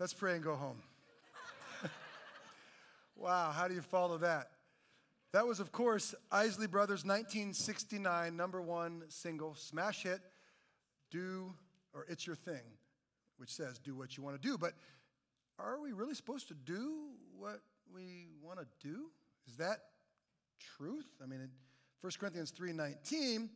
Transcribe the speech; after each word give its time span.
Let's 0.00 0.14
pray 0.14 0.32
and 0.32 0.42
go 0.42 0.54
home. 0.54 0.78
wow, 3.16 3.50
how 3.50 3.68
do 3.68 3.74
you 3.74 3.82
follow 3.82 4.16
that? 4.16 4.48
That 5.34 5.46
was, 5.46 5.60
of 5.60 5.72
course, 5.72 6.14
Isley 6.32 6.66
Brothers' 6.66 7.04
1969 7.04 8.34
number 8.34 8.62
one 8.62 9.02
single, 9.08 9.54
smash 9.54 10.04
hit, 10.04 10.20
Do, 11.10 11.52
or 11.92 12.06
It's 12.08 12.26
Your 12.26 12.34
Thing, 12.34 12.62
which 13.36 13.50
says, 13.50 13.78
Do 13.78 13.94
what 13.94 14.16
you 14.16 14.22
want 14.22 14.40
to 14.40 14.48
do. 14.48 14.56
But 14.56 14.72
are 15.58 15.78
we 15.78 15.92
really 15.92 16.14
supposed 16.14 16.48
to 16.48 16.54
do 16.54 17.10
what 17.36 17.60
we 17.94 18.28
want 18.42 18.58
to 18.58 18.66
do? 18.80 19.10
Is 19.46 19.56
that 19.56 19.80
truth? 20.78 21.08
I 21.22 21.26
mean, 21.26 21.40
in 21.42 21.50
1 22.00 22.12
Corinthians 22.18 22.54
3.19, 22.58 23.50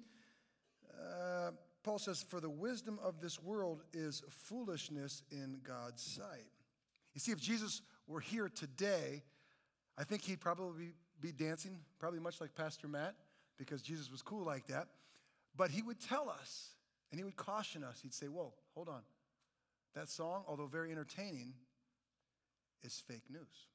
uh, 0.93 1.53
Paul 1.85 1.99
says, 1.99 2.23
For 2.23 2.41
the 2.41 2.51
wisdom 2.51 2.99
of 3.03 3.21
this 3.21 3.41
world 3.41 3.83
is 3.93 4.23
foolishness 4.31 5.23
in 5.31 5.61
God's 5.63 6.03
sight. 6.03 6.49
You 7.15 7.21
see, 7.21 7.31
if 7.31 7.39
Jesus 7.39 7.83
were 8.09 8.21
here 8.21 8.49
today, 8.49 9.23
I 9.97 10.03
think 10.03 10.23
he'd 10.23 10.41
probably 10.41 10.93
be 11.21 11.31
dancing, 11.31 11.79
probably 12.01 12.19
much 12.19 12.41
like 12.41 12.55
Pastor 12.55 12.89
Matt, 12.89 13.15
because 13.59 13.83
Jesus 13.83 14.11
was 14.11 14.23
cool 14.23 14.45
like 14.45 14.67
that. 14.67 14.89
But 15.57 15.71
he 15.71 15.83
would 15.83 16.01
tell 16.01 16.29
us 16.29 16.71
and 17.13 17.21
he 17.21 17.25
would 17.25 17.37
caution 17.37 17.85
us. 17.85 18.01
He'd 18.03 18.15
say, 18.15 18.27
Whoa, 18.27 18.53
hold 18.75 18.89
on. 18.89 19.03
That 19.95 20.09
song, 20.09 20.43
although 20.49 20.67
very 20.67 20.91
entertaining, 20.91 21.53
is 22.83 23.01
fake 23.07 23.23
news. 23.31 23.69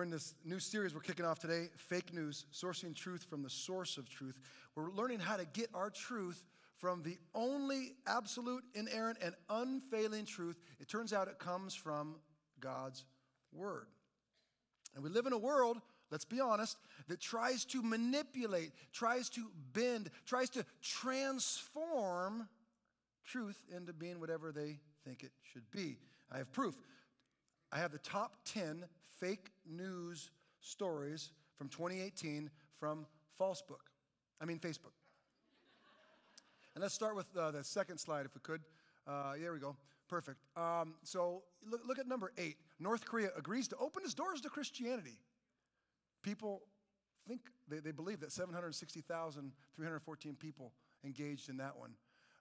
We're 0.00 0.04
in 0.04 0.10
this 0.10 0.34
new 0.46 0.60
series 0.60 0.94
we're 0.94 1.02
kicking 1.02 1.26
off 1.26 1.40
today 1.40 1.68
Fake 1.76 2.14
News, 2.14 2.46
Sourcing 2.54 2.96
Truth 2.96 3.26
from 3.28 3.42
the 3.42 3.50
Source 3.50 3.98
of 3.98 4.08
Truth. 4.08 4.40
We're 4.74 4.90
learning 4.92 5.18
how 5.18 5.36
to 5.36 5.44
get 5.44 5.68
our 5.74 5.90
truth 5.90 6.42
from 6.78 7.02
the 7.02 7.18
only 7.34 7.92
absolute, 8.06 8.64
inerrant, 8.72 9.18
and 9.22 9.34
unfailing 9.50 10.24
truth. 10.24 10.56
It 10.80 10.88
turns 10.88 11.12
out 11.12 11.28
it 11.28 11.38
comes 11.38 11.74
from 11.74 12.14
God's 12.60 13.04
Word. 13.52 13.88
And 14.94 15.04
we 15.04 15.10
live 15.10 15.26
in 15.26 15.34
a 15.34 15.38
world, 15.38 15.76
let's 16.10 16.24
be 16.24 16.40
honest, 16.40 16.78
that 17.08 17.20
tries 17.20 17.66
to 17.66 17.82
manipulate, 17.82 18.72
tries 18.94 19.28
to 19.28 19.48
bend, 19.74 20.08
tries 20.24 20.48
to 20.48 20.64
transform 20.80 22.48
truth 23.26 23.62
into 23.76 23.92
being 23.92 24.18
whatever 24.18 24.50
they 24.50 24.78
think 25.04 25.24
it 25.24 25.32
should 25.52 25.70
be. 25.70 25.98
I 26.32 26.38
have 26.38 26.50
proof. 26.52 26.74
I 27.72 27.78
have 27.78 27.92
the 27.92 27.98
top 27.98 28.34
10 28.46 28.84
fake 29.20 29.52
news 29.68 30.30
stories 30.60 31.30
from 31.56 31.68
2018 31.68 32.50
from 32.78 33.06
Falsebook. 33.38 33.90
I 34.40 34.44
mean, 34.44 34.58
Facebook. 34.58 34.90
and 36.74 36.82
let's 36.82 36.94
start 36.94 37.14
with 37.14 37.28
uh, 37.36 37.52
the 37.52 37.62
second 37.62 37.98
slide, 37.98 38.26
if 38.26 38.34
we 38.34 38.40
could. 38.40 38.62
Uh, 39.06 39.34
there 39.38 39.52
we 39.52 39.60
go. 39.60 39.76
Perfect. 40.08 40.38
Um, 40.56 40.94
so 41.04 41.44
look, 41.70 41.82
look 41.86 42.00
at 42.00 42.08
number 42.08 42.32
eight. 42.38 42.56
North 42.80 43.04
Korea 43.04 43.28
agrees 43.36 43.68
to 43.68 43.76
open 43.76 44.02
its 44.04 44.14
doors 44.14 44.40
to 44.40 44.48
Christianity. 44.48 45.20
People 46.22 46.62
think, 47.28 47.42
they, 47.68 47.78
they 47.78 47.92
believe 47.92 48.18
that 48.20 48.32
760,314 48.32 50.34
people 50.34 50.72
engaged 51.04 51.48
in 51.48 51.58
that 51.58 51.76
one. 51.76 51.92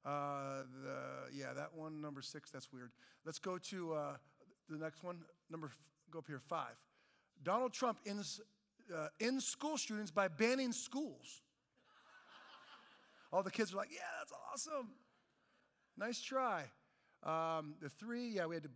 Uh, 0.05 0.63
the, 0.83 0.97
yeah, 1.33 1.53
that 1.53 1.75
one, 1.75 2.01
number 2.01 2.21
six, 2.21 2.49
that's 2.49 2.71
weird. 2.71 2.91
Let's 3.25 3.37
go 3.37 3.57
to 3.57 3.93
uh, 3.93 4.13
the 4.69 4.77
next 4.77 5.03
one, 5.03 5.17
number, 5.49 5.71
go 6.11 6.19
up 6.19 6.25
here, 6.27 6.39
five. 6.47 6.75
Donald 7.43 7.73
Trump 7.73 7.99
ends, 8.05 8.41
uh, 8.95 9.07
ends 9.19 9.45
school 9.45 9.77
shootings 9.77 10.11
by 10.11 10.27
banning 10.27 10.71
schools. 10.71 11.41
All 13.31 13.43
the 13.43 13.51
kids 13.51 13.73
are 13.73 13.77
like, 13.77 13.91
yeah, 13.91 13.99
that's 14.19 14.33
awesome. 14.51 14.89
Nice 15.97 16.21
try. 16.21 16.63
Um, 17.23 17.75
the 17.81 17.89
three, 17.89 18.29
yeah, 18.29 18.45
we 18.45 18.55
had 18.55 18.63
to, 18.63 18.69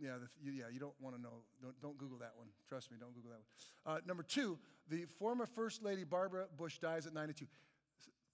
yeah, 0.00 0.14
the, 0.44 0.50
yeah, 0.52 0.64
you 0.72 0.80
don't 0.80 0.94
want 1.00 1.16
to 1.16 1.22
know. 1.22 1.42
Don't, 1.60 1.80
don't 1.80 1.98
Google 1.98 2.18
that 2.18 2.32
one. 2.36 2.46
Trust 2.68 2.90
me, 2.90 2.96
don't 3.00 3.14
Google 3.14 3.30
that 3.30 3.40
one. 3.84 3.96
Uh, 3.96 4.00
number 4.06 4.22
two, 4.22 4.58
the 4.88 5.04
former 5.18 5.44
First 5.44 5.82
Lady 5.82 6.04
Barbara 6.04 6.46
Bush 6.56 6.78
dies 6.78 7.06
at 7.06 7.12
92. 7.12 7.46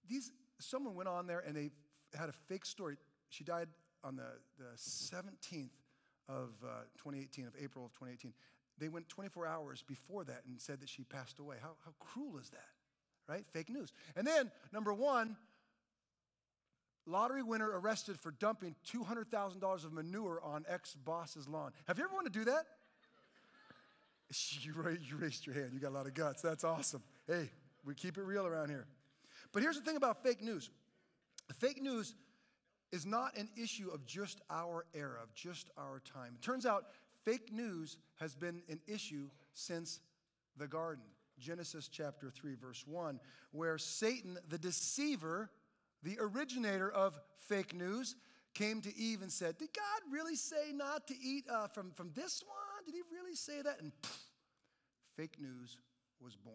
These, 0.09 0.31
someone 0.61 0.95
went 0.95 1.09
on 1.09 1.27
there 1.27 1.43
and 1.47 1.57
they 1.57 1.71
had 2.17 2.29
a 2.29 2.33
fake 2.33 2.67
story. 2.67 2.97
She 3.31 3.43
died 3.43 3.69
on 4.05 4.17
the, 4.17 4.27
the 4.59 4.77
17th 4.77 5.71
of 6.29 6.51
uh, 6.65 6.85
2018, 6.99 7.47
of 7.47 7.53
April 7.61 7.85
of 7.85 7.93
2018. 7.93 8.33
They 8.79 8.89
went 8.89 9.09
24 9.09 9.47
hours 9.47 9.85
before 9.87 10.25
that 10.25 10.43
and 10.47 10.61
said 10.61 10.81
that 10.81 10.89
she 10.89 11.05
passed 11.05 11.39
away. 11.39 11.57
How, 11.61 11.73
how 11.85 11.93
cruel 12.01 12.39
is 12.39 12.51
that? 12.51 12.69
Right? 13.29 13.45
Fake 13.53 13.71
news. 13.71 13.93
And 14.17 14.27
then, 14.27 14.51
number 14.73 14.93
one, 14.93 15.37
lottery 17.07 17.43
winner 17.43 17.71
arrested 17.71 18.19
for 18.19 18.33
dumping 18.33 18.75
$200,000 18.93 19.85
of 19.85 19.93
manure 19.93 20.41
on 20.43 20.65
ex 20.69 20.95
boss's 20.95 21.49
lawn. 21.49 21.73
Have 21.87 21.99
you 21.99 22.05
ever 22.05 22.15
wanted 22.15 22.33
to 22.33 22.39
do 22.39 22.45
that? 22.47 22.67
You 24.63 24.73
raised 25.19 25.47
your 25.47 25.55
hand. 25.55 25.71
You 25.73 25.79
got 25.79 25.91
a 25.91 25.97
lot 25.97 26.07
of 26.07 26.15
guts. 26.15 26.43
That's 26.43 26.65
awesome. 26.65 27.03
Hey, 27.29 27.51
we 27.85 27.95
keep 27.95 28.19
it 28.19 28.23
real 28.23 28.47
around 28.47 28.69
here. 28.69 28.87
But 29.53 29.63
here's 29.63 29.77
the 29.77 29.85
thing 29.85 29.97
about 29.97 30.23
fake 30.25 30.43
news 30.43 30.71
fake 31.59 31.81
news 31.83 32.15
is 32.95 33.05
not 33.05 33.37
an 33.37 33.49
issue 33.61 33.91
of 33.93 34.07
just 34.07 34.41
our 34.49 34.87
era, 34.95 35.19
of 35.21 35.35
just 35.35 35.69
our 35.77 36.01
time. 36.05 36.35
It 36.37 36.43
turns 36.43 36.65
out 36.65 36.85
fake 37.25 37.53
news 37.53 37.97
has 38.21 38.37
been 38.37 38.63
an 38.69 38.79
issue 38.87 39.31
since 39.53 39.99
the 40.57 40.69
garden. 40.69 41.03
Genesis 41.37 41.89
chapter 41.89 42.31
3, 42.31 42.55
verse 42.55 42.85
1, 42.87 43.19
where 43.51 43.79
Satan, 43.79 44.39
the 44.49 44.59
deceiver, 44.59 45.51
the 46.05 46.19
originator 46.21 46.89
of 46.89 47.19
fake 47.37 47.75
news, 47.75 48.15
came 48.55 48.81
to 48.83 48.97
Eve 48.97 49.23
and 49.23 49.33
said, 49.33 49.59
Did 49.59 49.71
God 49.75 50.13
really 50.13 50.37
say 50.37 50.71
not 50.73 51.09
to 51.09 51.15
eat 51.21 51.47
uh, 51.51 51.67
from, 51.67 51.91
from 51.97 52.13
this 52.15 52.45
one? 52.47 52.85
Did 52.87 52.95
he 52.95 53.03
really 53.13 53.35
say 53.35 53.61
that? 53.61 53.81
And 53.81 53.91
pff, 54.03 54.17
fake 55.17 55.39
news 55.41 55.79
was 56.23 56.37
born. 56.37 56.55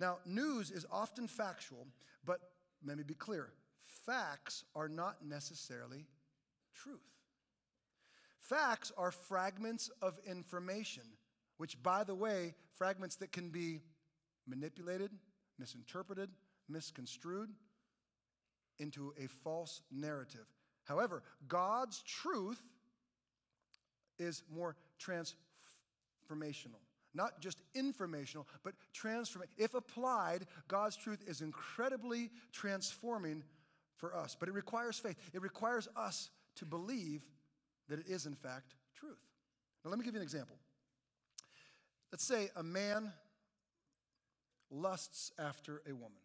Now, 0.00 0.16
news 0.26 0.72
is 0.72 0.84
often 0.90 1.28
factual, 1.28 1.86
but 2.24 2.40
let 2.84 2.96
me 2.96 3.04
be 3.04 3.14
clear 3.14 3.50
facts 4.06 4.64
are 4.74 4.88
not 4.88 5.16
necessarily 5.24 6.06
truth. 6.74 7.00
Facts 8.38 8.92
are 8.98 9.10
fragments 9.10 9.90
of 10.02 10.18
information, 10.26 11.02
which, 11.56 11.82
by 11.82 12.04
the 12.04 12.14
way, 12.14 12.54
fragments 12.76 13.16
that 13.16 13.32
can 13.32 13.48
be 13.48 13.80
manipulated, 14.46 15.10
misinterpreted, 15.58 16.28
misconstrued 16.68 17.50
into 18.78 19.14
a 19.22 19.26
false 19.28 19.80
narrative. 19.90 20.46
However, 20.84 21.22
God's 21.48 22.02
truth 22.02 22.60
is 24.18 24.42
more 24.54 24.76
transformational. 25.00 26.80
Not 27.14 27.40
just 27.40 27.60
informational, 27.74 28.46
but 28.64 28.74
transformational. 28.92 29.46
If 29.56 29.74
applied, 29.74 30.46
God's 30.66 30.96
truth 30.96 31.22
is 31.26 31.40
incredibly 31.40 32.30
transforming 32.52 33.44
for 33.96 34.16
us. 34.16 34.36
But 34.38 34.48
it 34.48 34.52
requires 34.52 34.98
faith. 34.98 35.16
It 35.32 35.42
requires 35.42 35.88
us 35.96 36.30
to 36.56 36.64
believe 36.64 37.22
that 37.88 37.98
it 37.98 38.06
is, 38.08 38.26
in 38.26 38.34
fact, 38.34 38.74
truth. 38.94 39.18
Now, 39.84 39.90
let 39.90 39.98
me 39.98 40.04
give 40.04 40.14
you 40.14 40.20
an 40.20 40.24
example. 40.24 40.56
Let's 42.12 42.24
say 42.24 42.50
a 42.56 42.62
man 42.62 43.12
lusts 44.70 45.32
after 45.38 45.82
a 45.88 45.92
woman. 45.92 46.18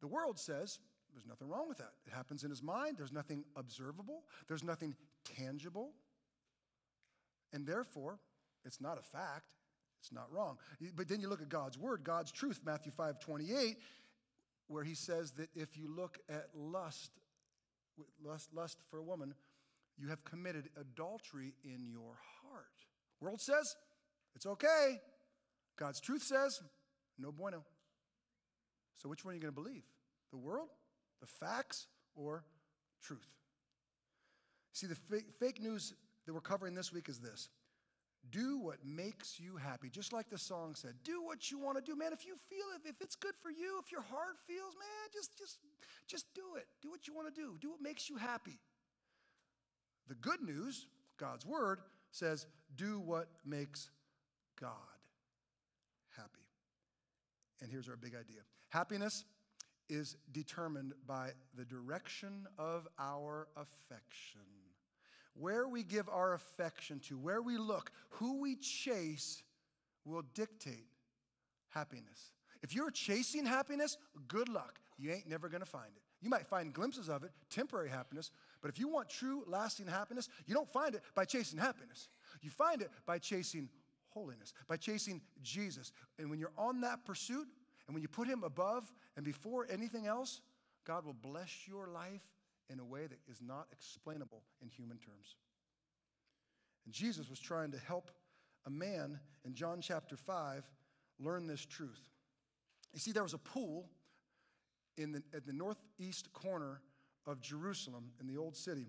The 0.00 0.06
world 0.06 0.38
says 0.38 0.78
there's 1.12 1.26
nothing 1.26 1.48
wrong 1.48 1.68
with 1.68 1.78
that. 1.78 1.92
It 2.06 2.12
happens 2.12 2.44
in 2.44 2.50
his 2.50 2.62
mind, 2.62 2.96
there's 2.98 3.12
nothing 3.12 3.44
observable, 3.56 4.22
there's 4.48 4.62
nothing 4.62 4.94
tangible, 5.24 5.92
and 7.52 7.66
therefore, 7.66 8.18
it's 8.64 8.80
not 8.80 8.98
a 8.98 9.02
fact. 9.02 9.46
It's 10.00 10.12
not 10.12 10.30
wrong. 10.30 10.58
But 10.94 11.08
then 11.08 11.20
you 11.20 11.28
look 11.28 11.40
at 11.40 11.48
God's 11.48 11.78
word, 11.78 12.04
God's 12.04 12.30
truth, 12.30 12.60
Matthew 12.64 12.92
5 12.92 13.18
28, 13.18 13.78
where 14.68 14.84
he 14.84 14.94
says 14.94 15.32
that 15.36 15.48
if 15.54 15.76
you 15.76 15.88
look 15.94 16.18
at 16.28 16.46
lust, 16.54 17.10
lust, 18.24 18.48
lust 18.54 18.78
for 18.90 18.98
a 18.98 19.02
woman, 19.02 19.34
you 19.98 20.08
have 20.08 20.24
committed 20.24 20.68
adultery 20.78 21.54
in 21.64 21.86
your 21.88 22.18
heart. 22.42 22.66
World 23.20 23.40
says 23.40 23.64
it's 24.34 24.46
okay. 24.46 24.98
God's 25.78 26.00
truth 26.00 26.22
says 26.22 26.58
no 27.18 27.32
bueno. 27.32 27.64
So 28.96 29.08
which 29.08 29.24
one 29.24 29.32
are 29.32 29.34
you 29.36 29.42
going 29.42 29.54
to 29.54 29.60
believe? 29.60 29.82
The 30.30 30.38
world, 30.38 30.68
the 31.20 31.26
facts, 31.40 31.86
or 32.14 32.44
truth? 33.02 33.26
See, 34.72 34.86
the 34.86 34.96
fake 35.40 35.62
news 35.62 35.92
that 36.26 36.34
we're 36.34 36.40
covering 36.40 36.74
this 36.74 36.92
week 36.92 37.08
is 37.08 37.18
this 37.18 37.48
do 38.30 38.58
what 38.58 38.76
makes 38.84 39.38
you 39.40 39.56
happy. 39.56 39.88
Just 39.88 40.12
like 40.12 40.28
the 40.30 40.38
song 40.38 40.74
said, 40.74 40.94
do 41.04 41.22
what 41.22 41.50
you 41.50 41.58
want 41.58 41.76
to 41.76 41.82
do. 41.82 41.96
Man, 41.96 42.12
if 42.12 42.26
you 42.26 42.36
feel 42.48 42.66
it, 42.74 42.88
if 42.88 43.00
it's 43.00 43.16
good 43.16 43.34
for 43.42 43.50
you, 43.50 43.78
if 43.82 43.92
your 43.92 44.02
heart 44.02 44.36
feels, 44.46 44.74
man, 44.78 45.10
just, 45.12 45.38
just, 45.38 45.58
just 46.06 46.26
do 46.34 46.56
it. 46.56 46.66
Do 46.82 46.90
what 46.90 47.06
you 47.06 47.14
want 47.14 47.34
to 47.34 47.40
do. 47.40 47.56
Do 47.60 47.70
what 47.70 47.82
makes 47.82 48.08
you 48.08 48.16
happy. 48.16 48.58
The 50.08 50.14
good 50.14 50.42
news, 50.42 50.86
God's 51.18 51.44
word, 51.44 51.80
says, 52.10 52.46
do 52.76 53.00
what 53.00 53.28
makes 53.44 53.90
God 54.60 54.70
happy. 56.16 56.46
And 57.60 57.70
here's 57.70 57.88
our 57.88 57.96
big 57.96 58.14
idea 58.14 58.42
happiness 58.70 59.24
is 59.88 60.16
determined 60.32 60.92
by 61.06 61.30
the 61.56 61.64
direction 61.64 62.46
of 62.58 62.88
our 62.98 63.48
affection. 63.56 64.40
Where 65.38 65.68
we 65.68 65.82
give 65.82 66.08
our 66.08 66.34
affection 66.34 67.00
to, 67.08 67.18
where 67.18 67.42
we 67.42 67.58
look, 67.58 67.90
who 68.10 68.40
we 68.40 68.56
chase 68.56 69.42
will 70.04 70.22
dictate 70.34 70.86
happiness. 71.68 72.32
If 72.62 72.74
you're 72.74 72.90
chasing 72.90 73.44
happiness, 73.44 73.98
good 74.28 74.48
luck. 74.48 74.80
You 74.98 75.12
ain't 75.12 75.28
never 75.28 75.48
gonna 75.48 75.66
find 75.66 75.90
it. 75.94 76.02
You 76.22 76.30
might 76.30 76.46
find 76.46 76.72
glimpses 76.72 77.08
of 77.10 77.22
it, 77.22 77.30
temporary 77.50 77.90
happiness, 77.90 78.30
but 78.62 78.70
if 78.70 78.78
you 78.78 78.88
want 78.88 79.10
true, 79.10 79.44
lasting 79.46 79.86
happiness, 79.86 80.28
you 80.46 80.54
don't 80.54 80.72
find 80.72 80.94
it 80.94 81.02
by 81.14 81.24
chasing 81.24 81.58
happiness. 81.58 82.08
You 82.40 82.50
find 82.50 82.80
it 82.80 82.90
by 83.04 83.18
chasing 83.18 83.68
holiness, 84.08 84.54
by 84.66 84.78
chasing 84.78 85.20
Jesus. 85.42 85.92
And 86.18 86.30
when 86.30 86.38
you're 86.38 86.52
on 86.56 86.80
that 86.80 87.04
pursuit, 87.04 87.46
and 87.86 87.94
when 87.94 88.02
you 88.02 88.08
put 88.08 88.26
Him 88.26 88.42
above 88.42 88.92
and 89.16 89.24
before 89.24 89.66
anything 89.70 90.06
else, 90.06 90.40
God 90.86 91.04
will 91.04 91.14
bless 91.14 91.68
your 91.68 91.88
life 91.88 92.22
in 92.70 92.80
a 92.80 92.84
way 92.84 93.06
that 93.06 93.18
is 93.28 93.40
not 93.40 93.66
explainable 93.72 94.42
in 94.62 94.68
human 94.68 94.98
terms. 94.98 95.36
And 96.84 96.94
Jesus 96.94 97.28
was 97.28 97.40
trying 97.40 97.72
to 97.72 97.78
help 97.78 98.10
a 98.66 98.70
man 98.70 99.18
in 99.44 99.54
John 99.54 99.80
chapter 99.80 100.16
5 100.16 100.64
learn 101.20 101.46
this 101.46 101.64
truth. 101.64 102.02
You 102.92 103.00
see, 103.00 103.12
there 103.12 103.22
was 103.22 103.34
a 103.34 103.38
pool 103.38 103.88
in 104.96 105.12
the, 105.12 105.22
at 105.34 105.46
the 105.46 105.52
northeast 105.52 106.32
corner 106.32 106.80
of 107.26 107.40
Jerusalem 107.40 108.12
in 108.20 108.26
the 108.26 108.36
old 108.36 108.56
city. 108.56 108.86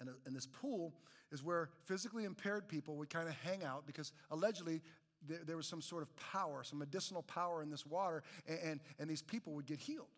And, 0.00 0.08
uh, 0.08 0.12
and 0.26 0.34
this 0.34 0.46
pool 0.46 0.94
is 1.32 1.42
where 1.42 1.70
physically 1.84 2.24
impaired 2.24 2.68
people 2.68 2.96
would 2.96 3.10
kind 3.10 3.28
of 3.28 3.34
hang 3.34 3.64
out 3.64 3.86
because 3.86 4.12
allegedly 4.30 4.80
there, 5.26 5.40
there, 5.44 5.56
was 5.56 5.66
some 5.66 5.80
sort 5.80 6.02
of 6.02 6.14
power, 6.16 6.62
some 6.62 6.78
medicinal 6.78 7.22
power 7.22 7.62
in 7.62 7.70
this 7.70 7.86
water, 7.86 8.22
and, 8.46 8.58
and, 8.64 8.80
and 8.98 9.10
these 9.10 9.22
people 9.22 9.52
would 9.54 9.66
get 9.66 9.78
healed. 9.78 10.08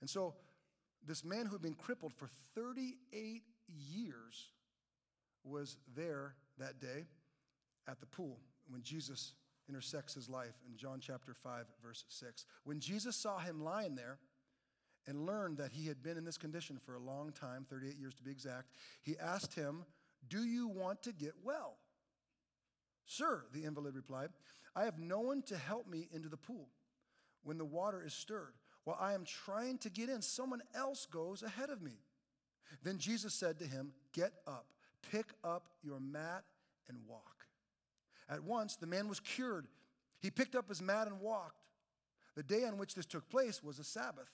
And 0.00 0.08
so 0.08 0.34
this 1.06 1.24
man 1.24 1.46
who 1.46 1.52
had 1.52 1.62
been 1.62 1.74
crippled 1.74 2.12
for 2.12 2.28
38 2.54 3.42
years 3.68 4.50
was 5.44 5.76
there 5.96 6.34
that 6.58 6.80
day 6.80 7.06
at 7.88 8.00
the 8.00 8.06
pool 8.06 8.38
when 8.68 8.82
Jesus 8.82 9.32
intersects 9.68 10.14
his 10.14 10.28
life 10.28 10.54
in 10.68 10.76
John 10.76 11.00
chapter 11.00 11.34
5, 11.34 11.66
verse 11.82 12.04
6. 12.08 12.44
When 12.64 12.80
Jesus 12.80 13.16
saw 13.16 13.38
him 13.38 13.62
lying 13.62 13.94
there 13.94 14.18
and 15.06 15.26
learned 15.26 15.58
that 15.58 15.72
he 15.72 15.86
had 15.86 16.02
been 16.02 16.16
in 16.16 16.24
this 16.24 16.38
condition 16.38 16.78
for 16.84 16.94
a 16.94 17.00
long 17.00 17.32
time, 17.32 17.66
38 17.68 17.96
years 17.98 18.14
to 18.14 18.22
be 18.22 18.30
exact, 18.30 18.72
he 19.02 19.16
asked 19.18 19.54
him, 19.54 19.84
Do 20.28 20.44
you 20.44 20.68
want 20.68 21.02
to 21.02 21.12
get 21.12 21.34
well? 21.42 21.76
Sir, 23.04 23.44
the 23.52 23.64
invalid 23.64 23.94
replied, 23.94 24.30
I 24.74 24.84
have 24.84 24.98
no 24.98 25.20
one 25.20 25.42
to 25.42 25.56
help 25.56 25.88
me 25.88 26.08
into 26.12 26.28
the 26.28 26.36
pool 26.36 26.68
when 27.42 27.58
the 27.58 27.64
water 27.64 28.02
is 28.04 28.12
stirred. 28.12 28.52
While 28.88 28.96
I 28.98 29.12
am 29.12 29.26
trying 29.26 29.76
to 29.80 29.90
get 29.90 30.08
in, 30.08 30.22
someone 30.22 30.62
else 30.74 31.04
goes 31.04 31.42
ahead 31.42 31.68
of 31.68 31.82
me. 31.82 31.92
Then 32.82 32.96
Jesus 32.96 33.34
said 33.34 33.58
to 33.58 33.66
him, 33.66 33.92
Get 34.14 34.32
up, 34.46 34.64
pick 35.12 35.26
up 35.44 35.68
your 35.82 36.00
mat, 36.00 36.44
and 36.88 36.96
walk. 37.06 37.44
At 38.30 38.42
once, 38.42 38.76
the 38.76 38.86
man 38.86 39.06
was 39.06 39.20
cured. 39.20 39.66
He 40.20 40.30
picked 40.30 40.54
up 40.54 40.70
his 40.70 40.80
mat 40.80 41.06
and 41.06 41.20
walked. 41.20 41.66
The 42.34 42.42
day 42.42 42.64
on 42.64 42.78
which 42.78 42.94
this 42.94 43.04
took 43.04 43.28
place 43.28 43.62
was 43.62 43.78
a 43.78 43.84
Sabbath. 43.84 44.30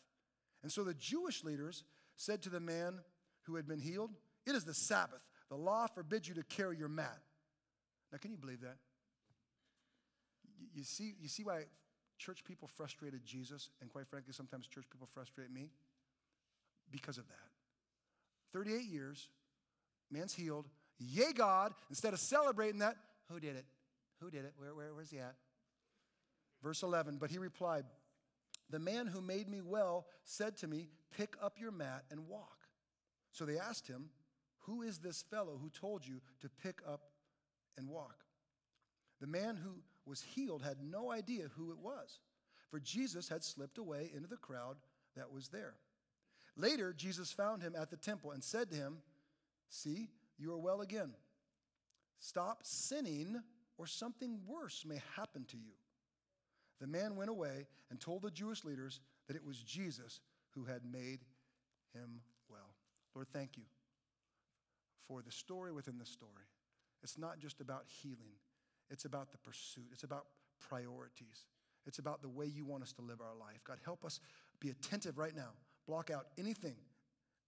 And 0.62 0.70
so 0.70 0.84
the 0.84 0.94
Jewish 0.94 1.42
leaders 1.42 1.82
said 2.14 2.40
to 2.42 2.48
the 2.48 2.60
man 2.60 3.00
who 3.46 3.56
had 3.56 3.66
been 3.66 3.80
healed, 3.80 4.12
It 4.46 4.54
is 4.54 4.62
the 4.62 4.72
Sabbath. 4.72 5.24
The 5.48 5.56
law 5.56 5.88
forbids 5.88 6.28
you 6.28 6.34
to 6.36 6.44
carry 6.44 6.78
your 6.78 6.86
mat. 6.86 7.18
Now, 8.12 8.18
can 8.18 8.30
you 8.30 8.36
believe 8.36 8.60
that? 8.60 8.76
You 10.72 10.84
see, 10.84 11.16
you 11.20 11.26
see 11.26 11.42
why 11.42 11.64
church 12.24 12.44
people 12.44 12.68
frustrated 12.68 13.24
Jesus, 13.24 13.68
and 13.80 13.90
quite 13.90 14.06
frankly, 14.06 14.32
sometimes 14.32 14.66
church 14.66 14.86
people 14.90 15.08
frustrate 15.12 15.52
me? 15.52 15.70
Because 16.90 17.18
of 17.18 17.28
that. 17.28 17.34
38 18.52 18.84
years, 18.84 19.28
man's 20.10 20.34
healed. 20.34 20.68
Yay, 20.98 21.32
God. 21.34 21.72
Instead 21.90 22.12
of 22.12 22.20
celebrating 22.20 22.78
that, 22.78 22.96
who 23.30 23.40
did 23.40 23.56
it? 23.56 23.66
Who 24.20 24.30
did 24.30 24.44
it? 24.44 24.54
Where, 24.56 24.74
where, 24.74 24.94
where's 24.94 25.10
he 25.10 25.18
at? 25.18 25.34
Verse 26.62 26.82
11, 26.82 27.18
but 27.18 27.30
he 27.30 27.38
replied, 27.38 27.84
The 28.70 28.78
man 28.78 29.06
who 29.06 29.20
made 29.20 29.48
me 29.48 29.60
well 29.60 30.06
said 30.24 30.56
to 30.58 30.66
me, 30.66 30.88
Pick 31.16 31.36
up 31.42 31.60
your 31.60 31.70
mat 31.70 32.04
and 32.10 32.26
walk. 32.26 32.58
So 33.32 33.44
they 33.44 33.58
asked 33.58 33.86
him, 33.86 34.10
Who 34.60 34.82
is 34.82 34.98
this 34.98 35.22
fellow 35.22 35.58
who 35.60 35.68
told 35.68 36.06
you 36.06 36.20
to 36.40 36.48
pick 36.48 36.80
up 36.88 37.02
and 37.76 37.88
walk? 37.88 38.24
The 39.20 39.26
man 39.26 39.56
who 39.56 39.82
was 40.06 40.22
healed 40.22 40.62
had 40.62 40.78
no 40.82 41.10
idea 41.10 41.48
who 41.56 41.70
it 41.70 41.78
was, 41.78 42.20
for 42.70 42.80
Jesus 42.80 43.28
had 43.28 43.44
slipped 43.44 43.78
away 43.78 44.10
into 44.14 44.28
the 44.28 44.36
crowd 44.36 44.76
that 45.16 45.32
was 45.32 45.48
there. 45.48 45.74
Later, 46.56 46.92
Jesus 46.92 47.32
found 47.32 47.62
him 47.62 47.74
at 47.76 47.90
the 47.90 47.96
temple 47.96 48.30
and 48.30 48.42
said 48.42 48.70
to 48.70 48.76
him, 48.76 48.98
See, 49.68 50.08
you 50.38 50.52
are 50.52 50.58
well 50.58 50.80
again. 50.82 51.12
Stop 52.20 52.60
sinning, 52.62 53.42
or 53.76 53.86
something 53.86 54.38
worse 54.46 54.84
may 54.86 55.00
happen 55.16 55.44
to 55.46 55.56
you. 55.56 55.72
The 56.80 56.86
man 56.86 57.16
went 57.16 57.30
away 57.30 57.66
and 57.90 58.00
told 58.00 58.22
the 58.22 58.30
Jewish 58.30 58.64
leaders 58.64 59.00
that 59.26 59.36
it 59.36 59.44
was 59.44 59.58
Jesus 59.58 60.20
who 60.50 60.64
had 60.64 60.82
made 60.84 61.20
him 61.92 62.20
well. 62.48 62.74
Lord, 63.14 63.28
thank 63.32 63.56
you 63.56 63.64
for 65.08 65.22
the 65.22 65.30
story 65.30 65.72
within 65.72 65.98
the 65.98 66.06
story. 66.06 66.30
It's 67.02 67.18
not 67.18 67.38
just 67.38 67.60
about 67.60 67.84
healing, 67.86 68.34
it's 68.90 69.04
about 69.04 69.32
the 69.32 69.38
pursuit, 69.38 69.86
it's 69.92 70.04
about 70.04 70.26
priorities, 70.60 71.46
it's 71.86 71.98
about 71.98 72.22
the 72.22 72.28
way 72.28 72.46
you 72.46 72.64
want 72.64 72.82
us 72.82 72.92
to 72.92 73.02
live 73.02 73.20
our 73.20 73.36
life. 73.38 73.62
God, 73.64 73.78
help 73.84 74.04
us 74.04 74.20
be 74.60 74.70
attentive 74.70 75.18
right 75.18 75.34
now. 75.34 75.50
Block 75.86 76.10
out 76.10 76.26
anything 76.38 76.76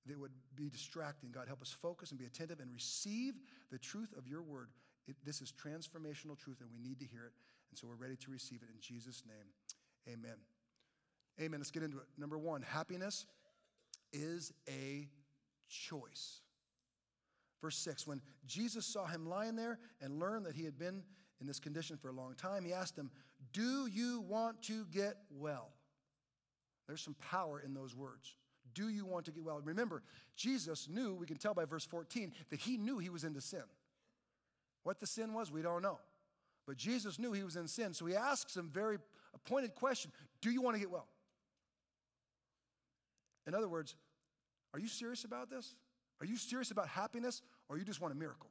that 0.07 0.19
would 0.19 0.33
be 0.55 0.69
distracting. 0.69 1.31
God, 1.31 1.47
help 1.49 1.63
us 1.63 1.71
focus 1.71 2.11
and 2.11 2.19
be 2.19 2.27
attentive 2.27 2.61
and 2.61 2.73
receive 2.73 3.35
the 3.71 3.79
truth 3.79 4.13
of 4.17 4.27
your 4.29 4.43
word. 4.43 4.69
It, 5.09 5.17
this 5.25 5.41
is 5.41 5.53
transformational 5.53 6.39
truth, 6.39 6.61
and 6.61 6.69
we 6.71 6.79
need 6.79 7.01
to 7.01 7.07
hear 7.07 7.25
it. 7.25 7.33
And 7.71 7.79
so 7.79 7.87
we're 7.87 7.95
ready 7.95 8.17
to 8.17 8.31
receive 8.31 8.61
it 8.63 8.69
in 8.73 8.81
Jesus' 8.81 9.23
name. 9.27 10.15
Amen. 10.15 10.37
Amen. 11.41 11.61
Let's 11.61 11.71
get 11.71 11.83
into 11.83 11.99
it. 11.99 12.05
Number 12.19 12.39
one, 12.39 12.63
happiness 12.63 13.27
is 14.13 14.53
a 14.69 15.09
choice. 15.69 16.41
Verse 17.61 17.77
6 17.79 18.07
When 18.07 18.21
Jesus 18.47 18.87
saw 18.87 19.07
him 19.07 19.29
lying 19.29 19.57
there 19.57 19.79
and 20.01 20.19
learned 20.19 20.47
that 20.47 20.55
he 20.55 20.65
had 20.65 20.79
been 20.79 21.03
in 21.41 21.47
this 21.47 21.61
condition 21.61 21.97
for 21.97 22.09
a 22.09 22.13
long 22.13 22.35
time, 22.35 22.65
he 22.65 22.73
asked 22.73 22.97
him, 22.97 23.11
Do 23.53 23.87
you 23.87 24.21
want 24.21 24.63
to 24.65 24.87
get 24.87 25.17
well? 25.31 25.71
There's 26.87 27.03
some 27.03 27.17
power 27.21 27.61
in 27.65 27.75
those 27.75 27.95
words. 27.95 28.37
Do 28.75 28.89
you 28.89 29.05
want 29.05 29.25
to 29.27 29.33
get 29.33 29.43
well? 29.43 29.61
Remember, 29.63 30.03
Jesus 30.37 30.89
knew, 30.89 31.15
we 31.15 31.27
can 31.27 31.37
tell 31.37 31.55
by 31.55 31.65
verse 31.65 31.85
14, 31.85 32.33
that 32.51 32.61
he 32.61 32.77
knew 32.77 32.99
he 32.99 33.09
was 33.09 33.25
into 33.25 33.41
sin. 33.41 33.63
What 34.83 35.01
the 35.01 35.07
sin 35.07 35.33
was, 35.33 35.51
we 35.51 35.63
don't 35.63 35.83
know. 35.83 35.99
But 36.67 36.77
Jesus 36.77 37.19
knew 37.19 37.33
he 37.33 37.43
was 37.43 37.57
in 37.57 37.69
sin, 37.69 37.95
so 37.95 38.07
he 38.07 38.15
asks 38.15 38.57
him 38.57 38.71
very 38.73 38.99
a 39.35 39.39
pointed 39.49 39.75
question 39.75 40.11
Do 40.41 40.51
you 40.51 40.63
want 40.63 40.75
to 40.75 40.81
get 40.81 40.91
well? 40.91 41.09
In 43.47 43.55
other 43.55 43.69
words, 43.69 43.95
are 44.75 44.81
you 44.81 44.89
serious 44.89 45.25
about 45.25 45.49
this? 45.49 45.75
Are 46.21 46.27
you 46.27 46.37
serious 46.37 46.71
about 46.71 46.89
happiness, 46.89 47.43
or 47.69 47.79
you 47.79 47.85
just 47.85 48.01
want 48.01 48.13
a 48.13 48.17
miracle? 48.17 48.51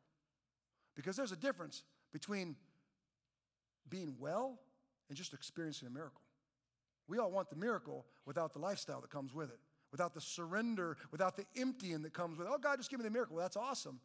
Because 0.95 1.17
there's 1.17 1.31
a 1.31 1.37
difference 1.37 1.83
between 2.13 2.55
being 3.89 4.15
well 4.19 4.59
and 5.09 5.17
just 5.17 5.33
experiencing 5.33 5.87
a 5.87 5.91
miracle. 5.91 6.21
We 7.07 7.19
all 7.19 7.31
want 7.31 7.49
the 7.49 7.55
miracle 7.55 8.05
without 8.25 8.53
the 8.53 8.59
lifestyle 8.59 9.01
that 9.01 9.09
comes 9.09 9.33
with 9.33 9.49
it 9.49 9.59
without 9.95 10.13
the 10.13 10.19
surrender, 10.19 10.97
without 11.09 11.37
the 11.37 11.45
emptying 11.55 12.01
that 12.01 12.13
comes 12.13 12.37
with, 12.37 12.47
it. 12.47 12.53
oh, 12.53 12.57
God, 12.57 12.77
just 12.77 12.89
give 12.89 12.99
me 12.99 13.05
the 13.05 13.09
miracle. 13.09 13.37
Well, 13.37 13.45
that's 13.45 13.55
awesome. 13.55 14.01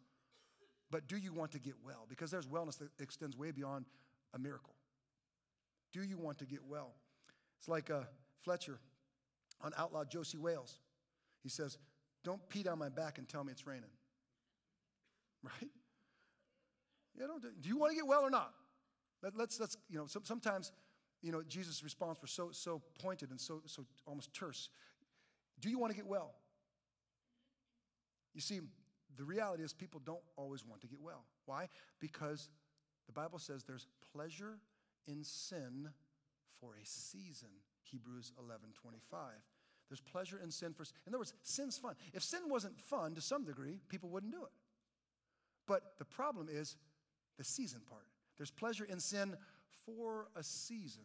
But 0.88 1.08
do 1.08 1.16
you 1.16 1.32
want 1.32 1.50
to 1.50 1.58
get 1.58 1.74
well? 1.84 2.06
Because 2.08 2.30
there's 2.30 2.46
wellness 2.46 2.78
that 2.78 2.90
extends 3.00 3.36
way 3.36 3.50
beyond 3.50 3.86
a 4.32 4.38
miracle. 4.38 4.76
Do 5.92 6.04
you 6.04 6.16
want 6.16 6.38
to 6.38 6.46
get 6.46 6.60
well? 6.64 6.94
It's 7.58 7.66
like 7.66 7.90
uh, 7.90 8.02
Fletcher 8.44 8.78
on 9.60 9.72
Outlaw 9.76 10.04
Josey 10.04 10.38
Wales. 10.38 10.78
He 11.42 11.48
says, 11.48 11.76
Don't 12.22 12.40
pee 12.48 12.62
down 12.62 12.78
my 12.78 12.88
back 12.88 13.18
and 13.18 13.28
tell 13.28 13.42
me 13.42 13.50
it's 13.50 13.66
raining. 13.66 13.90
Right? 15.42 15.70
Yeah, 17.18 17.26
don't, 17.26 17.42
do 17.42 17.68
you 17.68 17.78
want 17.78 17.92
to 17.92 17.96
get 17.96 18.06
well 18.06 18.20
or 18.20 18.30
not? 18.30 18.52
Let, 19.22 19.32
us 19.32 19.38
let's, 19.38 19.60
let's, 19.60 19.76
you 19.88 19.98
know, 19.98 20.06
sometimes, 20.06 20.72
you 21.22 21.32
know, 21.32 21.42
Jesus' 21.42 21.82
response 21.84 22.20
was 22.22 22.30
so, 22.30 22.50
so 22.52 22.82
pointed 23.00 23.30
and 23.30 23.40
so, 23.40 23.60
so 23.66 23.84
almost 24.06 24.32
terse. 24.34 24.70
Do 25.60 25.68
you 25.68 25.78
want 25.78 25.92
to 25.92 25.96
get 25.96 26.06
well? 26.06 26.34
You 28.34 28.40
see, 28.40 28.60
the 29.16 29.24
reality 29.24 29.62
is 29.62 29.72
people 29.72 30.00
don't 30.04 30.22
always 30.36 30.64
want 30.64 30.80
to 30.82 30.86
get 30.86 31.00
well. 31.00 31.24
Why? 31.44 31.68
Because 32.00 32.48
the 33.06 33.12
Bible 33.12 33.38
says 33.38 33.64
there's 33.64 33.86
pleasure 34.14 34.58
in 35.06 35.24
sin 35.24 35.90
for 36.60 36.74
a 36.80 36.84
season. 36.84 37.48
Hebrews 37.82 38.32
11 38.38 38.68
25. 38.80 39.20
There's 39.88 40.00
pleasure 40.00 40.40
in 40.42 40.50
sin 40.50 40.72
for 40.72 40.84
in 41.06 41.12
other 41.12 41.18
words, 41.18 41.34
sin's 41.42 41.76
fun. 41.76 41.96
If 42.14 42.22
sin 42.22 42.42
wasn't 42.46 42.80
fun 42.80 43.14
to 43.16 43.20
some 43.20 43.44
degree, 43.44 43.80
people 43.88 44.08
wouldn't 44.08 44.32
do 44.32 44.44
it. 44.44 44.52
But 45.66 45.98
the 45.98 46.04
problem 46.04 46.48
is 46.50 46.76
the 47.36 47.44
season 47.44 47.80
part. 47.88 48.06
There's 48.40 48.50
pleasure 48.50 48.86
in 48.86 49.00
sin 49.00 49.36
for 49.84 50.28
a 50.34 50.42
season 50.42 51.02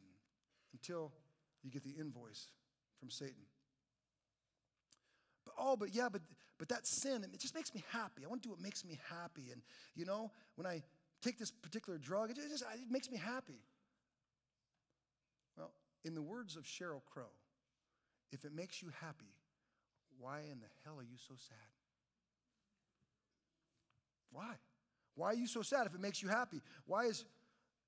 until 0.72 1.12
you 1.64 1.70
get 1.70 1.84
the 1.84 1.90
invoice 2.00 2.48
from 2.98 3.10
Satan. 3.10 3.44
But, 5.44 5.56
oh, 5.60 5.76
but 5.76 5.94
yeah, 5.94 6.08
but 6.10 6.22
but 6.58 6.70
that 6.70 6.88
sin, 6.88 7.26
it 7.26 7.38
just 7.42 7.54
makes 7.54 7.76
me 7.76 7.84
happy. 7.92 8.24
I 8.24 8.30
want 8.30 8.42
to 8.42 8.48
do 8.48 8.52
what 8.52 8.62
makes 8.62 8.86
me 8.86 8.98
happy. 9.10 9.50
And 9.52 9.62
you 9.96 10.06
know, 10.06 10.32
when 10.56 10.66
I 10.66 10.82
take 11.22 11.38
this 11.38 11.52
particular 11.52 12.00
drug, 12.00 12.32
it 12.32 12.38
just 12.38 12.64
it 12.64 12.90
makes 12.90 13.12
me 13.12 13.18
happy. 13.18 13.60
Well, 15.58 15.74
in 16.06 16.16
the 16.16 16.22
words 16.22 16.56
of 16.56 16.64
Sheryl 16.64 17.04
Crow, 17.04 17.34
if 18.32 18.46
it 18.46 18.56
makes 18.56 18.82
you 18.82 18.94
happy, 19.02 19.36
why 20.18 20.40
in 20.40 20.62
the 20.62 20.70
hell 20.86 20.98
are 20.98 21.04
you 21.04 21.18
so 21.18 21.34
sad? 21.36 21.58
Why? 24.32 24.56
Why 25.16 25.28
are 25.28 25.36
you 25.36 25.48
so 25.48 25.62
sad 25.62 25.88
if 25.88 25.94
it 25.94 26.02
makes 26.02 26.22
you 26.22 26.30
happy? 26.30 26.62
Why 26.86 27.06
is 27.06 27.26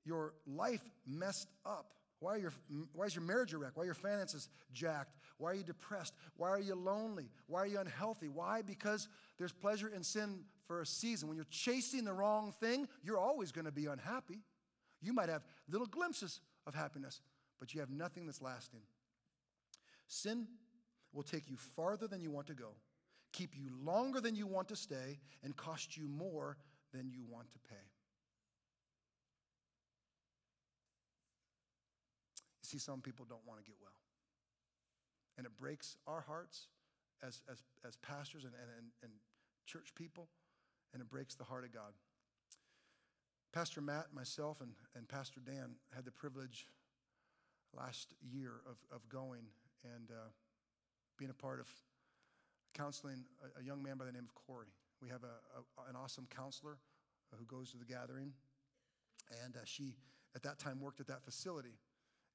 your 0.06 0.34
life 0.46 0.84
messed 1.06 1.50
up? 1.66 1.94
Why, 2.20 2.34
are 2.34 2.38
your, 2.38 2.54
why 2.94 3.06
is 3.06 3.16
your 3.16 3.24
marriage 3.24 3.54
a 3.54 3.58
wreck? 3.58 3.72
Why 3.76 3.84
are 3.84 3.86
your 3.86 3.94
finances 3.94 4.50
jacked? 4.74 5.18
Why 5.38 5.52
are 5.52 5.54
you 5.54 5.64
depressed? 5.64 6.16
Why 6.36 6.50
are 6.50 6.60
you 6.60 6.74
lonely? 6.74 7.30
Why 7.46 7.60
are 7.60 7.68
you 7.68 7.80
unhealthy? 7.80 8.28
Why? 8.28 8.64
Because 8.64 9.08
there's 9.38 9.54
pleasure 9.54 9.90
in 9.90 10.02
sin 10.04 10.40
for 10.66 10.82
a 10.82 10.86
season. 10.86 11.28
When 11.28 11.38
you're 11.38 11.46
chasing 11.52 12.06
the 12.06 12.14
wrong 12.14 12.54
thing, 12.60 12.88
you're 13.04 13.20
always 13.20 13.52
going 13.52 13.66
to 13.66 13.72
be 13.72 13.86
unhappy. 13.86 14.40
You 15.02 15.14
might 15.14 15.30
have 15.30 15.44
little 15.70 15.86
glimpses 15.86 16.42
of 16.66 16.74
happiness, 16.74 17.22
but 17.60 17.74
you 17.74 17.82
have 17.82 17.92
nothing 17.92 18.26
that's 18.26 18.42
lasting. 18.42 18.82
Sin 20.08 20.48
will 21.14 21.24
take 21.24 21.50
you 21.50 21.58
farther 21.76 22.08
than 22.08 22.22
you 22.22 22.32
want 22.32 22.48
to 22.48 22.54
go, 22.54 22.70
keep 23.32 23.56
you 23.56 23.70
longer 23.84 24.20
than 24.20 24.36
you 24.36 24.48
want 24.48 24.70
to 24.70 24.76
stay, 24.76 25.20
and 25.44 25.56
cost 25.56 25.96
you 25.98 26.08
more 26.08 26.58
than 26.98 27.12
you 27.12 27.22
want 27.30 27.52
to 27.52 27.60
pay. 27.70 27.86
You 32.62 32.66
see, 32.66 32.80
some 32.80 33.02
people 33.02 33.26
don't 33.30 33.46
want 33.48 33.60
to 33.60 33.66
get 33.66 33.76
well. 33.82 33.94
And 35.38 35.46
it 35.46 35.56
breaks 35.58 35.96
our 36.08 36.22
hearts 36.22 36.68
as, 37.22 37.42
as, 37.50 37.62
as 37.88 37.96
pastors 37.98 38.44
and, 38.44 38.54
and, 38.54 38.88
and 39.04 39.12
church 39.66 39.94
people, 39.96 40.28
and 40.94 41.02
it 41.02 41.10
breaks 41.10 41.36
the 41.36 41.44
heart 41.44 41.64
of 41.64 41.72
God. 41.72 41.94
Pastor 43.54 43.82
Matt, 43.82 44.08
myself, 44.14 44.62
and, 44.62 44.72
and 44.96 45.08
Pastor 45.08 45.40
Dan 45.46 45.76
had 45.96 46.06
the 46.06 46.12
privilege 46.12 46.68
last 47.76 48.14
year 48.22 48.52
of, 48.70 48.78
of 48.96 49.08
going 49.10 49.46
and 49.84 50.10
uh, 50.12 50.30
being 51.18 51.32
a 51.32 51.34
part 51.34 51.60
of 51.60 51.68
counseling 52.74 53.24
a, 53.44 53.62
a, 53.62 53.64
young 53.64 53.82
man 53.82 53.98
by 53.98 54.06
the 54.06 54.12
name 54.12 54.26
of 54.26 54.36
Corey. 54.36 54.68
We 55.02 55.10
have 55.10 55.24
a, 55.24 55.60
a 55.60 55.90
an 55.90 55.96
awesome 55.96 56.28
counselor 56.36 56.78
who 57.38 57.46
goes 57.46 57.72
to 57.72 57.78
the 57.78 57.86
gathering, 57.86 58.34
and 59.44 59.56
uh, 59.56 59.60
she, 59.66 59.96
at 60.36 60.44
that 60.44 60.60
time, 60.60 60.80
worked 60.80 61.00
at 61.00 61.08
that 61.08 61.24
facility 61.24 61.78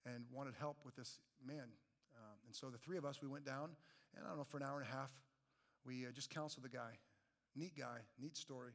and 0.04 0.24
wanted 0.32 0.54
help 0.58 0.76
with 0.84 0.94
this 0.94 1.18
man. 1.44 1.68
Um, 2.14 2.36
and 2.46 2.54
so 2.54 2.68
the 2.70 2.78
three 2.78 2.98
of 2.98 3.04
us, 3.04 3.22
we 3.22 3.28
went 3.28 3.44
down, 3.44 3.70
and 4.14 4.24
I 4.24 4.28
don't 4.28 4.38
know, 4.38 4.44
for 4.44 4.58
an 4.58 4.62
hour 4.62 4.78
and 4.78 4.88
a 4.88 4.92
half, 4.92 5.10
we 5.84 6.06
uh, 6.06 6.10
just 6.12 6.30
counseled 6.30 6.64
the 6.64 6.68
guy. 6.68 6.98
Neat 7.56 7.72
guy, 7.76 7.98
neat 8.20 8.36
story. 8.36 8.72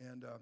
And 0.00 0.24
uh, 0.24 0.38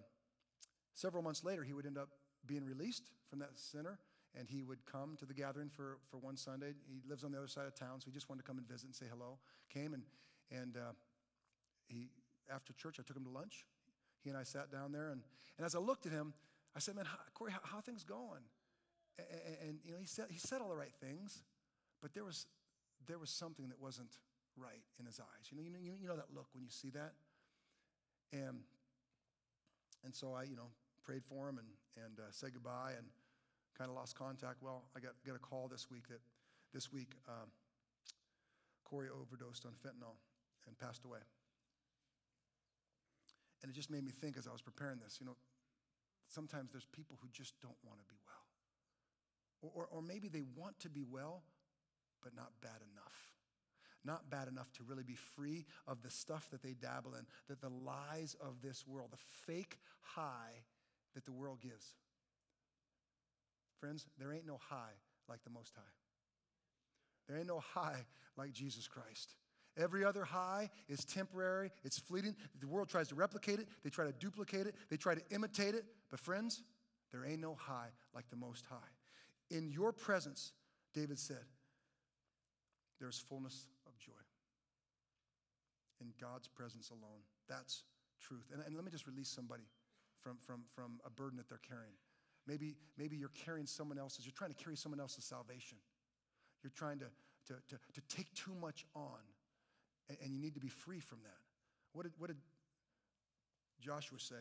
several 0.92 1.22
months 1.22 1.44
later, 1.44 1.62
he 1.62 1.72
would 1.72 1.86
end 1.86 1.98
up 1.98 2.08
being 2.46 2.64
released 2.64 3.10
from 3.28 3.38
that 3.40 3.50
center, 3.54 3.98
and 4.38 4.48
he 4.48 4.62
would 4.62 4.84
come 4.84 5.16
to 5.18 5.24
the 5.24 5.34
gathering 5.34 5.70
for, 5.70 5.98
for 6.10 6.18
one 6.18 6.36
Sunday. 6.36 6.74
He 6.86 7.00
lives 7.08 7.24
on 7.24 7.32
the 7.32 7.38
other 7.38 7.48
side 7.48 7.66
of 7.66 7.74
town, 7.74 8.00
so 8.00 8.06
he 8.06 8.12
just 8.12 8.28
wanted 8.28 8.42
to 8.42 8.46
come 8.46 8.58
and 8.58 8.68
visit 8.68 8.86
and 8.86 8.94
say 8.94 9.06
hello. 9.10 9.38
Came, 9.70 9.94
and, 9.94 10.02
and 10.50 10.76
uh, 10.76 10.92
he, 11.88 12.08
after 12.52 12.72
church, 12.72 12.96
I 12.98 13.02
took 13.02 13.16
him 13.16 13.24
to 13.24 13.30
lunch. 13.30 13.66
He 14.22 14.30
and 14.30 14.38
I 14.38 14.42
sat 14.42 14.70
down 14.70 14.92
there, 14.92 15.10
and, 15.10 15.22
and 15.58 15.66
as 15.66 15.74
I 15.74 15.78
looked 15.78 16.06
at 16.06 16.12
him, 16.12 16.34
I 16.74 16.78
said, 16.78 16.96
Man, 16.96 17.04
how, 17.04 17.18
Corey, 17.34 17.52
how, 17.52 17.60
how 17.62 17.80
things 17.80 18.04
going? 18.04 18.42
And, 19.18 19.56
and, 19.68 19.78
you 19.84 19.92
know, 19.92 19.98
he 19.98 20.06
said, 20.06 20.26
he 20.30 20.38
said 20.38 20.60
all 20.60 20.68
the 20.68 20.76
right 20.76 20.92
things, 21.00 21.42
but 22.02 22.12
there 22.12 22.24
was, 22.24 22.46
there 23.06 23.18
was 23.18 23.30
something 23.30 23.68
that 23.68 23.80
wasn't 23.80 24.10
right 24.56 24.82
in 25.00 25.06
his 25.06 25.20
eyes. 25.20 25.50
You 25.50 25.56
know, 25.56 25.62
you 25.62 25.70
know, 25.70 25.78
you 26.00 26.08
know 26.08 26.16
that 26.16 26.34
look 26.34 26.48
when 26.54 26.64
you 26.64 26.70
see 26.70 26.90
that? 26.90 27.12
And, 28.32 28.60
and 30.04 30.14
so 30.14 30.34
I, 30.34 30.42
you 30.42 30.56
know, 30.56 30.68
prayed 31.04 31.24
for 31.24 31.48
him 31.48 31.58
and, 31.58 32.04
and 32.04 32.18
uh, 32.18 32.30
said 32.30 32.52
goodbye 32.52 32.92
and 32.96 33.06
kind 33.78 33.88
of 33.88 33.96
lost 33.96 34.18
contact. 34.18 34.62
Well, 34.62 34.84
I 34.96 35.00
got, 35.00 35.12
got 35.26 35.36
a 35.36 35.38
call 35.38 35.68
this 35.68 35.90
week 35.90 36.08
that 36.08 36.20
this 36.74 36.92
week 36.92 37.12
um, 37.28 37.48
Corey 38.84 39.08
overdosed 39.08 39.64
on 39.64 39.72
fentanyl 39.72 40.16
and 40.66 40.78
passed 40.78 41.04
away. 41.04 41.20
And 43.62 43.70
it 43.70 43.74
just 43.74 43.90
made 43.90 44.04
me 44.04 44.12
think 44.12 44.36
as 44.36 44.46
I 44.46 44.52
was 44.52 44.62
preparing 44.62 44.98
this, 44.98 45.18
you 45.20 45.26
know, 45.26 45.36
sometimes 46.28 46.70
there's 46.72 46.86
people 46.86 47.18
who 47.20 47.28
just 47.32 47.54
don't 47.60 47.76
want 47.84 47.98
to 47.98 48.04
be 48.06 48.16
well. 48.26 49.72
Or, 49.74 49.88
or 49.90 50.02
maybe 50.02 50.28
they 50.28 50.42
want 50.56 50.78
to 50.80 50.88
be 50.90 51.04
well, 51.04 51.42
but 52.22 52.34
not 52.34 52.52
bad 52.60 52.80
enough. 52.92 53.32
Not 54.04 54.30
bad 54.30 54.46
enough 54.46 54.70
to 54.74 54.84
really 54.84 55.02
be 55.02 55.16
free 55.16 55.66
of 55.88 56.02
the 56.02 56.10
stuff 56.10 56.48
that 56.50 56.62
they 56.62 56.74
dabble 56.74 57.14
in, 57.14 57.26
that 57.48 57.60
the 57.60 57.70
lies 57.70 58.36
of 58.40 58.62
this 58.62 58.86
world, 58.86 59.08
the 59.10 59.52
fake 59.52 59.78
high 60.00 60.62
that 61.14 61.24
the 61.24 61.32
world 61.32 61.60
gives. 61.60 61.94
Friends, 63.80 64.06
there 64.18 64.32
ain't 64.32 64.46
no 64.46 64.58
high 64.68 64.94
like 65.28 65.42
the 65.42 65.50
Most 65.50 65.74
High. 65.74 65.82
There 67.26 67.36
ain't 67.36 67.48
no 67.48 67.60
high 67.60 68.06
like 68.36 68.52
Jesus 68.52 68.86
Christ. 68.86 69.34
Every 69.76 70.04
other 70.04 70.24
high 70.24 70.70
is 70.88 71.04
temporary, 71.04 71.70
it's 71.84 71.98
fleeting. 71.98 72.34
The 72.60 72.66
world 72.66 72.88
tries 72.88 73.08
to 73.08 73.14
replicate 73.14 73.58
it, 73.58 73.68
they 73.84 73.90
try 73.90 74.06
to 74.06 74.12
duplicate 74.12 74.66
it, 74.66 74.74
they 74.90 74.96
try 74.96 75.14
to 75.14 75.22
imitate 75.30 75.74
it. 75.74 75.84
But, 76.10 76.20
friends, 76.20 76.62
there 77.12 77.24
ain't 77.24 77.40
no 77.40 77.54
high 77.54 77.88
like 78.14 78.28
the 78.30 78.36
Most 78.36 78.64
High. 78.66 78.76
In 79.50 79.68
your 79.68 79.92
presence, 79.92 80.52
David 80.94 81.18
said, 81.18 81.44
there's 82.98 83.18
fullness 83.18 83.66
of 83.86 83.98
joy. 83.98 84.12
In 86.00 86.12
God's 86.20 86.48
presence 86.48 86.90
alone. 86.90 87.20
That's 87.48 87.84
truth. 88.20 88.50
And, 88.52 88.62
and 88.64 88.74
let 88.74 88.84
me 88.84 88.90
just 88.90 89.06
release 89.06 89.28
somebody 89.28 89.64
from, 90.22 90.38
from, 90.38 90.62
from 90.74 91.00
a 91.04 91.10
burden 91.10 91.36
that 91.36 91.48
they're 91.48 91.60
carrying. 91.66 91.94
Maybe, 92.46 92.76
maybe 92.96 93.16
you're 93.16 93.28
carrying 93.44 93.66
someone 93.66 93.98
else's, 93.98 94.24
you're 94.24 94.32
trying 94.36 94.52
to 94.52 94.62
carry 94.62 94.76
someone 94.76 95.00
else's 95.00 95.24
salvation. 95.24 95.78
You're 96.62 96.72
trying 96.74 96.98
to, 97.00 97.06
to, 97.48 97.54
to, 97.68 97.76
to 97.94 98.00
take 98.08 98.32
too 98.34 98.54
much 98.60 98.86
on, 98.94 99.20
and, 100.08 100.18
and 100.22 100.32
you 100.32 100.40
need 100.40 100.54
to 100.54 100.60
be 100.60 100.68
free 100.68 101.00
from 101.00 101.18
that. 101.24 101.38
What 101.92 102.04
did, 102.04 102.12
what 102.18 102.28
did 102.28 102.36
Joshua 103.80 104.18
say? 104.18 104.34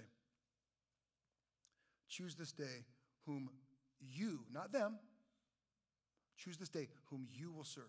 Choose 2.10 2.36
this 2.36 2.52
day 2.52 2.86
whom 3.26 3.50
you, 4.00 4.42
not 4.52 4.72
them, 4.72 5.00
choose 6.38 6.58
this 6.58 6.70
day 6.70 6.88
whom 7.10 7.28
you 7.32 7.52
will 7.52 7.64
serve. 7.64 7.84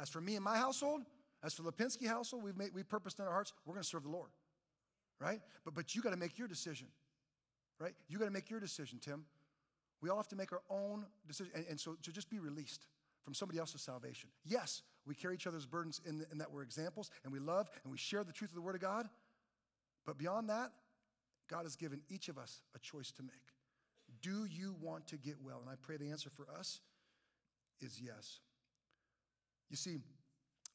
As 0.00 0.08
for 0.08 0.20
me 0.20 0.36
and 0.36 0.44
my 0.44 0.56
household, 0.56 1.02
as 1.42 1.54
for 1.54 1.62
Lepinski 1.62 2.06
household, 2.06 2.42
we've 2.42 2.56
made 2.56 2.70
we 2.74 2.82
purposed 2.82 3.18
in 3.18 3.26
our 3.26 3.32
hearts, 3.32 3.52
we're 3.64 3.74
going 3.74 3.82
to 3.82 3.88
serve 3.88 4.04
the 4.04 4.10
Lord. 4.10 4.30
Right? 5.20 5.40
But 5.64 5.74
but 5.74 5.94
you 5.94 6.02
got 6.02 6.10
to 6.10 6.16
make 6.16 6.38
your 6.38 6.48
decision. 6.48 6.88
Right? 7.80 7.94
You 8.08 8.18
got 8.18 8.26
to 8.26 8.30
make 8.30 8.50
your 8.50 8.60
decision, 8.60 8.98
Tim. 9.00 9.24
We 10.00 10.10
all 10.10 10.16
have 10.16 10.28
to 10.28 10.36
make 10.36 10.52
our 10.52 10.62
own 10.70 11.06
decision. 11.26 11.52
And, 11.54 11.66
and 11.70 11.80
so 11.80 11.96
to 12.02 12.12
just 12.12 12.30
be 12.30 12.38
released 12.38 12.86
from 13.22 13.34
somebody 13.34 13.58
else's 13.58 13.82
salvation. 13.82 14.30
Yes, 14.44 14.82
we 15.06 15.14
carry 15.14 15.34
each 15.34 15.46
other's 15.46 15.66
burdens 15.66 16.00
in, 16.06 16.24
in 16.30 16.38
that 16.38 16.52
we're 16.52 16.62
examples 16.62 17.10
and 17.24 17.32
we 17.32 17.38
love 17.38 17.68
and 17.82 17.90
we 17.90 17.98
share 17.98 18.24
the 18.24 18.32
truth 18.32 18.50
of 18.50 18.56
the 18.56 18.62
Word 18.62 18.74
of 18.74 18.80
God. 18.80 19.08
But 20.06 20.18
beyond 20.18 20.48
that, 20.50 20.70
God 21.48 21.64
has 21.64 21.76
given 21.76 22.02
each 22.08 22.28
of 22.28 22.38
us 22.38 22.62
a 22.74 22.78
choice 22.78 23.10
to 23.12 23.22
make. 23.22 23.32
Do 24.22 24.46
you 24.46 24.74
want 24.80 25.06
to 25.08 25.16
get 25.16 25.36
well? 25.42 25.60
And 25.60 25.70
I 25.70 25.74
pray 25.80 25.96
the 25.96 26.10
answer 26.10 26.30
for 26.30 26.46
us 26.58 26.80
is 27.80 28.00
yes. 28.00 28.40
You 29.70 29.76
see, 29.76 29.98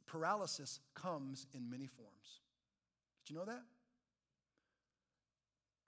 paralysis 0.05 0.79
comes 0.93 1.47
in 1.53 1.69
many 1.69 1.87
forms. 1.87 2.41
Did 3.25 3.33
you 3.33 3.39
know 3.39 3.45
that? 3.45 3.61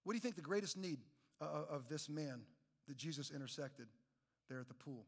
What 0.04 0.14
do 0.14 0.18
you 0.18 0.22
think 0.22 0.36
the 0.36 0.42
greatest 0.42 0.78
need 0.78 1.00
uh, 1.42 1.64
of 1.70 1.88
this 1.90 2.10
man 2.10 2.42
that 2.88 2.98
Jesus 2.98 3.32
intersected 3.32 3.88
there 4.50 4.60
at 4.60 4.68
the 4.68 4.74
pool 4.74 5.06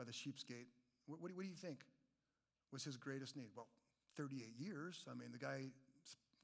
by 0.00 0.04
the 0.04 0.12
sheep's 0.14 0.42
gate? 0.42 0.68
What, 1.06 1.20
do 1.36 1.42
you 1.42 1.54
think 1.54 1.80
was 2.72 2.82
his 2.82 2.96
greatest 2.96 3.36
need? 3.36 3.50
Well, 3.54 3.66
38 4.16 4.54
years. 4.58 5.04
I 5.10 5.12
mean, 5.14 5.28
the 5.30 5.38
guy 5.38 5.66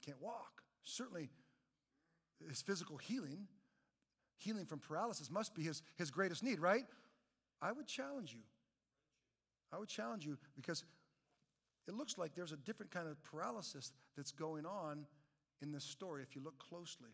can't 0.05 0.21
walk. 0.21 0.61
Certainly, 0.83 1.29
his 2.47 2.61
physical 2.61 2.97
healing 2.97 3.47
healing 4.37 4.67
from 4.67 4.77
paralysis 4.77 5.31
must 5.31 5.55
be 5.55 5.63
his, 5.63 5.81
his 5.95 6.11
greatest 6.11 6.43
need, 6.43 6.59
right? 6.59 6.85
I 7.59 7.71
would 7.71 7.87
challenge 7.87 8.33
you. 8.33 8.41
I 9.73 9.79
would 9.79 9.89
challenge 9.89 10.23
you 10.23 10.37
because 10.55 10.83
it 11.87 11.95
looks 11.95 12.19
like 12.19 12.35
there's 12.35 12.51
a 12.51 12.57
different 12.57 12.91
kind 12.91 13.07
of 13.07 13.21
paralysis 13.23 13.91
that's 14.15 14.31
going 14.31 14.67
on 14.67 15.07
in 15.63 15.71
this 15.71 15.83
story 15.83 16.21
if 16.21 16.35
you 16.35 16.43
look 16.43 16.59
closely. 16.59 17.09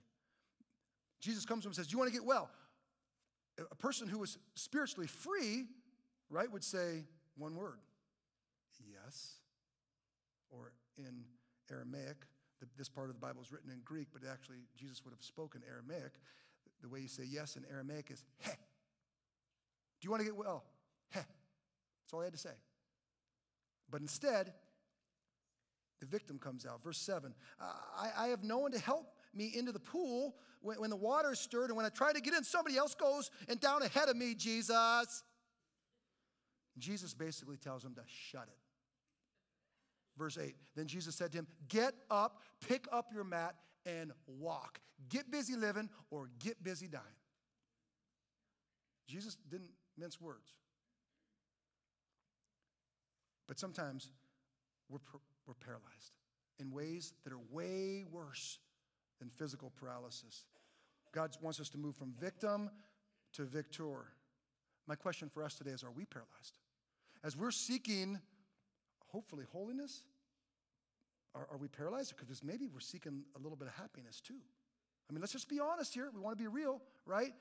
Jesus 1.21 1.45
comes 1.45 1.63
to 1.63 1.67
him 1.67 1.69
and 1.69 1.75
says, 1.77 1.87
Do 1.87 1.93
you 1.93 1.99
want 1.99 2.11
to 2.11 2.13
get 2.13 2.25
well? 2.25 2.49
A 3.71 3.75
person 3.75 4.09
who 4.09 4.19
was 4.19 4.37
spiritually 4.55 5.07
free, 5.07 5.67
right, 6.33 6.51
would 6.51 6.63
say 6.63 7.05
one 7.37 7.55
word 7.55 7.79
yes. 9.05 9.35
Or 10.49 10.73
in 10.97 11.23
Aramaic, 11.71 12.17
this 12.77 12.89
part 12.89 13.09
of 13.09 13.15
the 13.15 13.19
Bible 13.19 13.41
is 13.41 13.51
written 13.51 13.71
in 13.71 13.79
Greek, 13.83 14.07
but 14.13 14.21
actually 14.29 14.59
Jesus 14.75 15.03
would 15.03 15.11
have 15.11 15.23
spoken 15.23 15.61
Aramaic 15.67 16.13
the 16.81 16.89
way 16.89 16.99
you 16.99 17.07
say 17.07 17.23
yes 17.25 17.55
in 17.55 17.63
Aramaic 17.71 18.11
is 18.11 18.23
he. 18.39 18.51
Do 18.51 18.55
you 20.01 20.11
want 20.11 20.21
to 20.21 20.25
get 20.25 20.35
well? 20.35 20.65
He. 21.11 21.19
That's 21.19 22.13
all 22.13 22.19
he 22.19 22.25
had 22.25 22.33
to 22.33 22.39
say. 22.39 22.55
But 23.89 24.01
instead, 24.01 24.53
The 26.01 26.05
victim 26.07 26.37
comes 26.37 26.65
out. 26.65 26.83
Verse 26.83 26.97
7 26.97 27.33
I, 27.61 28.09
I 28.17 28.27
have 28.27 28.43
no 28.43 28.57
one 28.57 28.73
to 28.73 28.79
help 28.79 29.13
me 29.33 29.53
into 29.55 29.71
the 29.71 29.79
pool 29.79 30.35
when, 30.61 30.77
when 30.81 30.89
the 30.89 30.97
water 30.97 31.31
is 31.31 31.39
stirred, 31.39 31.69
and 31.69 31.77
when 31.77 31.85
I 31.85 31.89
try 31.89 32.11
to 32.11 32.19
get 32.19 32.33
in, 32.33 32.43
somebody 32.43 32.77
else 32.77 32.93
goes 32.93 33.31
and 33.47 33.57
down 33.59 33.83
ahead 33.83 34.09
of 34.09 34.17
me, 34.17 34.35
Jesus. 34.35 35.23
Jesus 36.77 37.13
basically 37.13 37.57
tells 37.57 37.83
him 37.83 37.93
to 37.95 38.01
shut 38.05 38.47
it. 38.47 38.57
Verse 40.17 40.37
8 40.37 40.55
Then 40.75 40.87
Jesus 40.87 41.15
said 41.15 41.31
to 41.31 41.39
him, 41.39 41.47
Get 41.67 41.93
up, 42.09 42.41
pick 42.67 42.87
up 42.91 43.07
your 43.13 43.23
mat, 43.23 43.55
and 43.85 44.11
walk. 44.27 44.79
Get 45.09 45.29
busy 45.31 45.55
living 45.55 45.89
or 46.09 46.29
get 46.39 46.63
busy 46.63 46.87
dying. 46.87 47.03
Jesus 49.07 49.37
didn't 49.49 49.71
mince 49.97 50.19
words. 50.21 50.53
But 53.47 53.59
sometimes 53.59 54.09
we're, 54.89 54.99
we're 55.45 55.53
paralyzed 55.55 56.13
in 56.59 56.71
ways 56.71 57.13
that 57.23 57.33
are 57.33 57.41
way 57.51 58.05
worse 58.09 58.59
than 59.19 59.29
physical 59.29 59.71
paralysis. 59.79 60.45
God 61.13 61.35
wants 61.41 61.59
us 61.59 61.69
to 61.69 61.77
move 61.77 61.95
from 61.95 62.13
victim 62.19 62.69
to 63.33 63.43
victor. 63.43 64.05
My 64.87 64.95
question 64.95 65.29
for 65.29 65.43
us 65.43 65.55
today 65.55 65.71
is 65.71 65.83
Are 65.83 65.91
we 65.91 66.05
paralyzed? 66.05 66.59
As 67.23 67.37
we're 67.37 67.51
seeking, 67.51 68.19
hopefully, 69.07 69.45
holiness, 69.51 70.03
are, 71.35 71.47
are 71.51 71.57
we 71.57 71.67
paralyzed? 71.67 72.13
Because 72.17 72.43
maybe 72.43 72.67
we're 72.67 72.79
seeking 72.79 73.23
a 73.35 73.39
little 73.39 73.55
bit 73.55 73.67
of 73.67 73.73
happiness 73.75 74.19
too. 74.19 74.39
I 75.09 75.13
mean, 75.13 75.21
let's 75.21 75.33
just 75.33 75.49
be 75.49 75.59
honest 75.59 75.93
here. 75.93 76.09
We 76.13 76.19
want 76.19 76.37
to 76.37 76.41
be 76.41 76.47
real, 76.47 76.81
right? 77.05 77.33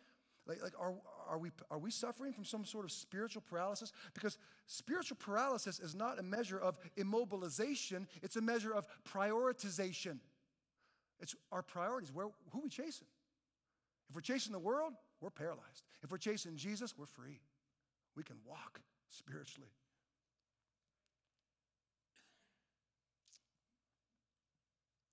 Like, 0.46 0.62
like 0.62 0.72
are, 0.78 0.94
are, 1.28 1.38
we, 1.38 1.50
are 1.70 1.78
we 1.78 1.90
suffering 1.90 2.32
from 2.32 2.44
some 2.44 2.64
sort 2.64 2.84
of 2.84 2.92
spiritual 2.92 3.42
paralysis? 3.49 3.92
Because 4.14 4.38
spiritual 4.66 5.16
paralysis 5.20 5.78
is 5.78 5.94
not 5.94 6.18
a 6.18 6.22
measure 6.22 6.58
of 6.58 6.78
immobilization, 6.96 8.06
it's 8.22 8.37
a 8.37 8.40
measure 8.40 8.75
of 8.75 8.87
prioritization. 9.04 10.18
It's 11.20 11.37
our 11.52 11.62
priorities. 11.62 12.12
Where, 12.12 12.26
who 12.50 12.61
we 12.62 12.68
chasing? 12.68 13.06
If 14.08 14.16
we're 14.16 14.22
chasing 14.22 14.52
the 14.52 14.58
world, 14.58 14.92
we're 15.20 15.30
paralyzed. 15.30 15.84
If 16.02 16.11
we're 16.11 16.18
chasing 16.18 16.56
Jesus, 16.56 16.94
we're 16.99 17.06
free. 17.06 17.40
We 18.16 18.23
can 18.23 18.37
walk 18.44 18.80
spiritually. 19.09 19.71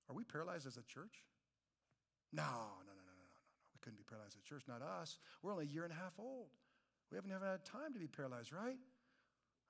Are 0.10 0.16
we 0.16 0.24
paralyzed 0.24 0.66
as 0.66 0.78
a 0.78 0.84
church? 0.84 1.24
No, 2.34 2.42
no, 2.42 2.50
no, 2.50 3.04
no, 3.06 3.14
no, 3.14 3.14
no, 3.14 3.30
no. 3.30 3.42
We 3.74 3.80
couldn't 3.82 3.98
be 3.98 4.04
paralyzed 4.04 4.36
as 4.36 4.42
a 4.42 4.50
church, 4.50 4.64
not 4.68 4.82
us. 4.82 5.20
We're 5.44 5.52
only 5.52 5.66
a 5.66 5.68
year 5.68 5.84
and 5.84 5.94
a 5.94 5.96
half 5.96 6.14
old. 6.18 6.48
We 7.12 7.16
haven't 7.16 7.30
even 7.30 7.42
had 7.44 7.64
time 7.64 7.94
to 7.94 8.00
be 8.00 8.08
paralyzed, 8.08 8.52
right? 8.52 8.78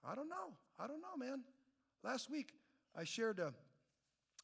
I 0.03 0.15
don't 0.15 0.29
know. 0.29 0.55
I 0.79 0.87
don't 0.87 1.01
know, 1.01 1.17
man. 1.17 1.43
Last 2.03 2.29
week, 2.29 2.53
I 2.97 3.03
shared, 3.03 3.39
uh, 3.39 3.51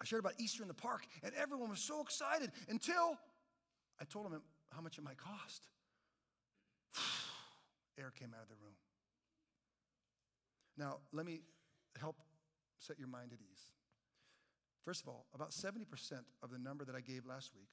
I 0.02 0.06
shared 0.06 0.20
about 0.20 0.34
Easter 0.38 0.62
in 0.64 0.68
the 0.68 0.74
park, 0.74 1.08
and 1.24 1.34
everyone 1.36 1.70
was 1.70 1.80
so 1.80 2.02
excited 2.02 2.52
until 2.68 3.18
I 4.00 4.04
told 4.04 4.26
them 4.26 4.42
how 4.74 4.82
much 4.82 4.98
it 4.98 5.04
might 5.04 5.18
cost. 5.18 5.68
Air 8.00 8.12
came 8.12 8.34
out 8.36 8.44
of 8.44 8.50
the 8.50 8.60
room. 8.62 8.76
Now, 10.78 11.00
let 11.14 11.26
me 11.26 11.42
help 12.00 12.18
set 12.80 13.00
your 13.00 13.08
mind 13.08 13.32
at 13.32 13.40
ease. 13.40 13.72
First 14.84 15.02
of 15.02 15.08
all, 15.08 15.26
about 15.34 15.52
70% 15.52 15.88
of 16.44 16.52
the 16.52 16.60
number 16.60 16.86
that 16.86 16.96
I 16.96 17.02
gave 17.02 17.26
last 17.26 17.52
week 17.56 17.70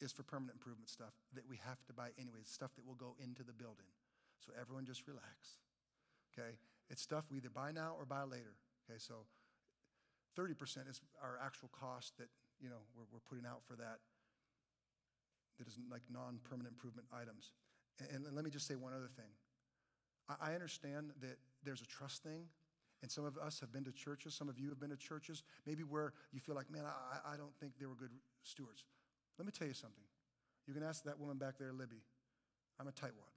is 0.00 0.10
for 0.10 0.22
permanent 0.22 0.56
improvement 0.56 0.88
stuff 0.88 1.14
that 1.34 1.46
we 1.48 1.60
have 1.62 1.78
to 1.86 1.92
buy 1.92 2.10
anyways, 2.18 2.48
stuff 2.48 2.74
that 2.74 2.84
will 2.84 2.98
go 2.98 3.14
into 3.22 3.44
the 3.44 3.52
building. 3.52 3.86
So 4.40 4.52
everyone 4.58 4.84
just 4.84 5.06
relax. 5.06 5.62
Okay? 6.32 6.58
It's 6.90 7.02
stuff 7.02 7.24
we 7.30 7.38
either 7.38 7.50
buy 7.54 7.70
now 7.70 7.94
or 7.96 8.04
buy 8.04 8.24
later. 8.24 8.58
Okay, 8.84 8.98
so 8.98 9.24
30% 10.36 10.90
is 10.90 11.00
our 11.22 11.38
actual 11.40 11.70
cost 11.72 12.18
that, 12.18 12.28
you 12.60 12.68
know, 12.68 12.82
we're, 12.96 13.06
we're 13.12 13.24
putting 13.28 13.46
out 13.46 13.62
for 13.64 13.76
that 13.76 14.02
that 15.58 15.68
is 15.68 15.78
like 15.90 16.02
non-permanent 16.10 16.74
improvement 16.74 17.06
items. 17.14 17.52
And, 18.00 18.26
and 18.26 18.34
let 18.34 18.44
me 18.44 18.50
just 18.50 18.66
say 18.66 18.74
one 18.74 18.92
other 18.92 19.10
thing. 19.16 19.30
I, 20.28 20.50
I 20.50 20.54
understand 20.54 21.12
that 21.20 21.38
there's 21.64 21.80
a 21.80 21.86
trust 21.86 22.22
thing 22.22 22.46
and 23.04 23.10
some 23.10 23.26
of 23.26 23.36
us 23.36 23.60
have 23.60 23.70
been 23.70 23.84
to 23.84 23.92
churches, 23.92 24.34
some 24.34 24.48
of 24.48 24.58
you 24.58 24.70
have 24.70 24.80
been 24.80 24.88
to 24.88 24.96
churches, 24.96 25.42
maybe 25.66 25.82
where 25.82 26.14
you 26.32 26.40
feel 26.40 26.54
like, 26.54 26.70
man, 26.70 26.84
I, 26.86 27.34
I 27.34 27.36
don't 27.36 27.54
think 27.60 27.72
they 27.78 27.84
were 27.84 27.94
good 27.94 28.12
stewards. 28.42 28.84
Let 29.38 29.44
me 29.44 29.52
tell 29.52 29.68
you 29.68 29.74
something. 29.74 30.04
You 30.66 30.72
can 30.72 30.82
ask 30.82 31.04
that 31.04 31.20
woman 31.20 31.36
back 31.36 31.58
there, 31.58 31.70
Libby. 31.74 32.00
I'm 32.80 32.88
a 32.88 32.92
tightwad. 32.92 33.28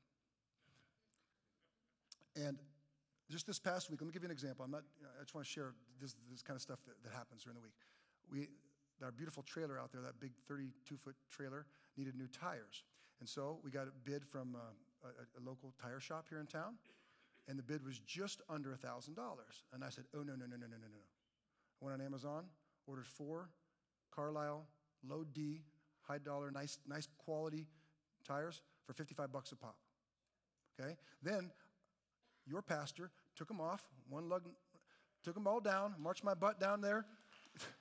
And 2.38 2.58
just 3.30 3.46
this 3.46 3.60
past 3.60 3.92
week, 3.92 4.00
let 4.00 4.08
me 4.08 4.14
give 4.14 4.24
you 4.24 4.28
an 4.28 4.32
example. 4.32 4.64
I'm 4.64 4.72
not, 4.72 4.84
I 5.20 5.24
just 5.24 5.36
want 5.36 5.46
to 5.46 5.52
share 5.52 5.74
this, 6.00 6.16
this 6.32 6.42
kind 6.42 6.56
of 6.56 6.62
stuff 6.62 6.80
that, 6.86 7.04
that 7.04 7.12
happens 7.12 7.44
during 7.44 7.56
the 7.56 7.62
week. 7.62 7.76
We, 8.32 8.48
our 9.04 9.12
beautiful 9.12 9.44
trailer 9.44 9.78
out 9.78 9.92
there, 9.92 10.02
that 10.02 10.20
big 10.22 10.32
32 10.48 10.96
foot 10.96 11.16
trailer, 11.30 11.66
needed 11.98 12.16
new 12.16 12.28
tires. 12.28 12.84
And 13.20 13.28
so 13.28 13.60
we 13.64 13.72
got 13.72 13.88
a 13.88 13.92
bid 14.04 14.26
from 14.26 14.56
uh, 14.56 15.08
a, 15.08 15.40
a, 15.40 15.42
local 15.44 15.74
tire 15.82 16.00
shop 16.00 16.26
here 16.30 16.40
in 16.40 16.46
town 16.46 16.76
and 17.48 17.58
the 17.58 17.64
bid 17.64 17.84
was 17.84 18.00
just 18.00 18.42
under 18.50 18.70
$1,000. 18.70 19.10
And 19.74 19.84
I 19.84 19.90
said, 19.90 20.04
oh, 20.14 20.20
no, 20.20 20.34
no, 20.34 20.46
no, 20.46 20.58
no, 20.58 20.68
no, 20.68 20.68
no, 20.68 20.88
no. 20.92 21.02
I 21.82 21.86
went 21.86 22.00
on 22.00 22.06
Amazon, 22.06 22.46
ordered 22.86 23.08
four 23.08 23.50
Carlisle 24.12 24.66
low 25.08 25.24
D, 25.24 25.62
high 26.02 26.18
dollar, 26.18 26.52
nice, 26.52 26.80
nice 26.88 27.08
quality 27.18 27.68
tires 28.26 28.62
for 28.86 28.94
55 28.94 29.32
bucks 29.32 29.52
a 29.52 29.56
pop. 29.56 29.76
Okay? 30.80 30.96
Then 31.22 31.52
your 32.46 32.62
pastor 32.62 33.12
took 33.36 33.48
them 33.48 33.62
off, 33.62 33.88
one 34.10 34.30
lug, 34.30 34.44
took 35.24 35.34
them 35.34 35.48
all 35.48 35.60
down, 35.60 35.96
marched 36.00 36.24
my 36.24 36.34
butt 36.34 36.60
down 36.60 36.82
there, 36.82 37.06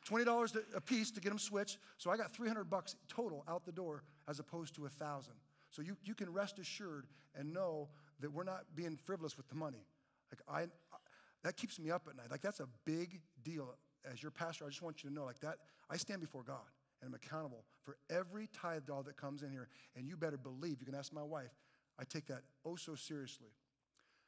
$20 0.09 0.57
a 0.75 0.81
piece 0.81 1.11
to 1.12 1.21
get 1.21 1.31
them 1.31 1.39
switched. 1.39 1.79
So 1.99 2.11
I 2.11 2.17
got 2.17 2.33
300 2.33 2.65
bucks 2.71 2.97
total 3.09 3.45
out 3.49 3.65
the 3.65 3.73
door 3.73 4.03
as 4.29 4.39
opposed 4.39 4.75
to 4.77 4.83
a 4.83 4.91
1000 4.91 5.33
So 5.71 5.83
you, 5.83 5.97
you 6.05 6.15
can 6.15 6.33
rest 6.33 6.59
assured 6.59 7.07
and 7.35 7.53
know 7.53 7.89
that 8.21 8.33
we're 8.33 8.45
not 8.45 8.65
being 8.75 8.97
frivolous 8.97 9.37
with 9.37 9.49
the 9.49 9.55
money. 9.55 9.85
Like 10.31 10.41
I, 10.49 10.62
I, 10.62 10.99
that 11.45 11.57
keeps 11.57 11.79
me 11.79 11.91
up 11.91 12.07
at 12.09 12.17
night. 12.17 12.31
Like 12.31 12.43
that's 12.43 12.61
a 12.61 12.69
big 12.85 13.21
deal. 13.43 13.75
As 14.11 14.23
your 14.23 14.31
pastor, 14.31 14.65
I 14.65 14.69
just 14.69 14.83
want 14.83 15.03
you 15.03 15.11
to 15.11 15.15
know, 15.15 15.25
like 15.25 15.41
that, 15.41 15.59
I 15.91 15.97
stand 15.97 16.21
before 16.21 16.43
God 16.43 16.65
and 17.01 17.09
I'm 17.09 17.15
accountable 17.15 17.65
for 17.83 17.97
every 18.11 18.49
tithe 18.53 18.87
dollar 18.87 19.03
that 19.05 19.17
comes 19.17 19.43
in 19.43 19.51
here. 19.51 19.69
And 19.97 20.07
you 20.07 20.17
better 20.17 20.37
believe, 20.37 20.81
you 20.81 20.87
can 20.87 20.95
ask 20.95 21.12
my 21.12 21.23
wife, 21.23 21.51
I 21.99 22.05
take 22.05 22.27
that 22.27 22.43
oh 22.65 22.77
so 22.77 22.95
seriously. 22.95 23.49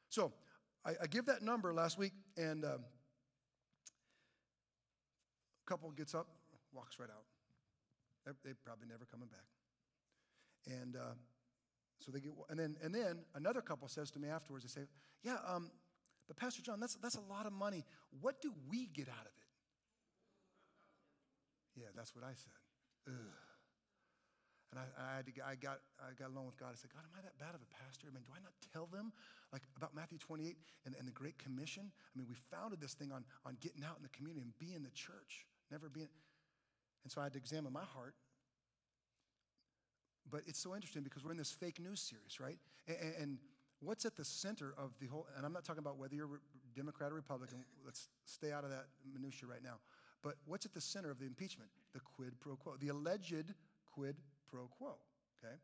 So 0.09 0.33
I, 0.85 0.91
I 1.03 1.07
give 1.07 1.25
that 1.27 1.41
number 1.41 1.73
last 1.73 1.97
week, 1.97 2.13
and 2.37 2.65
um, 2.65 2.79
couple 5.69 5.91
gets 5.91 6.15
up, 6.15 6.27
walks 6.73 6.97
right 6.99 7.09
out. 7.09 7.25
They're, 8.25 8.35
they're 8.43 8.57
probably 8.65 8.87
never 8.89 9.05
coming 9.05 9.29
back. 9.29 9.45
And 10.65 10.95
uh, 10.95 11.13
so 11.99 12.11
they 12.11 12.19
get, 12.19 12.31
and 12.49 12.59
then, 12.59 12.75
and 12.83 12.93
then 12.93 13.19
another 13.35 13.61
couple 13.61 13.87
says 13.87 14.09
to 14.11 14.19
me 14.19 14.27
afterwards, 14.27 14.65
they 14.65 14.81
say, 14.81 14.87
Yeah, 15.23 15.37
um, 15.47 15.69
but 16.27 16.37
Pastor 16.37 16.61
Jon, 16.61 16.79
that's, 16.79 16.95
that's 16.95 17.15
a 17.15 17.25
lot 17.29 17.45
of 17.45 17.53
money. 17.53 17.85
What 18.19 18.41
do 18.41 18.51
we 18.69 18.87
get 18.87 19.07
out 19.07 19.21
of 19.21 19.33
it? 19.37 19.45
Yeah, 21.81 21.87
that's 21.95 22.15
what 22.15 22.23
I 22.23 22.33
said. 22.33 22.57
Ugh. 23.07 23.13
And 24.69 24.77
I, 24.77 24.85
I, 25.01 25.15
had 25.17 25.25
to, 25.25 25.33
I, 25.41 25.55
got, 25.57 25.81
I 25.97 26.13
got 26.13 26.29
along 26.29 26.45
with 26.45 26.57
God. 26.57 26.69
I 26.73 26.77
said, 26.77 26.93
God, 26.93 27.01
am 27.01 27.09
I 27.17 27.25
that 27.25 27.33
bad 27.41 27.57
of 27.57 27.61
a 27.65 27.69
pastor? 27.73 28.05
I 28.05 28.13
mean, 28.13 28.21
do 28.21 28.29
I 28.37 28.41
not 28.45 28.53
tell 28.69 28.85
them 28.85 29.09
like 29.49 29.65
about 29.73 29.97
Matthew 29.97 30.21
28 30.21 30.53
and, 30.85 30.93
and 30.93 31.09
the 31.09 31.15
Great 31.15 31.41
Commission? 31.41 31.89
I 31.89 32.13
mean, 32.13 32.29
we 32.29 32.37
founded 32.53 32.77
this 32.77 32.93
thing 32.93 33.09
on, 33.09 33.25
on 33.49 33.57
getting 33.65 33.81
out 33.81 33.97
in 33.97 34.05
the 34.05 34.13
community 34.13 34.45
and 34.45 34.53
being 34.61 34.85
the 34.85 34.93
church, 34.93 35.49
never 35.71 35.89
being. 35.89 36.09
And 37.03 37.11
so 37.11 37.21
I 37.21 37.25
had 37.25 37.33
to 37.33 37.39
examine 37.39 37.71
my 37.71 37.83
heart 37.83 38.15
but 40.31 40.41
it's 40.47 40.59
so 40.59 40.75
interesting 40.75 41.03
because 41.03 41.23
we're 41.23 41.31
in 41.31 41.37
this 41.37 41.51
fake 41.51 41.79
news 41.79 42.01
series, 42.01 42.39
right? 42.39 42.57
And, 42.87 43.15
and, 43.19 43.37
what's 43.81 44.03
at 44.03 44.17
the 44.17 44.25
center 44.25 44.73
of 44.77 44.91
the 44.99 45.07
whole, 45.07 45.25
and 45.37 45.45
I'm 45.45 45.53
not 45.53 45.63
talking 45.63 45.79
about 45.79 45.97
whether 45.97 46.13
you're 46.13 46.41
Democrat 46.75 47.13
or 47.13 47.15
Republican, 47.15 47.63
let's 47.85 48.09
stay 48.25 48.51
out 48.51 48.65
of 48.65 48.71
that 48.71 48.87
minutia 49.13 49.47
right 49.47 49.63
now. 49.63 49.75
But 50.21 50.35
what's 50.45 50.65
at 50.65 50.73
the 50.73 50.81
center 50.81 51.09
of 51.09 51.17
the 51.17 51.25
impeachment? 51.25 51.69
The 51.93 52.01
quid 52.01 52.37
pro 52.41 52.57
quo, 52.57 52.73
the 52.77 52.89
alleged 52.89 53.53
quid 53.93 54.17
pro 54.49 54.67
quo, 54.67 54.95
okay? 55.41 55.55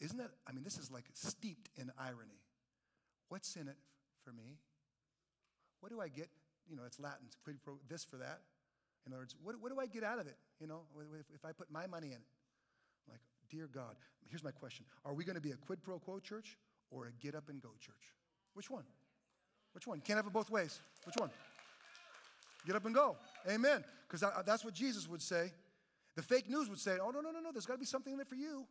Isn't 0.00 0.18
that, 0.18 0.32
I 0.46 0.52
mean, 0.52 0.64
this 0.64 0.76
is 0.76 0.90
like 0.90 1.04
steeped 1.14 1.70
in 1.76 1.90
irony. 1.98 2.42
What's 3.30 3.56
in 3.56 3.68
it 3.68 3.78
for 4.22 4.34
me? 4.34 4.58
What 5.82 5.90
do 5.90 6.00
I 6.00 6.06
get? 6.06 6.28
You 6.70 6.76
know, 6.76 6.84
it's 6.86 7.00
Latin, 7.00 7.26
quid 7.42 7.56
pro, 7.62 7.74
this 7.88 8.04
for 8.04 8.16
that. 8.18 8.38
In 9.04 9.12
other 9.12 9.22
words, 9.22 9.34
what, 9.42 9.56
what 9.60 9.72
do 9.72 9.80
I 9.80 9.86
get 9.86 10.04
out 10.04 10.20
of 10.20 10.28
it? 10.28 10.36
You 10.60 10.68
know, 10.68 10.82
if, 11.18 11.26
if 11.34 11.44
I 11.44 11.50
put 11.50 11.72
my 11.72 11.88
money 11.88 12.06
in 12.06 12.12
it. 12.12 12.30
I'm 13.06 13.14
like, 13.14 13.20
dear 13.50 13.66
God, 13.66 13.96
here's 14.30 14.44
my 14.44 14.52
question. 14.52 14.86
Are 15.04 15.12
we 15.12 15.24
going 15.24 15.34
to 15.34 15.42
be 15.42 15.50
a 15.50 15.56
quid 15.56 15.82
pro 15.82 15.98
quo 15.98 16.20
church 16.20 16.56
or 16.92 17.06
a 17.06 17.12
get 17.20 17.34
up 17.34 17.48
and 17.48 17.60
go 17.60 17.70
church? 17.80 18.14
Which 18.54 18.70
one? 18.70 18.84
Which 19.72 19.88
one? 19.88 20.00
Can't 20.00 20.18
have 20.18 20.26
it 20.26 20.32
both 20.32 20.50
ways. 20.50 20.78
Which 21.04 21.16
one? 21.16 21.30
Get 22.64 22.76
up 22.76 22.86
and 22.86 22.94
go. 22.94 23.16
Amen. 23.50 23.82
Because 24.08 24.24
that's 24.46 24.64
what 24.64 24.74
Jesus 24.74 25.08
would 25.08 25.22
say. 25.22 25.50
The 26.14 26.22
fake 26.22 26.48
news 26.48 26.68
would 26.68 26.78
say, 26.78 26.98
oh, 27.02 27.10
no, 27.10 27.20
no, 27.20 27.32
no, 27.32 27.40
no, 27.40 27.50
there's 27.50 27.66
got 27.66 27.74
to 27.74 27.80
be 27.80 27.86
something 27.86 28.12
in 28.12 28.20
it 28.20 28.28
for 28.28 28.36
you. 28.36 28.66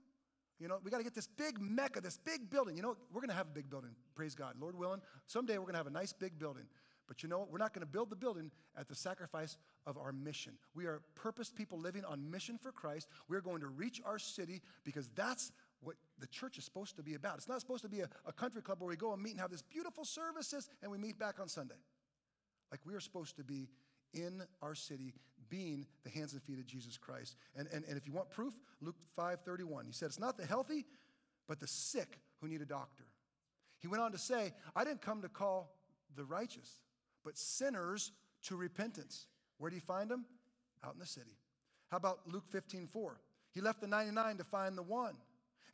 You 0.59 0.67
know, 0.67 0.77
we 0.83 0.91
got 0.91 0.99
to 0.99 1.03
get 1.03 1.15
this 1.15 1.27
big 1.27 1.59
mecca, 1.59 1.99
this 1.99 2.17
big 2.17 2.49
building. 2.49 2.77
You 2.77 2.83
know, 2.83 2.95
we're 3.11 3.19
going 3.19 3.31
to 3.31 3.35
have 3.35 3.47
a 3.47 3.53
big 3.53 3.69
building, 3.69 3.91
praise 4.15 4.35
God. 4.35 4.53
Lord 4.61 4.77
willing, 4.77 5.01
someday 5.25 5.57
we're 5.57 5.63
going 5.65 5.73
to 5.73 5.79
have 5.79 5.87
a 5.87 5.91
nice 5.91 6.13
big 6.13 6.37
building. 6.37 6.65
But 7.11 7.23
you 7.23 7.27
know 7.27 7.39
what? 7.39 7.51
We're 7.51 7.57
not 7.57 7.73
going 7.73 7.85
to 7.85 7.91
build 7.91 8.09
the 8.09 8.15
building 8.15 8.51
at 8.77 8.87
the 8.87 8.95
sacrifice 8.95 9.57
of 9.85 9.97
our 9.97 10.13
mission. 10.13 10.53
We 10.73 10.85
are 10.85 11.01
purposed 11.13 11.57
people 11.57 11.77
living 11.77 12.05
on 12.05 12.31
mission 12.31 12.57
for 12.57 12.71
Christ. 12.71 13.09
We're 13.27 13.41
going 13.41 13.59
to 13.59 13.67
reach 13.67 14.01
our 14.05 14.17
city 14.17 14.61
because 14.85 15.09
that's 15.09 15.51
what 15.81 15.97
the 16.19 16.27
church 16.27 16.57
is 16.57 16.63
supposed 16.63 16.95
to 16.95 17.03
be 17.03 17.15
about. 17.15 17.35
It's 17.35 17.49
not 17.49 17.59
supposed 17.59 17.83
to 17.83 17.89
be 17.89 17.99
a, 17.99 18.07
a 18.25 18.31
country 18.31 18.61
club 18.61 18.79
where 18.79 18.87
we 18.87 18.95
go 18.95 19.11
and 19.11 19.21
meet 19.21 19.31
and 19.31 19.41
have 19.41 19.51
this 19.51 19.61
beautiful 19.61 20.05
services 20.05 20.69
and 20.81 20.89
we 20.89 20.97
meet 20.97 21.19
back 21.19 21.41
on 21.41 21.49
Sunday. 21.49 21.75
Like 22.71 22.79
we 22.85 22.93
are 22.93 23.01
supposed 23.01 23.35
to 23.35 23.43
be 23.43 23.67
in 24.13 24.41
our 24.61 24.73
city 24.73 25.13
being 25.49 25.87
the 26.05 26.09
hands 26.11 26.31
and 26.31 26.41
feet 26.41 26.59
of 26.59 26.65
Jesus 26.65 26.97
Christ. 26.97 27.35
And, 27.57 27.67
and, 27.73 27.83
and 27.89 27.97
if 27.97 28.07
you 28.07 28.13
want 28.13 28.29
proof, 28.29 28.53
Luke 28.79 28.95
5:31. 29.19 29.85
He 29.85 29.91
said, 29.91 30.05
It's 30.05 30.17
not 30.17 30.37
the 30.37 30.45
healthy, 30.45 30.85
but 31.45 31.59
the 31.59 31.67
sick 31.67 32.19
who 32.39 32.47
need 32.47 32.61
a 32.61 32.65
doctor. 32.65 33.03
He 33.79 33.89
went 33.89 34.01
on 34.01 34.13
to 34.13 34.17
say, 34.17 34.53
I 34.77 34.85
didn't 34.85 35.01
come 35.01 35.23
to 35.23 35.27
call 35.27 35.75
the 36.15 36.23
righteous, 36.23 36.69
but 37.23 37.37
sinners 37.37 38.11
to 38.43 38.55
repentance. 38.55 39.27
Where 39.57 39.69
do 39.69 39.75
you 39.75 39.81
find 39.81 40.09
them? 40.09 40.25
Out 40.83 40.93
in 40.93 40.99
the 40.99 41.05
city. 41.05 41.37
How 41.89 41.97
about 41.97 42.21
Luke 42.27 42.49
15:4? 42.51 43.19
He 43.53 43.61
left 43.61 43.81
the 43.81 43.87
99 43.87 44.37
to 44.37 44.43
find 44.43 44.77
the 44.77 44.83
one. 44.83 45.15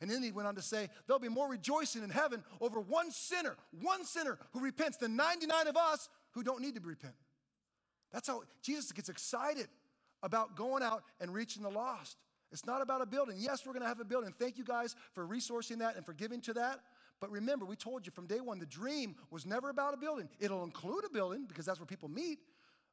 And 0.00 0.10
then 0.10 0.22
he 0.22 0.30
went 0.30 0.46
on 0.46 0.54
to 0.54 0.62
say, 0.62 0.88
There'll 1.06 1.20
be 1.20 1.28
more 1.28 1.48
rejoicing 1.48 2.02
in 2.02 2.10
heaven 2.10 2.44
over 2.60 2.80
one 2.80 3.10
sinner, 3.10 3.56
one 3.80 4.04
sinner 4.04 4.38
who 4.52 4.60
repents 4.60 4.96
than 4.96 5.16
99 5.16 5.66
of 5.66 5.76
us 5.76 6.08
who 6.32 6.42
don't 6.42 6.60
need 6.60 6.74
to 6.74 6.80
repent. 6.80 7.14
That's 8.12 8.28
how 8.28 8.42
Jesus 8.62 8.92
gets 8.92 9.08
excited 9.08 9.68
about 10.22 10.56
going 10.56 10.82
out 10.82 11.04
and 11.20 11.32
reaching 11.32 11.62
the 11.62 11.70
lost. 11.70 12.16
It's 12.50 12.64
not 12.64 12.80
about 12.80 13.02
a 13.02 13.06
building. 13.06 13.36
Yes, 13.38 13.66
we're 13.66 13.72
going 13.72 13.82
to 13.82 13.88
have 13.88 14.00
a 14.00 14.04
building. 14.04 14.32
Thank 14.38 14.56
you 14.56 14.64
guys 14.64 14.96
for 15.12 15.26
resourcing 15.26 15.78
that 15.78 15.96
and 15.96 16.06
for 16.06 16.14
giving 16.14 16.40
to 16.42 16.54
that. 16.54 16.80
But 17.20 17.30
remember, 17.30 17.64
we 17.64 17.76
told 17.76 18.06
you 18.06 18.12
from 18.12 18.26
day 18.26 18.40
one 18.40 18.58
the 18.58 18.66
dream 18.66 19.16
was 19.30 19.44
never 19.44 19.70
about 19.70 19.94
a 19.94 19.96
building. 19.96 20.28
It'll 20.38 20.64
include 20.64 21.04
a 21.04 21.10
building 21.10 21.46
because 21.48 21.66
that's 21.66 21.80
where 21.80 21.86
people 21.86 22.08
meet, 22.08 22.38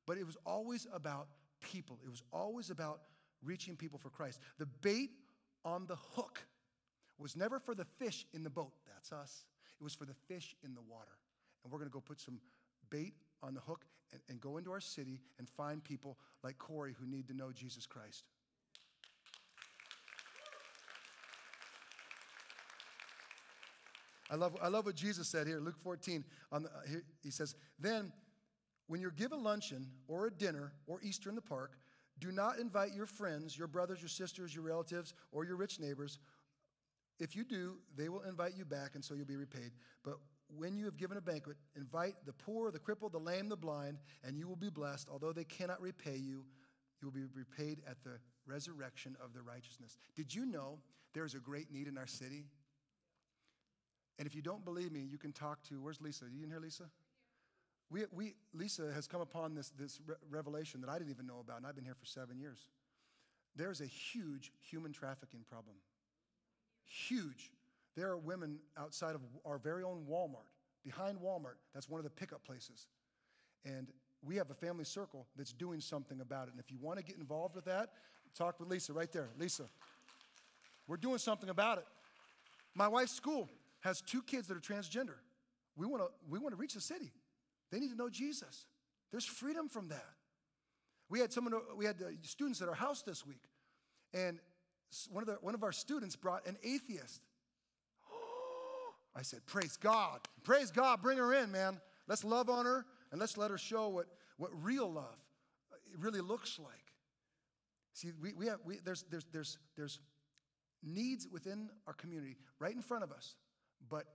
but 0.05 0.17
it 0.17 0.25
was 0.25 0.37
always 0.45 0.87
about 0.93 1.27
people. 1.61 1.99
It 2.03 2.09
was 2.09 2.23
always 2.33 2.69
about 2.69 3.01
reaching 3.43 3.75
people 3.75 3.99
for 3.99 4.09
Christ. 4.09 4.39
The 4.57 4.65
bait 4.65 5.11
on 5.63 5.85
the 5.87 5.95
hook 5.95 6.45
was 7.17 7.35
never 7.35 7.59
for 7.59 7.75
the 7.75 7.85
fish 7.85 8.25
in 8.33 8.43
the 8.43 8.49
boat. 8.49 8.73
That's 8.87 9.11
us. 9.11 9.45
It 9.79 9.83
was 9.83 9.93
for 9.93 10.05
the 10.05 10.15
fish 10.27 10.55
in 10.63 10.73
the 10.73 10.81
water. 10.81 11.11
And 11.63 11.71
we're 11.71 11.79
going 11.79 11.89
to 11.89 11.93
go 11.93 12.01
put 12.01 12.19
some 12.19 12.39
bait 12.89 13.13
on 13.41 13.53
the 13.53 13.61
hook 13.61 13.85
and, 14.11 14.21
and 14.29 14.39
go 14.39 14.57
into 14.57 14.71
our 14.71 14.79
city 14.79 15.21
and 15.39 15.47
find 15.49 15.83
people 15.83 16.17
like 16.43 16.57
Corey 16.57 16.95
who 16.99 17.05
need 17.05 17.27
to 17.27 17.33
know 17.33 17.51
Jesus 17.51 17.85
Christ. 17.85 18.23
I 24.29 24.35
love, 24.35 24.57
I 24.61 24.69
love 24.69 24.85
what 24.85 24.95
Jesus 24.95 25.27
said 25.27 25.45
here, 25.47 25.59
Luke 25.59 25.77
14. 25.77 26.23
On 26.51 26.63
the, 26.63 26.69
uh, 26.69 26.99
he 27.21 27.29
says, 27.29 27.55
Then, 27.79 28.11
when 28.87 29.01
you're 29.01 29.11
given 29.11 29.43
luncheon 29.43 29.87
or 30.07 30.27
a 30.27 30.31
dinner 30.31 30.73
or 30.87 30.99
Easter 31.01 31.29
in 31.29 31.35
the 31.35 31.41
park, 31.41 31.77
do 32.19 32.31
not 32.31 32.59
invite 32.59 32.93
your 32.93 33.05
friends, 33.05 33.57
your 33.57 33.67
brothers, 33.67 34.01
your 34.01 34.09
sisters, 34.09 34.53
your 34.53 34.63
relatives, 34.63 35.13
or 35.31 35.45
your 35.45 35.57
rich 35.57 35.79
neighbors. 35.79 36.19
If 37.19 37.35
you 37.35 37.43
do, 37.43 37.77
they 37.95 38.09
will 38.09 38.21
invite 38.21 38.53
you 38.57 38.65
back, 38.65 38.95
and 38.95 39.03
so 39.03 39.13
you'll 39.13 39.25
be 39.25 39.35
repaid. 39.35 39.71
But 40.03 40.15
when 40.47 40.75
you 40.75 40.85
have 40.85 40.97
given 40.97 41.17
a 41.17 41.21
banquet, 41.21 41.57
invite 41.75 42.15
the 42.25 42.33
poor, 42.33 42.71
the 42.71 42.79
crippled, 42.79 43.13
the 43.13 43.19
lame, 43.19 43.49
the 43.49 43.55
blind, 43.55 43.99
and 44.23 44.37
you 44.37 44.47
will 44.47 44.55
be 44.55 44.69
blessed. 44.69 45.07
Although 45.11 45.33
they 45.33 45.43
cannot 45.43 45.81
repay 45.81 46.17
you, 46.17 46.45
you 47.01 47.07
will 47.07 47.11
be 47.11 47.25
repaid 47.33 47.81
at 47.87 48.03
the 48.03 48.19
resurrection 48.45 49.15
of 49.23 49.33
the 49.33 49.41
righteousness. 49.41 49.97
Did 50.15 50.33
you 50.33 50.45
know 50.45 50.79
there's 51.13 51.35
a 51.35 51.39
great 51.39 51.71
need 51.71 51.87
in 51.87 51.97
our 51.97 52.07
city? 52.07 52.45
And 54.17 54.27
if 54.27 54.35
you 54.35 54.41
don't 54.41 54.63
believe 54.63 54.91
me, 54.91 55.01
you 55.01 55.17
can 55.17 55.33
talk 55.33 55.61
to, 55.69 55.81
where's 55.81 56.01
Lisa? 56.01 56.25
You 56.31 56.43
in 56.43 56.49
here, 56.49 56.59
Lisa? 56.59 56.85
We, 57.91 58.05
we, 58.11 58.35
Lisa 58.53 58.91
has 58.93 59.07
come 59.07 59.21
upon 59.21 59.53
this, 59.53 59.71
this 59.77 59.99
re- 60.05 60.15
revelation 60.29 60.81
that 60.81 60.89
I 60.89 60.97
didn't 60.97 61.11
even 61.11 61.27
know 61.27 61.39
about, 61.39 61.57
and 61.57 61.67
I've 61.67 61.75
been 61.75 61.85
here 61.85 61.95
for 61.99 62.05
seven 62.05 62.39
years. 62.39 62.65
There's 63.55 63.81
a 63.81 63.85
huge 63.85 64.51
human 64.59 64.91
trafficking 64.91 65.41
problem. 65.49 65.75
Huge. 66.85 67.51
There 67.95 68.09
are 68.09 68.17
women 68.17 68.59
outside 68.77 69.15
of 69.15 69.21
our 69.45 69.57
very 69.57 69.83
own 69.83 70.05
Walmart, 70.09 70.49
behind 70.83 71.19
Walmart. 71.19 71.57
That's 71.73 71.89
one 71.89 71.99
of 71.99 72.03
the 72.03 72.09
pickup 72.09 72.43
places. 72.43 72.87
And 73.65 73.87
we 74.23 74.35
have 74.37 74.49
a 74.49 74.55
family 74.55 74.83
circle 74.83 75.27
that's 75.37 75.53
doing 75.53 75.79
something 75.79 76.21
about 76.21 76.47
it. 76.47 76.51
And 76.51 76.59
if 76.59 76.71
you 76.71 76.77
want 76.81 76.97
to 76.99 77.03
get 77.03 77.17
involved 77.17 77.55
with 77.55 77.65
that, 77.65 77.91
talk 78.35 78.59
with 78.59 78.69
Lisa 78.69 78.93
right 78.93 79.11
there. 79.11 79.29
Lisa, 79.37 79.63
we're 80.87 80.97
doing 80.97 81.17
something 81.17 81.49
about 81.49 81.77
it. 81.77 81.85
My 82.73 82.87
wife's 82.87 83.13
school 83.13 83.49
has 83.85 84.01
two 84.01 84.21
kids 84.21 84.47
that 84.47 84.57
are 84.57 84.59
transgender. 84.59 85.15
We 85.77 85.85
want 85.85 86.03
to 86.03 86.09
we 86.29 86.39
want 86.39 86.53
to 86.53 86.57
reach 86.57 86.73
the 86.73 86.81
city. 86.81 87.11
They 87.71 87.79
need 87.79 87.91
to 87.91 87.95
know 87.95 88.09
Jesus. 88.09 88.65
There's 89.11 89.25
freedom 89.25 89.69
from 89.69 89.87
that. 89.89 90.13
We 91.09 91.19
had 91.19 91.31
someone 91.31 91.53
we 91.77 91.85
had 91.85 92.01
uh, 92.01 92.09
students 92.23 92.61
at 92.61 92.67
our 92.67 92.75
house 92.75 93.03
this 93.03 93.25
week, 93.25 93.43
and 94.13 94.39
one 95.09 95.21
of 95.21 95.27
the 95.27 95.37
one 95.41 95.53
of 95.53 95.63
our 95.63 95.71
students 95.71 96.15
brought 96.15 96.45
an 96.47 96.57
atheist 96.63 97.21
I 99.15 99.21
said, 99.21 99.45
Praise 99.45 99.77
God. 99.77 100.19
Praise 100.43 100.71
God. 100.71 101.01
Bring 101.01 101.17
her 101.17 101.33
in, 101.33 101.51
man. 101.51 101.79
Let's 102.07 102.23
love 102.23 102.49
on 102.49 102.65
her 102.65 102.85
and 103.11 103.19
let's 103.19 103.37
let 103.37 103.51
her 103.51 103.57
show 103.57 103.89
what, 103.89 104.07
what 104.37 104.51
real 104.63 104.91
love 104.91 105.17
really 105.97 106.21
looks 106.21 106.59
like. 106.59 106.93
See, 107.93 108.11
we, 108.21 108.33
we 108.33 108.47
have, 108.47 108.59
we, 108.65 108.79
there's, 108.83 109.05
there's, 109.09 109.25
there's, 109.31 109.57
there's 109.77 109.99
needs 110.83 111.27
within 111.31 111.69
our 111.87 111.93
community 111.93 112.35
right 112.59 112.75
in 112.75 112.81
front 112.81 113.03
of 113.03 113.11
us, 113.11 113.35
but 113.89 114.05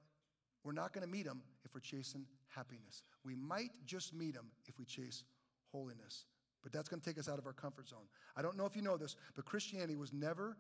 we're 0.65 0.73
not 0.73 0.93
going 0.93 1.05
to 1.05 1.11
meet 1.11 1.25
them 1.25 1.43
if 1.65 1.75
we're 1.75 1.81
chasing 1.81 2.27
happiness. 2.49 3.03
We 3.25 3.35
might 3.35 3.71
just 3.87 4.15
meet 4.15 4.35
them 4.35 4.47
if 4.67 4.79
we 4.79 4.85
chase 4.85 5.25
holiness, 5.73 6.25
but 6.63 6.73
that's 6.73 6.89
going 6.89 7.01
to 7.01 7.07
take 7.09 7.19
us 7.19 7.29
out 7.29 7.39
of 7.39 7.47
our 7.47 7.53
comfort 7.53 7.89
zone. 7.89 8.07
I 8.37 8.43
don't 8.43 8.57
know 8.57 8.67
if 8.67 8.77
you 8.77 8.83
know 8.83 8.97
this, 8.97 9.17
but 9.35 9.45
Christianity 9.45 9.97
was 9.97 10.13
never 10.13 10.57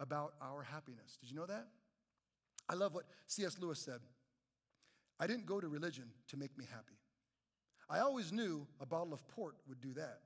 about 0.00 0.34
our 0.40 0.62
happiness. 0.62 1.18
Did 1.20 1.30
you 1.30 1.36
know 1.36 1.46
that? 1.46 1.66
I 2.68 2.74
love 2.74 2.94
what 2.94 3.04
C.S. 3.26 3.58
Lewis 3.58 3.78
said. 3.78 4.00
I 5.20 5.26
didn't 5.26 5.46
go 5.46 5.60
to 5.60 5.68
religion 5.68 6.04
to 6.28 6.36
make 6.36 6.56
me 6.58 6.64
happy. 6.70 6.98
I 7.88 8.00
always 8.00 8.32
knew 8.32 8.66
a 8.80 8.86
bottle 8.86 9.12
of 9.12 9.26
port 9.28 9.56
would 9.68 9.80
do 9.80 9.92
that. 9.94 10.20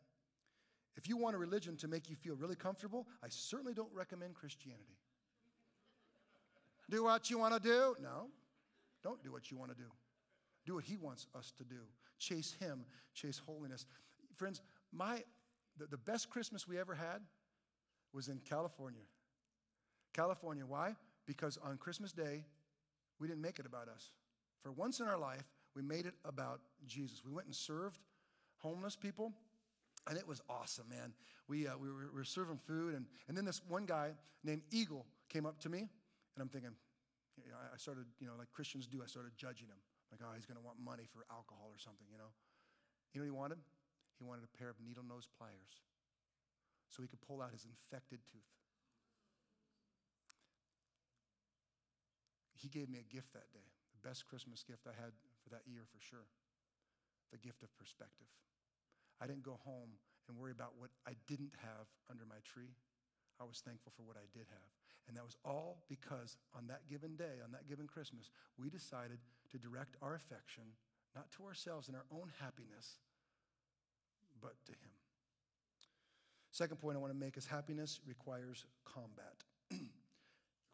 If 0.97 1.09
you 1.09 1.17
want 1.17 1.37
a 1.37 1.39
religion 1.39 1.77
to 1.79 1.89
make 1.89 2.09
you 2.09 2.17
feel 2.17 2.35
really 2.35 2.57
comfortable, 2.57 3.07
I 3.23 3.29
certainly 3.29 3.75
don't 3.75 3.93
recommend 3.93 4.35
Christianity. 4.35 4.97
Do 6.91 7.05
what 7.05 7.31
you 7.31 7.39
want 7.39 7.55
to 7.55 7.61
do? 7.61 7.97
No, 8.03 8.29
don't 9.03 9.23
do 9.23 9.33
what 9.33 9.51
you 9.51 9.57
want 9.57 9.71
to 9.71 9.77
do. 9.77 9.91
Do 10.67 10.75
what 10.75 10.85
He 10.85 10.97
wants 10.97 11.27
us 11.37 11.53
to 11.59 11.65
do. 11.65 11.81
Chase 12.19 12.55
Him, 12.59 12.85
chase 13.15 13.41
holiness. 13.45 13.87
Friends, 14.37 14.61
my, 14.93 15.23
the, 15.79 15.87
the 15.87 15.97
best 15.97 16.31
Christmas 16.31 16.67
we 16.67 16.79
ever 16.79 16.95
had 16.95 17.21
was 18.13 18.29
in 18.29 18.41
California. 18.49 19.03
California, 20.15 20.65
why? 20.67 20.95
because 21.29 21.59
on 21.63 21.77
Christmas 21.77 22.11
Day, 22.11 22.43
we 23.21 23.29
didn't 23.29 23.43
make 23.43 23.61
it 23.61 23.67
about 23.67 23.87
us. 23.89 24.11
For 24.63 24.73
once 24.73 24.99
in 24.99 25.07
our 25.07 25.19
life, 25.19 25.45
we 25.77 25.83
made 25.83 26.07
it 26.07 26.15
about 26.25 26.61
Jesus. 26.87 27.23
We 27.25 27.31
went 27.31 27.47
and 27.47 27.55
served 27.55 28.01
homeless 28.57 28.97
people, 28.97 29.33
and 30.09 30.19
it 30.19 30.27
was 30.27 30.41
awesome, 30.49 30.89
man. 30.89 31.13
We, 31.47 31.69
uh, 31.69 31.73
we, 31.81 31.89
were, 31.89 32.09
we, 32.13 32.19
were, 32.19 32.25
serving 32.25 32.57
food, 32.57 32.95
and, 32.95 33.05
and 33.29 33.37
then 33.37 33.45
this 33.45 33.61
one 33.69 33.85
guy 33.85 34.13
named 34.43 34.63
Eagle 34.73 35.05
came 35.29 35.45
up 35.45 35.61
to 35.61 35.69
me, 35.69 35.89
and 36.39 36.47
I'm 36.47 36.53
thinking, 36.55 36.79
I 37.51 37.75
started, 37.83 38.07
you 38.23 38.31
know, 38.31 38.39
like 38.39 38.55
Christians 38.55 38.87
do, 38.87 39.03
I 39.03 39.11
started 39.11 39.35
judging 39.35 39.67
him. 39.67 39.83
Like, 40.15 40.23
oh, 40.23 40.31
he's 40.39 40.47
going 40.47 40.57
to 40.59 40.63
want 40.63 40.79
money 40.79 41.11
for 41.11 41.27
alcohol 41.35 41.75
or 41.75 41.83
something, 41.83 42.07
you 42.07 42.15
know. 42.15 42.31
You 43.11 43.19
know 43.19 43.27
what 43.27 43.35
he 43.35 43.39
wanted? 43.43 43.61
He 44.19 44.23
wanted 44.23 44.47
a 44.47 44.53
pair 44.55 44.71
of 44.71 44.79
needle 44.79 45.03
nose 45.03 45.27
pliers 45.27 45.83
so 46.87 47.03
he 47.03 47.11
could 47.11 47.21
pull 47.21 47.43
out 47.43 47.51
his 47.51 47.67
infected 47.67 48.23
tooth. 48.31 48.55
he 52.59 52.67
gave 52.67 52.91
me 52.91 52.99
a 52.99 53.07
gift 53.07 53.31
that 53.33 53.47
day, 53.55 53.71
the 53.95 54.03
best 54.03 54.27
Christmas 54.27 54.67
gift 54.67 54.83
I 54.91 54.95
had 54.99 55.15
for 55.43 55.51
that 55.55 55.63
year 55.71 55.87
for 55.87 56.03
sure 56.03 56.27
the 57.31 57.39
gift 57.39 57.63
of 57.63 57.69
perspective. 57.77 58.27
I 59.21 59.27
didn't 59.29 59.45
go 59.45 59.61
home 59.61 60.01
and 60.29 60.37
worry 60.37 60.53
about 60.53 60.73
what 60.81 60.91
I 61.07 61.13
didn't 61.29 61.53
have 61.61 61.87
under 62.09 62.25
my 62.25 62.41
tree. 62.41 62.73
I 63.37 63.45
was 63.45 63.61
thankful 63.61 63.93
for 63.95 64.03
what 64.03 64.17
I 64.17 64.25
did 64.33 64.49
have. 64.49 64.78
And 65.09 65.17
that 65.17 65.25
was 65.25 65.37
all 65.45 65.79
because 65.89 66.37
on 66.55 66.67
that 66.69 66.89
given 66.89 67.17
day, 67.17 67.41
on 67.45 67.51
that 67.53 67.67
given 67.69 67.87
Christmas, 67.87 68.31
we 68.59 68.69
decided 68.69 69.19
to 69.51 69.59
direct 69.59 69.97
our 70.03 70.15
affection 70.15 70.65
not 71.17 71.31
to 71.33 71.45
ourselves 71.45 71.89
and 71.89 71.97
our 71.97 72.05
own 72.13 72.31
happiness, 72.39 72.99
but 74.41 74.55
to 74.67 74.73
Him. 74.73 74.91
Second 76.51 76.79
point 76.79 76.97
I 76.97 77.01
want 77.01 77.13
to 77.13 77.19
make 77.19 77.37
is 77.37 77.47
happiness 77.47 78.01
requires 78.07 78.67
combat 78.85 79.45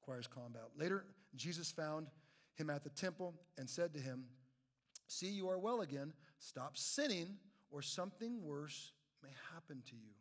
requires 0.01 0.27
combat. 0.27 0.65
Later, 0.79 1.05
Jesus 1.35 1.71
found 1.73 2.09
him 2.55 2.71
at 2.71 2.83
the 2.85 2.91
temple 2.91 3.35
and 3.59 3.69
said 3.69 3.93
to 3.95 4.01
him, 4.01 4.25
See, 5.07 5.29
you 5.29 5.49
are 5.49 5.59
well 5.59 5.81
again. 5.81 6.13
Stop 6.39 6.77
sinning, 6.77 7.37
or 7.71 7.83
something 7.83 8.43
worse 8.43 8.93
may 9.23 9.31
happen 9.53 9.83
to 9.91 9.97
you. 9.97 10.13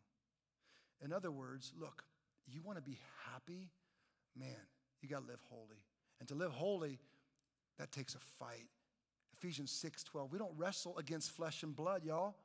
In 1.03 1.13
other 1.13 1.31
words, 1.31 1.73
look, 1.79 2.03
you 2.47 2.61
want 2.61 2.77
to 2.77 2.81
be 2.81 2.97
happy? 3.31 3.69
Man, 4.37 4.55
you 5.01 5.09
got 5.09 5.21
to 5.21 5.27
live 5.27 5.41
holy. 5.49 5.83
And 6.19 6.27
to 6.29 6.35
live 6.35 6.51
holy, 6.51 6.99
that 7.77 7.91
takes 7.91 8.15
a 8.15 8.19
fight. 8.19 8.69
Ephesians 9.37 9.71
6 9.71 10.03
12. 10.03 10.31
We 10.31 10.39
don't 10.39 10.53
wrestle 10.57 10.97
against 10.97 11.31
flesh 11.31 11.63
and 11.63 11.75
blood, 11.75 12.03
y'all. 12.05 12.35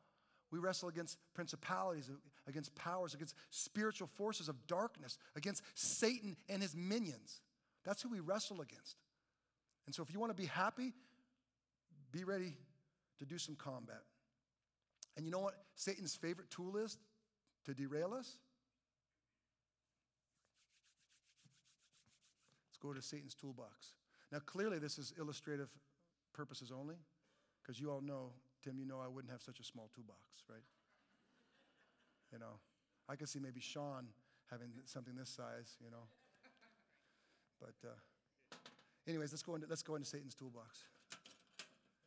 We 0.51 0.59
wrestle 0.59 0.89
against 0.89 1.19
principalities, 1.35 2.11
against 2.47 2.75
powers, 2.75 3.15
against 3.15 3.35
spiritual 3.51 4.09
forces 4.09 4.49
of 4.49 4.67
darkness, 4.67 5.19
against 5.37 5.63
Satan 5.75 6.37
and 6.49 6.63
his 6.63 6.75
minions. 6.75 7.43
That's 7.85 8.03
who 8.03 8.09
we 8.09 8.21
wrestle 8.21 8.61
against. 8.63 8.97
And 9.87 9.95
so, 9.95 10.03
if 10.03 10.13
you 10.13 10.19
want 10.19 10.35
to 10.35 10.41
be 10.41 10.47
happy, 10.47 10.95
be 12.11 12.25
ready 12.25 12.57
to 13.19 13.27
do 13.27 13.39
some 13.39 13.57
combat. 13.57 14.03
And 15.17 15.27
you 15.27 15.33
know 15.33 15.41
what 15.41 15.55
Satan's 15.75 16.15
favorite 16.15 16.51
tool 16.51 16.77
is 16.77 16.97
to 17.65 17.75
derail 17.75 18.15
us? 18.15 18.39
Let's 22.79 22.87
go 22.87 22.95
to 22.95 23.03
Satan's 23.03 23.35
toolbox. 23.35 23.95
Now, 24.31 24.39
clearly, 24.39 24.79
this 24.79 24.99
is 24.99 25.13
illustrative 25.19 25.69
purposes 26.33 26.71
only, 26.71 26.95
because 27.61 27.81
you 27.81 27.91
all 27.91 28.01
know, 28.01 28.31
Tim, 28.63 28.79
you 28.79 28.85
know 28.85 29.01
I 29.05 29.09
wouldn't 29.09 29.33
have 29.33 29.43
such 29.43 29.59
a 29.59 29.65
small 29.65 29.91
toolbox, 29.93 30.21
right? 30.49 30.63
you 32.33 32.39
know, 32.39 32.61
I 33.09 33.17
could 33.17 33.29
see 33.29 33.41
maybe 33.41 33.59
Sean 33.59 34.07
having 34.49 34.69
something 34.85 35.17
this 35.17 35.29
size, 35.29 35.77
you 35.83 35.91
know. 35.91 36.07
But, 37.59 37.89
uh, 37.89 38.59
anyways, 39.09 39.33
let's 39.33 39.43
go 39.43 39.57
into 39.57 39.67
let's 39.69 39.83
go 39.83 39.97
into 39.97 40.07
Satan's 40.07 40.37
toolbox. 40.37 40.85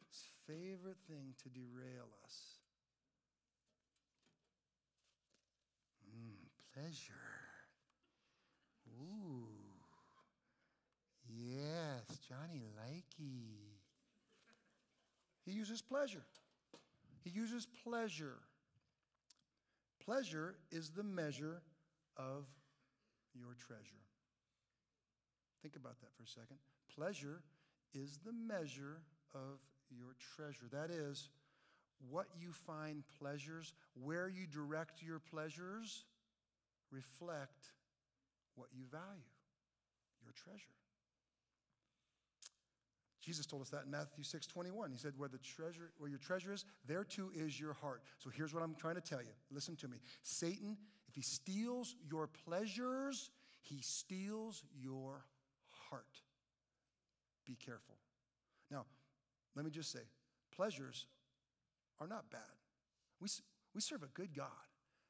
His 0.09 0.23
favorite 0.47 0.99
thing 1.05 1.33
to 1.43 1.49
derail 1.49 2.07
us. 2.23 2.59
Mm, 6.07 6.47
pleasure. 6.73 7.13
Ooh. 9.01 9.60
Yes, 11.43 12.19
Johnny 12.27 12.61
likey. 12.77 13.71
He 15.45 15.51
uses 15.51 15.81
pleasure. 15.81 16.23
He 17.23 17.29
uses 17.31 17.67
pleasure. 17.83 18.37
Pleasure 20.03 20.55
is 20.71 20.89
the 20.91 21.03
measure 21.03 21.61
of 22.17 22.45
your 23.33 23.55
treasure. 23.55 24.03
Think 25.61 25.75
about 25.75 25.99
that 26.01 26.13
for 26.15 26.23
a 26.23 26.27
second. 26.27 26.57
Pleasure 26.95 27.41
is 27.93 28.19
the 28.25 28.33
measure 28.33 29.01
of 29.33 29.59
your 29.89 30.15
treasure. 30.35 30.65
That 30.71 30.91
is, 30.91 31.29
what 32.09 32.27
you 32.39 32.51
find 32.51 33.03
pleasures, 33.19 33.73
where 33.93 34.27
you 34.27 34.47
direct 34.47 35.03
your 35.03 35.19
pleasures, 35.19 36.05
reflect 36.91 37.73
what 38.55 38.69
you 38.73 38.85
value, 38.91 39.31
your 40.23 40.33
treasure. 40.33 40.80
Jesus 43.21 43.45
told 43.45 43.61
us 43.61 43.69
that 43.69 43.83
in 43.85 43.91
Matthew 43.91 44.23
6 44.23 44.47
21. 44.47 44.91
He 44.91 44.97
said, 44.97 45.13
Where 45.15 45.29
the 45.29 45.37
treasure, 45.37 45.91
where 45.97 46.09
your 46.09 46.19
treasure 46.19 46.51
is, 46.51 46.65
there 46.87 47.03
too 47.03 47.31
is 47.35 47.59
your 47.59 47.73
heart. 47.73 48.01
So 48.17 48.29
here's 48.29 48.53
what 48.53 48.63
I'm 48.63 48.75
trying 48.75 48.95
to 48.95 49.01
tell 49.01 49.21
you. 49.21 49.31
Listen 49.51 49.75
to 49.77 49.87
me. 49.87 49.97
Satan, 50.23 50.75
if 51.07 51.15
he 51.15 51.21
steals 51.21 51.95
your 52.09 52.27
pleasures, 52.27 53.29
he 53.61 53.81
steals 53.81 54.63
your 54.73 55.23
heart. 55.89 56.05
Be 57.45 57.55
careful. 57.55 57.95
Now, 58.71 58.85
let 59.55 59.65
me 59.65 59.71
just 59.71 59.91
say, 59.91 59.99
pleasures 60.55 61.05
are 61.99 62.07
not 62.07 62.29
bad. 62.31 62.41
We, 63.19 63.27
we 63.75 63.81
serve 63.81 64.03
a 64.03 64.07
good 64.07 64.33
God 64.35 64.47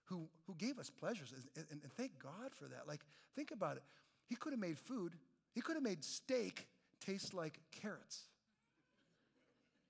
who, 0.06 0.28
who 0.47 0.56
gave 0.56 0.80
us 0.80 0.89
pleasures, 0.89 1.34
and, 1.34 1.65
and, 1.71 1.82
and 1.84 1.93
thank 1.93 2.12
God 2.19 2.54
for 2.54 2.65
that. 2.65 2.88
Like, 2.88 3.02
think 3.36 3.52
about 3.52 3.78
it. 3.78 3.84
He 4.28 4.36
could 4.36 4.52
have 4.52 4.60
made 4.60 4.78
food, 4.78 5.13
he 5.54 5.62
could 5.62 5.76
have 5.76 5.84
made 5.84 6.04
steak 6.04 6.67
taste 7.01 7.33
like 7.33 7.59
carrots. 7.71 8.23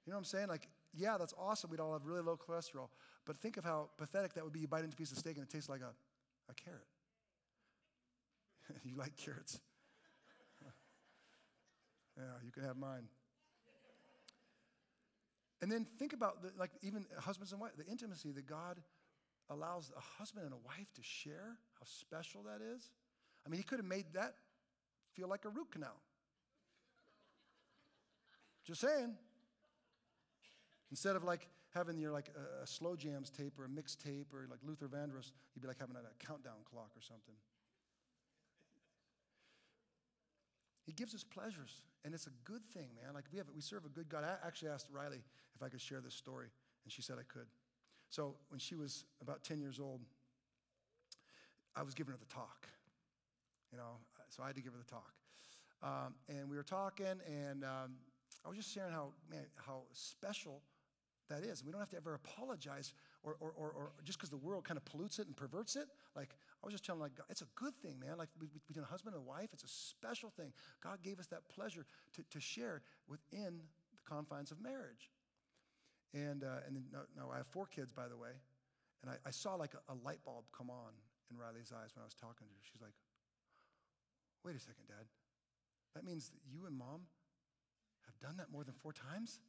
You 0.05 0.11
know 0.11 0.17
what 0.17 0.21
I'm 0.21 0.25
saying? 0.25 0.47
Like, 0.47 0.67
yeah, 0.93 1.17
that's 1.17 1.33
awesome. 1.37 1.69
We'd 1.69 1.79
all 1.79 1.93
have 1.93 2.05
really 2.05 2.21
low 2.21 2.37
cholesterol. 2.37 2.89
But 3.25 3.37
think 3.37 3.57
of 3.57 3.63
how 3.63 3.89
pathetic 3.97 4.33
that 4.33 4.43
would 4.43 4.53
be. 4.53 4.61
You 4.61 4.67
bite 4.67 4.83
into 4.83 4.95
a 4.95 4.97
piece 4.97 5.11
of 5.11 5.17
steak 5.17 5.37
and 5.37 5.45
it 5.45 5.49
tastes 5.49 5.69
like 5.69 5.81
a, 5.81 5.93
a 6.49 6.53
carrot. 6.55 6.87
you 8.83 8.95
like 8.95 9.15
carrots? 9.15 9.59
yeah, 12.17 12.23
you 12.43 12.51
can 12.51 12.63
have 12.63 12.77
mine. 12.77 13.07
And 15.61 15.71
then 15.71 15.85
think 15.99 16.13
about, 16.13 16.41
the, 16.41 16.51
like, 16.57 16.71
even 16.81 17.05
husbands 17.19 17.51
and 17.51 17.61
wives, 17.61 17.75
the 17.77 17.85
intimacy 17.85 18.31
that 18.31 18.47
God 18.47 18.79
allows 19.49 19.91
a 19.95 19.99
husband 19.99 20.45
and 20.45 20.53
a 20.53 20.57
wife 20.57 20.91
to 20.95 21.03
share, 21.03 21.57
how 21.79 21.85
special 21.85 22.41
that 22.43 22.61
is. 22.63 22.89
I 23.45 23.49
mean, 23.49 23.59
he 23.59 23.63
could 23.63 23.77
have 23.77 23.85
made 23.85 24.05
that 24.13 24.33
feel 25.13 25.27
like 25.27 25.45
a 25.45 25.49
root 25.49 25.71
canal. 25.71 26.01
Just 28.65 28.81
saying. 28.81 29.15
Instead 30.89 31.15
of 31.15 31.23
like 31.23 31.47
having 31.73 31.97
your 31.97 32.11
like 32.11 32.29
a, 32.61 32.67
slow 32.67 32.95
jams 32.95 33.29
tape 33.29 33.57
or 33.57 33.65
a 33.65 33.69
mixed 33.69 34.01
tape 34.01 34.33
or 34.33 34.45
like 34.49 34.59
Luther 34.63 34.87
Vandross, 34.87 35.31
you'd 35.55 35.61
be 35.61 35.67
like 35.67 35.79
having 35.79 35.95
a, 35.95 35.99
a 35.99 36.25
countdown 36.25 36.61
clock 36.69 36.91
or 36.95 37.01
something. 37.01 37.35
He 40.85 40.91
gives 40.91 41.13
us 41.15 41.23
pleasures, 41.23 41.83
and 42.03 42.13
it's 42.13 42.27
a 42.27 42.33
good 42.43 42.65
thing, 42.73 42.89
man. 43.01 43.13
Like 43.13 43.25
we 43.31 43.37
have, 43.37 43.47
we 43.55 43.61
serve 43.61 43.85
a 43.85 43.89
good 43.89 44.09
God. 44.09 44.23
I 44.23 44.45
actually 44.45 44.69
asked 44.69 44.87
Riley 44.91 45.21
if 45.55 45.63
I 45.63 45.69
could 45.69 45.79
share 45.79 46.01
this 46.01 46.15
story, 46.15 46.47
and 46.83 46.91
she 46.91 47.01
said 47.01 47.17
I 47.19 47.23
could. 47.31 47.47
So 48.09 48.35
when 48.49 48.59
she 48.59 48.75
was 48.75 49.05
about 49.21 49.43
10 49.43 49.61
years 49.61 49.79
old, 49.79 50.01
I 51.75 51.83
was 51.83 51.93
giving 51.93 52.11
her 52.11 52.19
the 52.19 52.33
talk. 52.33 52.67
You 53.71 53.77
know, 53.77 53.99
so 54.27 54.43
I 54.43 54.47
had 54.47 54.55
to 54.57 54.61
give 54.61 54.73
her 54.73 54.79
the 54.79 54.91
talk. 54.91 55.13
Um, 55.81 56.15
and 56.27 56.49
we 56.49 56.57
were 56.57 56.63
talking, 56.63 57.21
and 57.25 57.63
um, 57.63 57.93
I 58.45 58.49
was 58.49 58.57
just 58.57 58.73
sharing 58.73 58.91
how, 58.91 59.13
man, 59.29 59.45
how 59.55 59.83
special 59.93 60.61
that 61.29 61.43
is. 61.43 61.63
We 61.63 61.71
don't 61.71 61.79
have 61.79 61.89
to 61.89 61.97
ever 61.97 62.13
apologize 62.13 62.93
or, 63.23 63.37
or, 63.39 63.53
or, 63.55 63.71
or 63.71 63.91
just 64.03 64.17
because 64.17 64.29
the 64.29 64.37
world 64.37 64.63
kind 64.63 64.77
of 64.77 64.85
pollutes 64.85 65.19
it 65.19 65.27
and 65.27 65.35
perverts 65.35 65.75
it. 65.75 65.87
Like, 66.15 66.35
I 66.61 66.65
was 66.65 66.73
just 66.73 66.85
telling, 66.85 67.01
like, 67.01 67.13
it's 67.29 67.41
a 67.41 67.47
good 67.55 67.75
thing, 67.81 67.99
man. 67.99 68.17
Like, 68.17 68.29
between 68.67 68.83
a 68.83 68.87
husband 68.87 69.15
and 69.15 69.23
a 69.23 69.27
wife, 69.27 69.49
it's 69.53 69.63
a 69.63 69.67
special 69.67 70.29
thing. 70.29 70.51
God 70.83 71.01
gave 71.03 71.19
us 71.19 71.27
that 71.27 71.47
pleasure 71.47 71.85
to, 72.13 72.23
to 72.29 72.39
share 72.39 72.81
within 73.07 73.61
the 73.95 74.01
confines 74.05 74.51
of 74.51 74.61
marriage. 74.61 75.11
And, 76.13 76.43
uh, 76.43 76.67
and 76.67 76.75
then, 76.75 76.83
now, 76.91 77.03
now, 77.15 77.31
I 77.31 77.37
have 77.37 77.47
four 77.47 77.65
kids, 77.65 77.93
by 77.93 78.07
the 78.07 78.17
way. 78.17 78.31
And 79.01 79.11
I, 79.11 79.15
I 79.25 79.31
saw 79.31 79.55
like 79.55 79.73
a, 79.73 79.93
a 79.93 79.95
light 80.03 80.19
bulb 80.25 80.45
come 80.55 80.69
on 80.69 80.93
in 81.31 81.37
Riley's 81.37 81.71
eyes 81.71 81.95
when 81.95 82.03
I 82.03 82.05
was 82.05 82.13
talking 82.13 82.45
to 82.47 82.53
her. 82.53 82.61
She's 82.61 82.81
like, 82.81 82.93
wait 84.43 84.55
a 84.55 84.59
second, 84.59 84.85
Dad. 84.87 85.07
That 85.95 86.03
means 86.03 86.29
that 86.29 86.41
you 86.51 86.65
and 86.67 86.77
mom 86.77 87.07
have 88.05 88.19
done 88.19 88.37
that 88.37 88.51
more 88.51 88.63
than 88.63 88.73
four 88.73 88.93
times? 88.93 89.39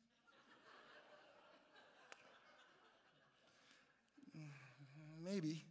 Mm, 4.36 4.50
maybe. 5.24 5.64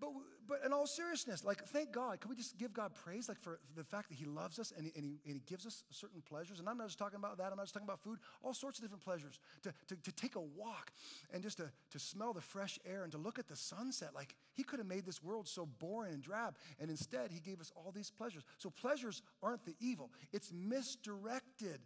But, 0.00 0.10
but 0.48 0.60
in 0.64 0.72
all 0.72 0.86
seriousness, 0.86 1.44
like, 1.44 1.62
thank 1.66 1.92
God. 1.92 2.20
Can 2.20 2.30
we 2.30 2.36
just 2.36 2.56
give 2.56 2.72
God 2.72 2.92
praise, 2.94 3.28
like, 3.28 3.38
for, 3.38 3.60
the 3.76 3.84
fact 3.84 4.08
that 4.08 4.14
He 4.14 4.24
loves 4.24 4.58
us 4.58 4.72
and 4.74 4.86
he, 4.86 4.92
and, 4.96 5.04
he, 5.04 5.18
and 5.26 5.34
he 5.34 5.42
gives 5.46 5.66
us 5.66 5.84
certain 5.90 6.22
pleasures? 6.22 6.58
And 6.58 6.68
I'm 6.68 6.78
not 6.78 6.86
just 6.86 6.98
talking 6.98 7.18
about 7.18 7.36
that. 7.38 7.50
I'm 7.50 7.56
not 7.56 7.64
just 7.64 7.74
talking 7.74 7.86
about 7.86 8.00
food. 8.00 8.18
All 8.42 8.54
sorts 8.54 8.78
of 8.78 8.84
different 8.84 9.04
pleasures. 9.04 9.38
To, 9.62 9.74
to, 9.88 9.96
to 9.96 10.12
take 10.12 10.36
a 10.36 10.40
walk 10.40 10.90
and 11.32 11.42
just 11.42 11.58
to, 11.58 11.70
to 11.90 11.98
smell 11.98 12.32
the 12.32 12.40
fresh 12.40 12.78
air 12.90 13.02
and 13.02 13.12
to 13.12 13.18
look 13.18 13.38
at 13.38 13.46
the 13.46 13.56
sunset. 13.56 14.10
Like, 14.14 14.34
He 14.54 14.62
could 14.62 14.78
have 14.78 14.88
made 14.88 15.04
this 15.04 15.22
world 15.22 15.46
so 15.46 15.66
boring 15.66 16.14
and 16.14 16.22
drab. 16.22 16.56
And 16.80 16.90
instead, 16.90 17.30
He 17.30 17.40
gave 17.40 17.60
us 17.60 17.70
all 17.76 17.92
these 17.92 18.10
pleasures. 18.10 18.44
So 18.58 18.70
pleasures 18.70 19.22
aren't 19.42 19.66
the 19.66 19.76
evil. 19.80 20.10
It's 20.32 20.50
misdirected 20.52 21.80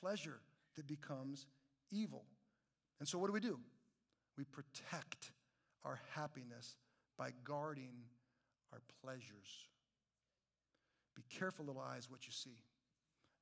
pleasure 0.00 0.40
that 0.76 0.86
becomes 0.86 1.46
evil. 1.92 2.24
And 2.98 3.08
so 3.08 3.18
what 3.18 3.28
do 3.28 3.32
we 3.32 3.40
do? 3.40 3.58
We 4.36 4.44
protect 4.44 5.30
our 5.84 6.00
happiness 6.14 6.76
by 7.18 7.30
guarding 7.44 7.94
our 8.72 8.80
pleasures. 9.02 9.68
Be 11.14 11.22
careful, 11.38 11.64
little 11.64 11.82
eyes, 11.82 12.08
what 12.10 12.26
you 12.26 12.32
see. 12.32 12.56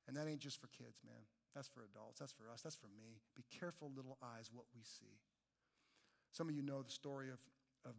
And 0.07 0.17
that 0.17 0.27
ain't 0.27 0.41
just 0.41 0.59
for 0.59 0.67
kids, 0.67 0.99
man. 1.05 1.23
That's 1.55 1.67
for 1.67 1.83
adults. 1.83 2.19
That's 2.19 2.31
for 2.31 2.49
us. 2.51 2.61
That's 2.61 2.75
for 2.75 2.87
me. 2.87 3.21
Be 3.35 3.43
careful, 3.59 3.91
little 3.95 4.17
eyes, 4.23 4.49
what 4.53 4.65
we 4.75 4.81
see. 4.83 5.19
Some 6.31 6.49
of 6.49 6.55
you 6.55 6.61
know 6.61 6.81
the 6.81 6.91
story 6.91 7.29
of, 7.29 7.39
of 7.85 7.93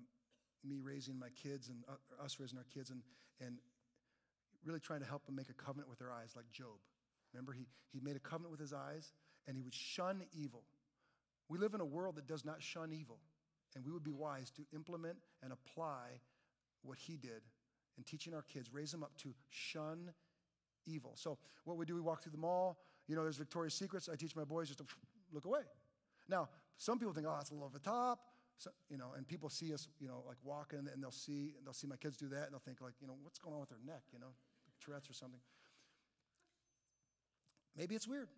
me 0.65 0.81
raising 0.83 1.19
my 1.19 1.29
kids 1.43 1.69
and 1.69 1.85
uh, 1.89 2.25
us 2.25 2.39
raising 2.41 2.59
our 2.59 2.67
kids 2.73 2.91
and, 2.91 3.03
and 3.41 3.59
really 4.65 4.81
trying 4.81 5.01
to 5.01 5.07
help 5.07 5.27
them 5.27 5.37
make 5.37 5.51
a 5.51 5.55
covenant 5.55 5.89
with 5.89 5.99
their 5.99 6.13
eyes, 6.13 6.33
like 6.37 6.51
Job. 6.51 6.81
Remember, 7.33 7.53
he, 7.53 7.67
he 7.93 8.01
made 8.01 8.17
a 8.17 8.21
covenant 8.21 8.51
with 8.51 8.61
his 8.61 8.73
eyes 8.73 9.13
and 9.47 9.57
he 9.57 9.63
would 9.63 9.75
shun 9.75 10.23
evil. 10.33 10.63
We 11.49 11.59
live 11.59 11.75
in 11.75 11.81
a 11.81 11.85
world 11.85 12.17
that 12.17 12.27
does 12.27 12.45
not 12.45 12.63
shun 12.63 12.93
evil. 12.93 13.19
And 13.75 13.85
we 13.85 13.93
would 13.93 14.05
be 14.05 14.13
wise 14.13 14.51
to 14.53 14.63
implement 14.75 15.17
and 15.43 15.53
apply 15.53 16.21
what 16.83 16.99
he 16.99 17.17
did 17.17 17.43
in 17.97 18.05
teaching 18.05 18.35
our 18.35 18.43
kids, 18.43 18.73
raise 18.73 18.91
them 18.91 19.03
up 19.03 19.17
to 19.19 19.35
shun 19.51 20.13
evil. 20.87 21.13
So, 21.15 21.39
what 21.65 21.77
we 21.77 21.87
do, 21.87 21.95
we 21.95 22.01
walk 22.01 22.23
through 22.23 22.33
the 22.33 22.39
mall. 22.39 22.79
You 23.07 23.17
know, 23.17 23.23
there's 23.23 23.37
Victoria's 23.37 23.75
Secrets. 23.75 24.09
I 24.11 24.17
teach 24.17 24.35
my 24.35 24.45
boys 24.45 24.69
just 24.69 24.79
to 24.79 24.85
look 25.33 25.45
away. 25.45 25.63
Now, 26.29 26.49
some 26.79 26.99
people 26.99 27.13
think, 27.13 27.27
oh, 27.29 27.35
that's 27.37 27.51
a 27.51 27.55
little 27.55 27.67
over 27.67 27.79
the 27.79 27.85
top. 27.85 28.21
So, 28.59 28.71
you 28.89 28.97
know, 28.97 29.13
and 29.17 29.27
people 29.27 29.49
see 29.49 29.75
us, 29.75 29.89
you 29.99 30.09
know, 30.09 30.23
like 30.27 30.37
walking, 30.45 30.87
and 30.93 31.03
they'll 31.03 31.11
see, 31.11 31.55
and 31.57 31.67
they'll 31.67 31.75
see 31.75 31.87
my 31.87 31.97
kids 31.97 32.17
do 32.17 32.29
that, 32.29 32.45
and 32.45 32.53
they'll 32.53 32.61
think, 32.65 32.81
like, 32.81 32.95
you 33.01 33.07
know, 33.07 33.17
what's 33.23 33.39
going 33.39 33.55
on 33.55 33.61
with 33.61 33.71
their 33.71 33.81
neck, 33.85 34.03
you 34.13 34.19
know, 34.19 34.35
Tourette's 34.81 35.11
or 35.11 35.15
something. 35.15 35.41
Maybe 37.77 37.95
it's 37.95 38.07
weird. 38.07 38.29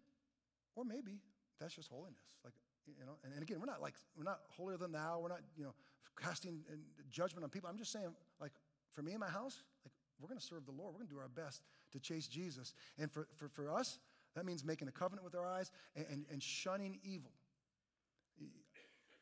Or 0.76 0.84
maybe 0.84 1.20
that's 1.60 1.74
just 1.74 1.88
holiness. 1.88 2.22
Like, 2.42 2.54
you 2.86 3.04
know, 3.06 3.16
and, 3.24 3.32
and 3.32 3.42
again, 3.42 3.58
we're 3.60 3.66
not 3.66 3.80
like, 3.80 3.94
we're 4.16 4.24
not 4.24 4.40
holier 4.56 4.76
than 4.76 4.92
thou. 4.92 5.20
We're 5.20 5.28
not, 5.28 5.40
you 5.56 5.64
know, 5.64 5.74
casting 6.20 6.60
uh, 6.70 6.76
judgment 7.10 7.44
on 7.44 7.50
people. 7.50 7.68
I'm 7.68 7.78
just 7.78 7.92
saying, 7.92 8.14
like, 8.40 8.52
for 8.92 9.02
me 9.02 9.12
and 9.12 9.20
my 9.20 9.28
house, 9.28 9.62
like, 9.84 9.92
we're 10.20 10.28
going 10.28 10.38
to 10.38 10.44
serve 10.44 10.66
the 10.66 10.72
Lord. 10.72 10.92
We're 10.92 11.00
going 11.00 11.08
to 11.08 11.14
do 11.14 11.20
our 11.20 11.28
best 11.28 11.62
to 11.92 12.00
chase 12.00 12.26
Jesus. 12.26 12.74
And 12.98 13.10
for, 13.10 13.28
for, 13.36 13.48
for 13.48 13.70
us, 13.70 13.98
that 14.34 14.44
means 14.44 14.64
making 14.64 14.88
a 14.88 14.92
covenant 14.92 15.24
with 15.24 15.34
our 15.34 15.46
eyes 15.46 15.70
and, 15.96 16.06
and, 16.10 16.24
and 16.30 16.42
shunning 16.42 16.98
evil. 17.04 17.30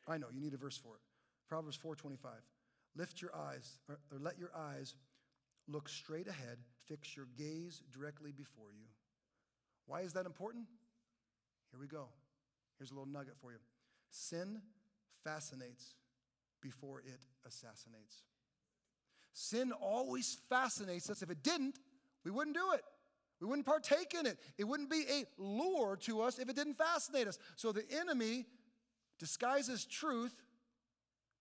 I 0.07 0.17
know, 0.17 0.27
you 0.33 0.41
need 0.41 0.53
a 0.53 0.57
verse 0.57 0.77
for 0.77 0.95
it. 0.95 1.01
Proverbs 1.47 1.79
4.25. 1.83 2.17
Lift 2.95 3.21
your 3.21 3.35
eyes, 3.35 3.79
or, 3.89 3.99
or 4.11 4.19
let 4.19 4.37
your 4.37 4.51
eyes 4.55 4.95
look 5.67 5.87
straight 5.87 6.27
ahead. 6.27 6.57
Fix 6.87 7.15
your 7.15 7.27
gaze 7.37 7.81
directly 7.91 8.31
before 8.31 8.71
you. 8.73 8.85
Why 9.87 10.01
is 10.01 10.13
that 10.13 10.25
important? 10.25 10.65
Here 11.71 11.79
we 11.79 11.87
go. 11.87 12.07
Here's 12.77 12.91
a 12.91 12.93
little 12.93 13.09
nugget 13.09 13.35
for 13.39 13.51
you. 13.51 13.57
Sin 14.09 14.61
fascinates 15.23 15.95
before 16.61 16.99
it 16.99 17.25
assassinates. 17.45 18.23
Sin 19.33 19.71
always 19.71 20.37
fascinates 20.49 21.09
us. 21.09 21.21
If 21.21 21.29
it 21.29 21.43
didn't, 21.43 21.79
we 22.23 22.31
wouldn't 22.31 22.55
do 22.55 22.71
it. 22.73 22.81
We 23.41 23.47
wouldn't 23.47 23.65
partake 23.65 24.13
in 24.17 24.25
it. 24.25 24.37
It 24.57 24.63
wouldn't 24.63 24.89
be 24.89 25.03
a 25.09 25.25
lure 25.37 25.97
to 26.03 26.21
us 26.21 26.39
if 26.39 26.49
it 26.49 26.55
didn't 26.55 26.77
fascinate 26.77 27.27
us. 27.27 27.37
So 27.55 27.71
the 27.71 27.83
enemy 27.99 28.45
disguises 29.19 29.85
truth, 29.85 30.33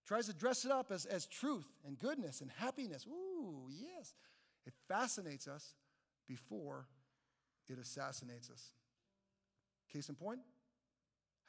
tries 0.07 0.27
to 0.27 0.33
dress 0.33 0.65
it 0.65 0.71
up 0.71 0.91
as, 0.91 1.05
as 1.05 1.27
truth 1.27 1.67
and 1.87 1.99
goodness 1.99 2.41
and 2.41 2.51
happiness. 2.57 3.07
Ooh, 3.07 3.69
yes. 3.71 4.15
It 4.67 4.73
fascinates 4.89 5.47
us 5.47 5.75
before 6.27 6.89
it 7.69 7.79
assassinates 7.79 8.51
us. 8.51 8.71
Case 9.93 10.09
in 10.09 10.15
point, 10.15 10.41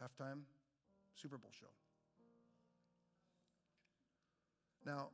halftime 0.04 0.42
Super 1.16 1.38
Bowl 1.38 1.52
show. 1.58 1.68
Now, 4.86 5.10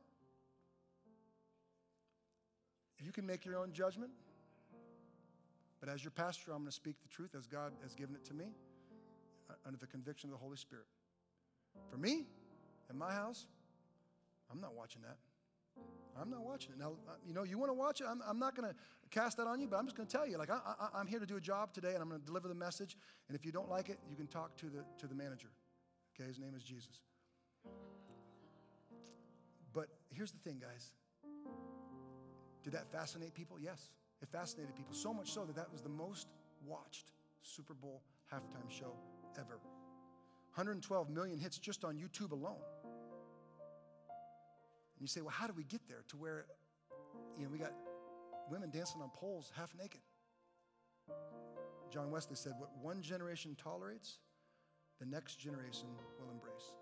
you 2.98 3.12
can 3.12 3.24
make 3.24 3.44
your 3.44 3.56
own 3.56 3.72
judgment, 3.72 4.10
but 5.78 5.88
as 5.88 6.02
your 6.02 6.10
pastor, 6.10 6.50
I'm 6.50 6.58
going 6.58 6.66
to 6.66 6.72
speak 6.72 6.96
the 7.00 7.08
truth 7.08 7.34
as 7.36 7.46
God 7.46 7.72
has 7.82 7.94
given 7.94 8.14
it 8.14 8.24
to 8.26 8.34
me 8.34 8.46
uh, 9.48 9.54
under 9.64 9.78
the 9.78 9.86
conviction 9.86 10.28
of 10.28 10.32
the 10.32 10.38
Holy 10.38 10.56
Spirit. 10.56 10.86
For 11.90 11.96
me, 11.96 12.26
in 12.90 12.98
my 12.98 13.12
house, 13.12 13.46
I'm 14.50 14.60
not 14.60 14.74
watching 14.74 15.02
that. 15.02 15.16
I'm 16.20 16.30
not 16.30 16.44
watching 16.44 16.72
it. 16.72 16.78
Now, 16.78 16.92
uh, 17.08 17.12
you 17.26 17.32
know, 17.32 17.44
you 17.44 17.56
want 17.58 17.70
to 17.70 17.74
watch 17.74 18.00
it? 18.00 18.06
I'm, 18.08 18.20
I'm 18.26 18.38
not 18.38 18.54
going 18.54 18.68
to 18.68 18.74
cast 19.10 19.36
that 19.38 19.46
on 19.46 19.60
you, 19.60 19.68
but 19.68 19.78
I'm 19.78 19.86
just 19.86 19.96
going 19.96 20.06
to 20.06 20.16
tell 20.16 20.26
you, 20.26 20.36
like, 20.36 20.50
I, 20.50 21.00
am 21.00 21.06
here 21.06 21.18
to 21.18 21.26
do 21.26 21.36
a 21.36 21.40
job 21.40 21.72
today, 21.72 21.94
and 21.94 22.02
I'm 22.02 22.08
going 22.08 22.20
to 22.20 22.26
deliver 22.26 22.48
the 22.48 22.54
message. 22.54 22.96
And 23.28 23.36
if 23.36 23.46
you 23.46 23.52
don't 23.52 23.70
like 23.70 23.88
it, 23.88 23.98
you 24.08 24.16
can 24.16 24.26
talk 24.26 24.56
to 24.58 24.66
the, 24.66 24.84
to 24.98 25.06
the 25.06 25.14
manager. 25.14 25.48
Okay, 26.14 26.28
his 26.28 26.38
name 26.38 26.54
is 26.54 26.62
Jesus. 26.62 27.00
But 29.72 29.88
here's 30.10 30.32
the 30.32 30.38
thing, 30.38 30.60
guys. 30.60 30.92
Did 32.62 32.72
that 32.74 32.90
fascinate 32.92 33.34
people? 33.34 33.58
Yes, 33.58 33.88
it 34.20 34.28
fascinated 34.28 34.74
people. 34.76 34.94
So 34.94 35.14
much 35.14 35.32
so 35.32 35.44
that 35.44 35.56
that 35.56 35.72
was 35.72 35.80
the 35.80 35.88
most 35.88 36.28
watched 36.66 37.12
Super 37.42 37.74
Bowl 37.74 38.02
halftime 38.32 38.68
show 38.68 38.92
ever. 39.38 39.58
112 40.54 41.08
million 41.08 41.38
hits 41.38 41.58
just 41.58 41.84
on 41.84 41.96
YouTube 41.96 42.32
alone. 42.32 42.58
And 45.00 45.08
you 45.08 45.10
say, 45.10 45.22
well, 45.22 45.30
how 45.30 45.46
do 45.46 45.54
we 45.56 45.64
get 45.64 45.80
there 45.88 46.04
to 46.08 46.16
where, 46.18 46.44
you 47.38 47.44
know, 47.44 47.48
we 47.50 47.56
got 47.56 47.72
women 48.50 48.68
dancing 48.70 49.00
on 49.00 49.08
poles 49.14 49.50
half 49.56 49.74
naked? 49.74 50.02
John 51.90 52.10
Wesley 52.10 52.36
said, 52.36 52.52
what 52.58 52.68
one 52.82 53.00
generation 53.00 53.56
tolerates, 53.56 54.18
the 54.98 55.06
next 55.06 55.36
generation 55.36 55.88
will 56.20 56.30
embrace. 56.30 56.74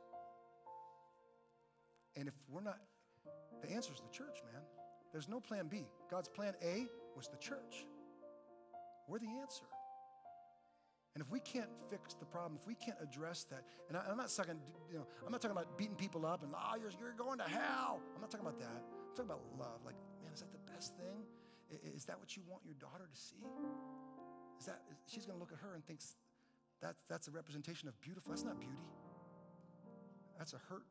And 2.17 2.27
if 2.27 2.35
we're 2.51 2.61
not, 2.61 2.81
the 3.63 3.71
answer 3.71 3.93
is 3.93 4.01
the 4.01 4.11
church, 4.11 4.43
man. 4.53 4.63
There's 5.13 5.29
no 5.29 5.39
plan 5.39 5.69
B. 5.69 5.87
God's 6.11 6.29
plan 6.29 6.55
A 6.61 6.89
was 7.17 7.29
the 7.29 7.37
church. 7.37 7.87
We're 9.07 9.21
the 9.21 9.39
answer. 9.41 9.65
And 11.15 11.25
if 11.25 11.31
we 11.31 11.41
can't 11.41 11.71
fix 11.91 12.15
the 12.15 12.27
problem, 12.27 12.59
if 12.61 12.67
we 12.67 12.75
can't 12.75 12.99
address 13.03 13.45
that, 13.51 13.65
and 13.89 13.97
I, 13.97 14.11
am 14.11 14.17
not 14.17 14.29
talking, 14.29 14.61
you 14.91 14.99
know, 14.99 15.07
I'm 15.25 15.33
not 15.33 15.41
talking 15.41 15.57
about 15.57 15.77
beating 15.77 15.97
people 15.97 16.27
up 16.27 16.43
and 16.43 16.53
oh, 16.55 16.77
you're, 16.81 16.93
you're 17.01 17.17
going 17.17 17.39
to 17.39 17.49
hell. 17.49 18.01
I'm 18.15 18.21
not 18.21 18.31
talking 18.31 18.47
about 18.47 18.61
that. 18.61 18.85
I'm 18.85 19.17
talking 19.17 19.31
about 19.31 19.43
love. 19.59 19.81
Like, 19.85 19.97
man, 20.23 20.33
is 20.33 20.41
that 20.41 20.53
the 20.53 20.73
best 20.73 20.95
thing? 20.97 21.25
Is 21.95 22.05
that 22.05 22.19
what 22.19 22.37
you 22.37 22.43
want 22.49 22.63
your 22.65 22.77
daughter 22.81 23.09
to 23.13 23.19
see? 23.21 23.43
Is 24.61 24.67
that 24.67 24.83
she's 25.07 25.27
going 25.27 25.37
to 25.37 25.41
look 25.41 25.53
at 25.53 25.59
her 25.59 25.75
and 25.75 25.85
thinks 25.87 26.17
that's 26.81 27.03
that's 27.09 27.29
a 27.29 27.31
representation 27.31 27.89
of 27.89 28.01
beautiful? 28.01 28.31
That's 28.31 28.45
not 28.45 28.59
beauty. 28.59 28.79
That's 30.39 30.55
a 30.55 30.59
hurt. 30.69 30.85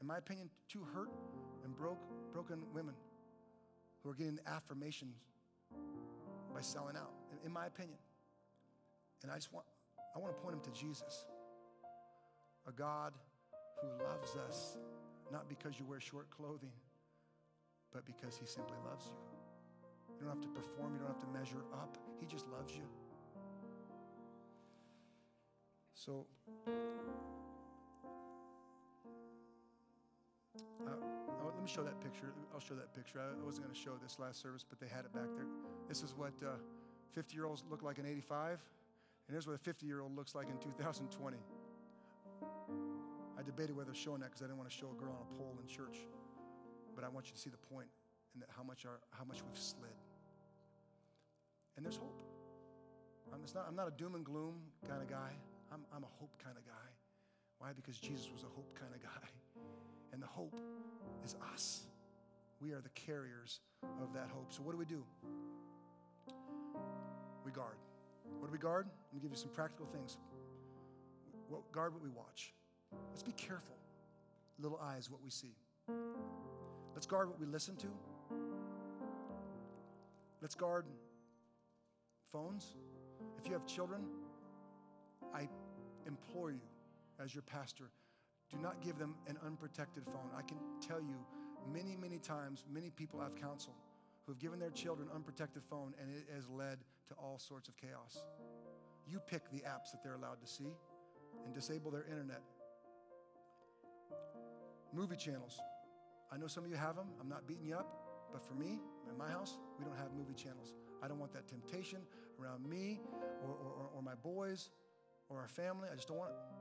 In 0.00 0.06
my 0.06 0.18
opinion, 0.18 0.50
two 0.68 0.84
hurt 0.94 1.10
and 1.64 1.74
broke 1.74 1.98
broken 2.32 2.62
women 2.72 2.94
who 4.02 4.10
are 4.10 4.14
getting 4.14 4.38
affirmations 4.46 5.16
by 6.54 6.60
selling 6.60 6.96
out. 6.96 7.12
In 7.44 7.52
my 7.52 7.66
opinion. 7.66 7.98
And 9.22 9.32
I 9.32 9.36
just 9.36 9.52
want, 9.52 9.66
I 10.14 10.18
want 10.18 10.34
to 10.34 10.42
point 10.42 10.62
them 10.62 10.72
to 10.72 10.78
Jesus, 10.78 11.26
a 12.66 12.72
God 12.72 13.12
who 13.80 13.88
loves 14.04 14.36
us, 14.48 14.78
not 15.32 15.48
because 15.48 15.78
you 15.78 15.84
wear 15.84 16.00
short 16.00 16.30
clothing, 16.30 16.72
but 17.92 18.04
because 18.04 18.36
he 18.36 18.46
simply 18.46 18.76
loves 18.88 19.06
you. 19.06 19.16
You 20.14 20.26
don't 20.26 20.34
have 20.34 20.42
to 20.42 20.48
perform, 20.48 20.94
you 20.94 20.98
don't 21.00 21.08
have 21.08 21.20
to 21.20 21.38
measure 21.38 21.64
up. 21.72 21.96
He 22.20 22.26
just 22.26 22.46
loves 22.48 22.74
you. 22.74 22.84
So, 25.94 26.26
let 30.86 31.62
me 31.62 31.68
show 31.68 31.82
that 31.82 32.00
picture. 32.00 32.32
I'll 32.54 32.60
show 32.60 32.74
that 32.74 32.94
picture. 32.94 33.20
I 33.20 33.44
wasn't 33.44 33.66
going 33.66 33.74
to 33.74 33.80
show 33.80 33.92
this 34.02 34.18
last 34.18 34.40
service, 34.40 34.64
but 34.68 34.78
they 34.78 34.86
had 34.86 35.04
it 35.04 35.12
back 35.12 35.28
there. 35.34 35.46
This 35.88 36.02
is 36.02 36.14
what 36.14 36.32
50 36.38 36.46
uh, 36.46 37.34
year 37.34 37.46
olds 37.46 37.64
look 37.70 37.82
like 37.82 37.98
in 37.98 38.06
85. 38.06 38.60
And 39.26 39.34
here's 39.34 39.46
what 39.46 39.54
a 39.54 39.58
50 39.58 39.86
year 39.86 40.00
old 40.00 40.14
looks 40.14 40.34
like 40.34 40.48
in 40.48 40.58
2020. 40.58 41.36
I 43.38 43.42
debated 43.42 43.76
whether 43.76 43.94
showing 43.94 44.20
that 44.20 44.30
because 44.30 44.42
I 44.42 44.46
didn't 44.46 44.58
want 44.58 44.70
to 44.70 44.76
show 44.76 44.90
a 44.90 44.98
girl 45.00 45.12
on 45.12 45.22
a 45.22 45.38
pole 45.38 45.58
in 45.60 45.66
church. 45.66 45.98
But 46.94 47.04
I 47.04 47.08
want 47.08 47.26
you 47.26 47.32
to 47.32 47.38
see 47.38 47.50
the 47.50 47.60
point 47.74 47.88
and 48.34 48.44
how 48.56 48.62
much, 48.62 48.86
our, 48.86 49.00
how 49.10 49.24
much 49.24 49.42
we've 49.42 49.58
slid. 49.58 49.90
And 51.76 51.84
there's 51.84 51.96
hope. 51.96 52.22
I'm, 53.32 53.40
not, 53.54 53.66
I'm 53.68 53.76
not 53.76 53.88
a 53.88 53.90
doom 53.90 54.14
and 54.14 54.24
gloom 54.24 54.54
kind 54.88 55.02
of 55.02 55.08
guy. 55.08 55.32
I'm, 55.72 55.80
I'm 55.94 56.04
a 56.04 56.12
hope 56.18 56.30
kind 56.42 56.56
of 56.56 56.64
guy. 56.64 56.88
Why? 57.58 57.72
Because 57.74 57.98
Jesus 57.98 58.30
was 58.32 58.42
a 58.42 58.52
hope 58.54 58.78
kind 58.78 58.94
of 58.94 59.02
guy. 59.02 59.28
And 60.12 60.22
the 60.22 60.26
hope 60.26 60.58
is 61.24 61.34
us. 61.52 61.82
We 62.60 62.72
are 62.72 62.80
the 62.80 62.90
carriers 62.90 63.60
of 64.00 64.14
that 64.14 64.30
hope. 64.32 64.52
So, 64.52 64.62
what 64.62 64.72
do 64.72 64.78
we 64.78 64.86
do? 64.86 65.04
We 67.44 67.50
guard. 67.52 67.76
What 68.38 68.46
do 68.46 68.52
we 68.52 68.58
guard? 68.58 68.86
Let 68.86 69.14
me 69.14 69.20
give 69.20 69.30
you 69.30 69.36
some 69.36 69.50
practical 69.50 69.86
things. 69.86 70.18
What, 71.48 71.70
guard 71.72 71.92
what 71.92 72.02
we 72.02 72.10
watch. 72.10 72.52
Let's 73.10 73.22
be 73.22 73.32
careful. 73.32 73.76
Little 74.58 74.80
eyes, 74.82 75.10
what 75.10 75.22
we 75.22 75.30
see. 75.30 75.54
Let's 76.94 77.06
guard 77.06 77.28
what 77.28 77.38
we 77.38 77.46
listen 77.46 77.76
to. 77.76 77.86
Let's 80.40 80.54
guard 80.54 80.86
phones. 82.32 82.76
If 83.38 83.46
you 83.46 83.52
have 83.52 83.66
children, 83.66 84.02
I 85.34 85.48
implore 86.06 86.50
you, 86.50 86.60
as 87.22 87.34
your 87.34 87.42
pastor, 87.42 87.90
do 88.50 88.56
not 88.58 88.80
give 88.80 88.98
them 88.98 89.14
an 89.26 89.36
unprotected 89.44 90.04
phone. 90.06 90.30
I 90.36 90.42
can 90.42 90.58
tell 90.80 91.00
you 91.00 91.16
many, 91.72 91.96
many 91.96 92.18
times, 92.18 92.64
many 92.72 92.90
people 92.90 93.20
I've 93.20 93.34
counseled 93.34 93.76
who 94.24 94.32
have 94.32 94.38
given 94.38 94.58
their 94.58 94.70
children 94.70 95.08
unprotected 95.14 95.62
phone 95.68 95.94
and 96.00 96.10
it 96.10 96.26
has 96.34 96.48
led 96.48 96.78
to 97.08 97.14
all 97.14 97.38
sorts 97.38 97.68
of 97.68 97.76
chaos. 97.76 98.24
You 99.08 99.20
pick 99.20 99.50
the 99.50 99.58
apps 99.58 99.90
that 99.92 100.02
they're 100.02 100.14
allowed 100.14 100.40
to 100.40 100.46
see 100.46 100.72
and 101.44 101.54
disable 101.54 101.90
their 101.90 102.04
internet. 102.04 102.42
Movie 104.92 105.16
channels. 105.16 105.58
I 106.32 106.36
know 106.36 106.46
some 106.46 106.64
of 106.64 106.70
you 106.70 106.76
have 106.76 106.96
them. 106.96 107.06
I'm 107.20 107.28
not 107.28 107.46
beating 107.46 107.66
you 107.66 107.76
up, 107.76 107.88
but 108.32 108.44
for 108.44 108.54
me, 108.54 108.80
in 109.08 109.16
my 109.16 109.30
house, 109.30 109.58
we 109.78 109.84
don't 109.84 109.96
have 109.96 110.12
movie 110.12 110.34
channels. 110.34 110.72
I 111.02 111.08
don't 111.08 111.18
want 111.18 111.32
that 111.34 111.46
temptation 111.46 112.00
around 112.40 112.68
me 112.68 113.00
or, 113.42 113.50
or, 113.50 113.90
or 113.94 114.02
my 114.02 114.14
boys 114.14 114.70
or 115.28 115.40
our 115.40 115.48
family. 115.48 115.88
I 115.92 115.94
just 115.94 116.08
don't 116.08 116.18
want 116.18 116.30
it. 116.30 116.56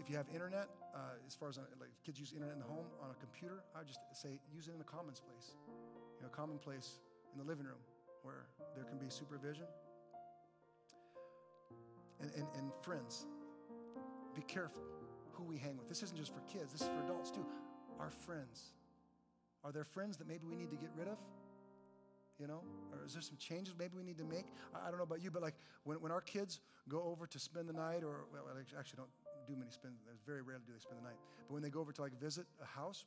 if 0.00 0.08
you 0.08 0.16
have 0.16 0.26
internet, 0.32 0.66
uh, 0.94 1.20
as 1.28 1.34
far 1.34 1.50
as 1.50 1.58
uh, 1.58 1.62
like 1.78 1.90
kids 2.04 2.18
use 2.18 2.32
internet 2.32 2.54
in 2.54 2.60
the 2.60 2.66
home 2.66 2.86
on 3.04 3.10
a 3.10 3.18
computer, 3.20 3.62
I 3.76 3.84
would 3.84 3.86
just 3.86 4.00
say 4.12 4.40
use 4.50 4.66
it 4.66 4.72
in 4.72 4.78
the 4.78 4.88
commons 4.88 5.20
place, 5.20 5.52
you 6.20 6.26
know, 6.26 6.32
common 6.32 6.58
place 6.58 7.00
in 7.32 7.38
the 7.38 7.44
living 7.44 7.64
room 7.64 7.80
where 8.22 8.46
there 8.74 8.84
can 8.84 8.98
be 8.98 9.08
supervision. 9.08 9.64
And, 12.20 12.30
and, 12.36 12.46
and 12.56 12.70
friends, 12.82 13.24
be 14.34 14.42
careful 14.42 14.82
who 15.32 15.44
we 15.44 15.56
hang 15.56 15.78
with. 15.78 15.88
This 15.88 16.02
isn't 16.02 16.18
just 16.18 16.34
for 16.34 16.40
kids, 16.40 16.72
this 16.72 16.82
is 16.82 16.88
for 16.88 17.02
adults 17.04 17.30
too. 17.30 17.46
Our 17.98 18.10
friends. 18.10 18.72
Are 19.64 19.72
there 19.72 19.84
friends 19.84 20.16
that 20.18 20.28
maybe 20.28 20.46
we 20.46 20.56
need 20.56 20.70
to 20.70 20.76
get 20.76 20.90
rid 20.96 21.08
of? 21.08 21.18
you 22.40 22.46
know? 22.46 22.62
Or 22.90 23.04
is 23.04 23.12
there 23.12 23.22
some 23.22 23.36
changes 23.36 23.74
maybe 23.78 23.96
we 23.96 24.02
need 24.02 24.16
to 24.18 24.24
make? 24.24 24.46
I, 24.74 24.88
don't 24.88 24.96
know 24.96 25.04
about 25.04 25.22
you, 25.22 25.30
but 25.30 25.42
like 25.42 25.54
when, 25.84 26.00
when 26.00 26.10
our 26.10 26.22
kids 26.22 26.60
go 26.88 27.02
over 27.04 27.26
to 27.26 27.38
spend 27.38 27.68
the 27.68 27.74
night, 27.74 28.02
or, 28.02 28.24
well, 28.32 28.44
actually 28.78 28.96
don't 28.96 29.12
do 29.46 29.54
many 29.54 29.70
spend, 29.70 29.94
very 30.26 30.40
rarely 30.40 30.62
do 30.66 30.72
they 30.72 30.80
spend 30.80 30.98
the 30.98 31.04
night. 31.04 31.18
But 31.46 31.52
when 31.52 31.62
they 31.62 31.68
go 31.68 31.80
over 31.80 31.92
to 31.92 32.00
like 32.00 32.18
visit 32.18 32.46
a 32.62 32.66
house, 32.66 33.04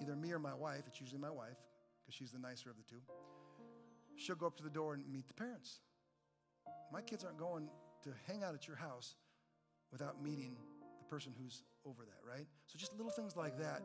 either 0.00 0.16
me 0.16 0.32
or 0.32 0.38
my 0.38 0.54
wife, 0.54 0.82
it's 0.86 1.00
usually 1.00 1.20
my 1.20 1.30
wife, 1.30 1.56
because 2.00 2.14
she's 2.14 2.32
the 2.32 2.38
nicer 2.38 2.70
of 2.70 2.76
the 2.76 2.84
two, 2.88 3.00
she'll 4.16 4.36
go 4.36 4.46
up 4.46 4.56
to 4.56 4.62
the 4.62 4.70
door 4.70 4.94
and 4.94 5.06
meet 5.10 5.28
the 5.28 5.34
parents. 5.34 5.80
My 6.92 7.02
kids 7.02 7.24
aren't 7.24 7.38
going 7.38 7.68
to 8.04 8.10
hang 8.26 8.42
out 8.42 8.54
at 8.54 8.66
your 8.66 8.76
house 8.76 9.14
without 9.92 10.22
meeting 10.22 10.56
the 10.98 11.04
person 11.04 11.32
who's 11.40 11.62
over 11.84 12.04
that, 12.04 12.28
right? 12.28 12.46
So 12.66 12.78
just 12.78 12.92
little 12.96 13.10
things 13.10 13.36
like 13.36 13.58
that 13.58 13.82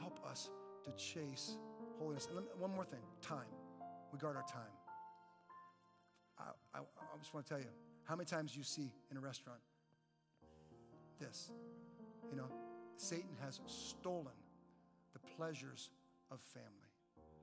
help 0.00 0.20
us 0.28 0.50
to 0.84 0.90
chase 0.92 1.56
holiness. 1.98 2.28
And 2.34 2.44
one 2.58 2.74
more 2.74 2.84
thing 2.84 3.00
time. 3.20 3.48
We 4.12 4.18
guard 4.18 4.36
our 4.36 4.44
time. 4.44 4.72
I, 6.38 6.78
I, 6.78 6.78
I 6.80 7.18
just 7.18 7.34
want 7.34 7.46
to 7.46 7.52
tell 7.52 7.60
you 7.60 7.68
how 8.04 8.16
many 8.16 8.26
times 8.26 8.56
you 8.56 8.62
see 8.62 8.90
in 9.10 9.16
a 9.16 9.20
restaurant 9.20 9.60
this. 11.20 11.50
You 12.30 12.36
know, 12.36 12.48
Satan 12.96 13.36
has 13.44 13.60
stolen 13.66 14.32
the 15.18 15.36
pleasures 15.36 15.90
of 16.30 16.40
family 16.40 16.88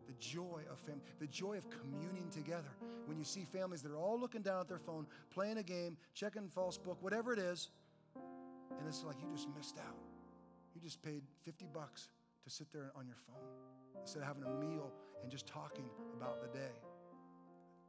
the 0.08 0.14
joy 0.20 0.62
of 0.72 0.78
family, 0.80 1.02
the 1.20 1.28
joy 1.28 1.58
of 1.58 1.66
communing 1.70 2.30
together. 2.30 2.70
When 3.06 3.18
you 3.18 3.24
see 3.24 3.44
families 3.44 3.82
that 3.82 3.92
are 3.92 3.98
all 3.98 4.20
looking 4.20 4.42
down 4.42 4.62
at 4.62 4.68
their 4.68 4.80
phone, 4.80 5.08
playing 5.34 5.58
a 5.58 5.64
game, 5.64 5.98
checking 6.14 6.48
Facebook, 6.48 6.98
whatever 7.02 7.34
it 7.34 7.40
is, 7.40 7.70
and 8.16 8.88
it's 8.88 9.04
like 9.04 9.16
you 9.22 9.28
just 9.32 9.48
missed 9.56 9.78
out. 9.78 9.98
You 10.74 10.82
just 10.82 11.02
paid 11.02 11.24
50 11.44 11.68
bucks 11.74 12.10
to 12.44 12.50
sit 12.50 12.72
there 12.72 12.92
on 12.96 13.08
your 13.08 13.16
phone 13.16 14.02
instead 14.02 14.22
of 14.22 14.28
having 14.28 14.44
a 14.44 14.54
meal 14.64 14.92
and 15.22 15.32
just 15.32 15.48
talking 15.48 15.86
about 16.16 16.42
the 16.42 16.48
day. 16.58 16.76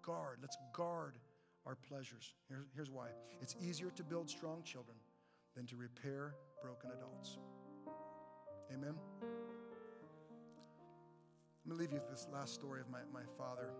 Guard, 0.02 0.38
let's 0.40 0.56
guard 0.72 1.18
our 1.66 1.74
pleasures. 1.74 2.32
Here's, 2.48 2.66
here's 2.74 2.90
why 2.90 3.08
it's 3.42 3.56
easier 3.60 3.90
to 3.90 4.04
build 4.04 4.30
strong 4.30 4.62
children 4.62 4.96
than 5.56 5.66
to 5.66 5.76
repair 5.76 6.34
broken 6.62 6.90
adults. 6.92 7.38
Amen. 8.72 8.94
Let 11.66 11.74
me 11.74 11.80
leave 11.80 11.92
you 11.92 11.98
with 11.98 12.08
this 12.08 12.28
last 12.32 12.54
story 12.54 12.80
of 12.80 12.88
my, 12.88 13.00
my 13.12 13.24
father. 13.36 13.70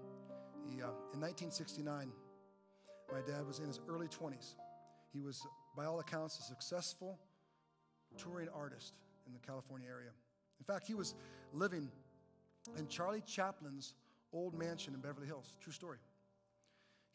He, 0.69 0.83
uh, 0.83 0.91
in 1.15 1.21
1969, 1.21 2.11
my 3.13 3.21
dad 3.21 3.47
was 3.47 3.61
in 3.61 3.69
his 3.69 3.79
early 3.89 4.09
20s. 4.09 4.57
He 5.13 5.21
was, 5.21 5.47
by 5.77 5.85
all 5.85 6.01
accounts, 6.01 6.37
a 6.41 6.43
successful 6.43 7.17
touring 8.19 8.49
artist 8.49 8.95
in 9.29 9.33
the 9.33 9.39
California 9.39 9.87
area. 9.89 10.11
In 10.59 10.65
fact, 10.65 10.89
he 10.89 10.95
was 10.95 11.15
living 11.53 11.89
in 12.77 12.89
Charlie 12.89 13.23
Chaplin's 13.25 13.95
old 14.33 14.59
mansion 14.59 14.93
in 14.93 15.01
Beverly 15.01 15.29
Hills. 15.29 15.55
True 15.61 15.73
story. 15.73 15.99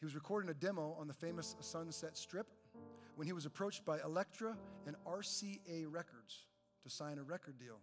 He 0.00 0.06
was 0.06 0.14
recording 0.14 0.48
a 0.48 0.54
demo 0.54 0.96
on 0.98 1.06
the 1.06 1.12
famous 1.12 1.54
Sunset 1.60 2.16
Strip 2.16 2.46
when 3.16 3.26
he 3.26 3.34
was 3.34 3.44
approached 3.44 3.84
by 3.84 3.98
Elektra 4.00 4.56
and 4.86 4.96
RCA 5.06 5.84
Records 5.86 6.46
to 6.82 6.88
sign 6.88 7.18
a 7.18 7.22
record 7.22 7.58
deal. 7.58 7.78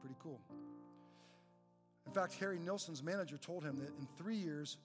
Pretty 0.00 0.16
cool. 0.18 0.40
In 2.06 2.12
fact, 2.12 2.34
Harry 2.40 2.58
Nilsson's 2.58 3.02
manager 3.02 3.36
told 3.36 3.64
him 3.64 3.78
that 3.80 3.88
in 3.98 4.06
three 4.16 4.36
years, 4.36 4.78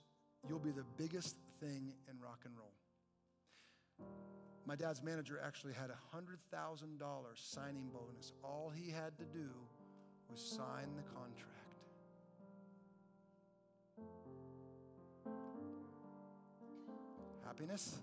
you'll 0.48 0.60
be 0.60 0.72
the 0.72 0.86
biggest 0.98 1.36
thing 1.60 1.94
in 2.10 2.20
rock 2.20 2.40
and 2.46 2.54
roll. 2.58 2.74
My 4.66 4.76
dad's 4.76 5.02
manager 5.02 5.40
actually 5.44 5.74
had 5.74 5.90
a 5.90 6.16
$100,000 6.16 6.98
signing 7.36 7.90
bonus. 7.94 8.34
All 8.44 8.72
he 8.74 8.92
had 8.92 9.18
to 9.18 9.26
do 9.26 9.50
was 10.30 10.40
sign 10.40 10.96
the 10.96 11.04
contract. 11.04 11.48
Happiness? 17.46 17.98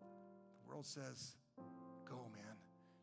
The 0.00 0.68
world 0.68 0.86
says, 0.86 1.32
go, 2.08 2.16
man. 2.34 2.56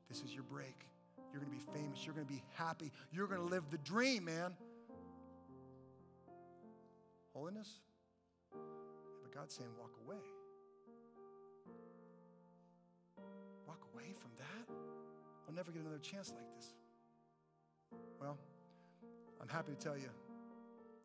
This 0.09 0.21
is 0.21 0.33
your 0.33 0.43
break. 0.43 0.87
You're 1.31 1.41
going 1.41 1.51
to 1.51 1.65
be 1.65 1.77
famous. 1.77 2.05
You're 2.05 2.13
going 2.13 2.27
to 2.27 2.33
be 2.33 2.43
happy. 2.53 2.91
You're 3.11 3.27
going 3.27 3.41
to 3.41 3.47
live 3.47 3.63
the 3.71 3.77
dream, 3.79 4.25
man. 4.25 4.53
Holiness? 7.35 7.81
But 9.21 9.33
God's 9.33 9.53
saying, 9.53 9.69
walk 9.77 9.91
away. 10.05 10.23
Walk 13.67 13.81
away 13.93 14.13
from 14.17 14.31
that? 14.37 14.73
I'll 15.45 15.53
never 15.53 15.69
get 15.71 15.81
another 15.81 15.99
chance 15.99 16.31
like 16.33 16.47
this. 16.55 16.73
Well, 18.21 18.37
I'm 19.41 19.49
happy 19.49 19.73
to 19.73 19.77
tell 19.77 19.97
you, 19.97 20.09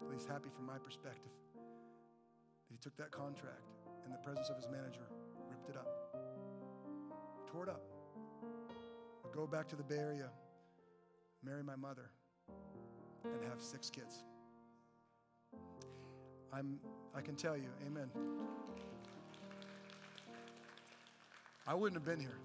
at 0.01 0.09
least 0.09 0.29
happy 0.29 0.51
from 0.55 0.67
my 0.67 0.79
perspective, 0.79 1.33
that 1.57 2.71
he 2.71 2.77
took 2.77 2.97
that 2.97 3.11
contract 3.11 3.67
in 4.07 4.13
the 4.13 4.19
presence 4.19 4.51
of 4.51 4.57
his 4.57 4.69
manager, 4.71 5.11
ripped 5.51 5.69
it 5.69 5.77
up, 5.77 5.89
tore 7.51 7.65
it 7.65 7.69
up, 7.69 7.83
would 9.25 9.35
go 9.35 9.49
back 9.49 9.67
to 9.67 9.77
the 9.77 9.83
Bay 9.83 9.99
Area, 9.99 10.31
marry 11.45 11.65
my 11.65 11.77
mother, 11.77 12.09
and 13.25 13.43
have 13.51 13.61
six 13.61 13.91
kids. 13.91 14.23
I'm, 16.53 16.79
I 17.15 17.21
can 17.21 17.37
tell 17.37 17.57
you, 17.57 17.69
amen. 17.87 18.11
I 21.67 21.75
wouldn't 21.75 21.97
have 22.01 22.05
been 22.05 22.21
here. 22.21 22.39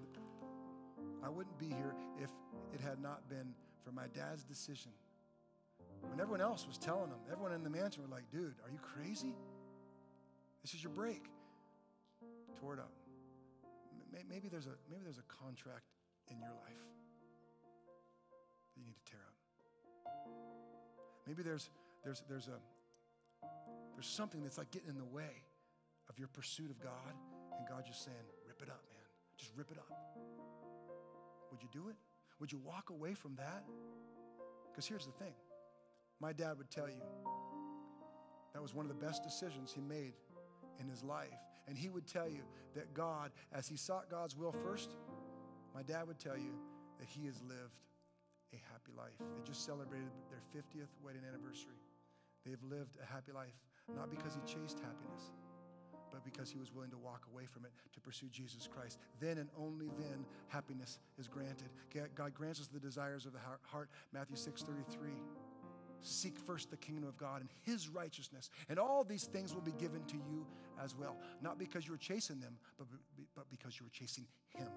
I 1.24 1.28
wouldn't 1.28 1.58
be 1.58 1.66
here 1.66 1.94
if 2.22 2.30
it 2.72 2.80
had 2.80 3.00
not 3.00 3.28
been 3.28 3.54
for 3.84 3.90
my 3.90 4.06
dad's 4.14 4.44
decision. 4.44 4.92
When 6.02 6.20
everyone 6.20 6.40
else 6.40 6.66
was 6.66 6.78
telling 6.78 7.08
him, 7.08 7.18
everyone 7.30 7.52
in 7.52 7.64
the 7.64 7.70
mansion 7.70 8.02
were 8.02 8.08
like, 8.08 8.30
dude, 8.30 8.54
are 8.64 8.70
you 8.70 8.78
crazy? 8.78 9.34
This 10.62 10.74
is 10.74 10.82
your 10.84 10.92
break. 10.92 11.24
Tore 12.60 12.74
it 12.74 12.80
up. 12.80 12.92
Maybe 14.30 14.48
there's 14.48 14.66
a, 14.66 14.76
maybe 14.90 15.02
there's 15.04 15.18
a 15.18 15.44
contract 15.44 15.84
in 16.30 16.38
your 16.38 16.50
life 16.50 16.82
that 18.74 18.80
you 18.80 18.86
need 18.86 18.94
to 19.04 19.10
tear 19.10 19.20
up. 19.26 19.34
Maybe 21.26 21.42
there's, 21.42 21.70
there's, 22.04 22.22
there's 22.28 22.48
a, 22.48 22.58
there's 23.96 24.06
something 24.06 24.42
that's 24.42 24.58
like 24.58 24.70
getting 24.70 24.90
in 24.90 24.98
the 24.98 25.04
way 25.04 25.42
of 26.08 26.18
your 26.18 26.28
pursuit 26.28 26.70
of 26.70 26.78
God, 26.78 27.14
and 27.58 27.66
God 27.66 27.84
just 27.86 28.04
saying, 28.04 28.16
rip 28.46 28.60
it 28.62 28.68
up, 28.68 28.82
man. 28.92 29.02
Just 29.38 29.52
rip 29.56 29.70
it 29.72 29.78
up. 29.78 29.90
Would 31.50 31.62
you 31.62 31.68
do 31.72 31.88
it? 31.88 31.96
Would 32.38 32.52
you 32.52 32.58
walk 32.58 32.90
away 32.90 33.14
from 33.14 33.34
that? 33.36 33.64
Because 34.70 34.86
here's 34.86 35.06
the 35.06 35.12
thing 35.12 35.32
my 36.20 36.32
dad 36.32 36.58
would 36.58 36.70
tell 36.70 36.88
you 36.88 37.02
that 38.52 38.62
was 38.62 38.74
one 38.74 38.84
of 38.84 38.88
the 38.88 39.06
best 39.06 39.22
decisions 39.22 39.72
he 39.72 39.80
made 39.80 40.12
in 40.80 40.88
his 40.88 41.02
life. 41.02 41.32
And 41.68 41.76
he 41.76 41.88
would 41.88 42.06
tell 42.06 42.28
you 42.28 42.42
that 42.74 42.94
God, 42.94 43.32
as 43.52 43.66
he 43.66 43.76
sought 43.76 44.10
God's 44.10 44.36
will 44.36 44.52
first, 44.52 44.94
my 45.74 45.82
dad 45.82 46.06
would 46.06 46.18
tell 46.18 46.36
you 46.36 46.52
that 46.98 47.08
he 47.08 47.26
has 47.26 47.42
lived 47.42 47.80
a 48.52 48.56
happy 48.72 48.92
life. 48.96 49.18
They 49.18 49.42
just 49.44 49.64
celebrated 49.64 50.08
their 50.30 50.62
50th 50.62 50.88
wedding 51.02 51.22
anniversary. 51.26 51.80
They've 52.44 52.62
lived 52.62 52.96
a 53.02 53.12
happy 53.12 53.32
life. 53.32 53.56
Not 53.94 54.10
because 54.10 54.34
he 54.34 54.40
chased 54.40 54.80
happiness, 54.80 55.30
but 56.12 56.24
because 56.24 56.50
he 56.50 56.58
was 56.58 56.72
willing 56.72 56.90
to 56.90 56.98
walk 56.98 57.26
away 57.32 57.44
from 57.46 57.64
it 57.64 57.70
to 57.92 58.00
pursue 58.00 58.26
Jesus 58.32 58.66
Christ. 58.66 58.98
Then 59.20 59.38
and 59.38 59.48
only 59.58 59.90
then 59.98 60.24
happiness 60.48 60.98
is 61.18 61.28
granted. 61.28 61.68
God 62.14 62.34
grants 62.34 62.60
us 62.60 62.66
the 62.66 62.80
desires 62.80 63.26
of 63.26 63.32
the 63.32 63.38
heart. 63.62 63.88
Matthew 64.12 64.36
6 64.36 64.62
33. 64.62 65.10
Seek 66.02 66.38
first 66.38 66.70
the 66.70 66.76
kingdom 66.76 67.04
of 67.04 67.16
God 67.16 67.40
and 67.40 67.50
his 67.62 67.88
righteousness, 67.88 68.50
and 68.68 68.78
all 68.78 69.02
these 69.02 69.24
things 69.24 69.54
will 69.54 69.62
be 69.62 69.72
given 69.72 70.04
to 70.04 70.16
you 70.16 70.46
as 70.82 70.94
well. 70.94 71.16
Not 71.42 71.58
because 71.58 71.86
you 71.86 71.92
were 71.92 71.98
chasing 71.98 72.38
them, 72.38 72.58
but, 72.78 72.86
but 73.34 73.50
because 73.50 73.78
you 73.78 73.86
were 73.86 73.90
chasing 73.90 74.24
him. 74.54 74.68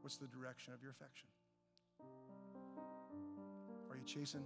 What's 0.00 0.16
the 0.16 0.26
direction 0.26 0.72
of 0.72 0.82
your 0.82 0.92
affection? 0.92 1.28
Are 3.90 3.96
you 3.96 4.04
chasing 4.04 4.44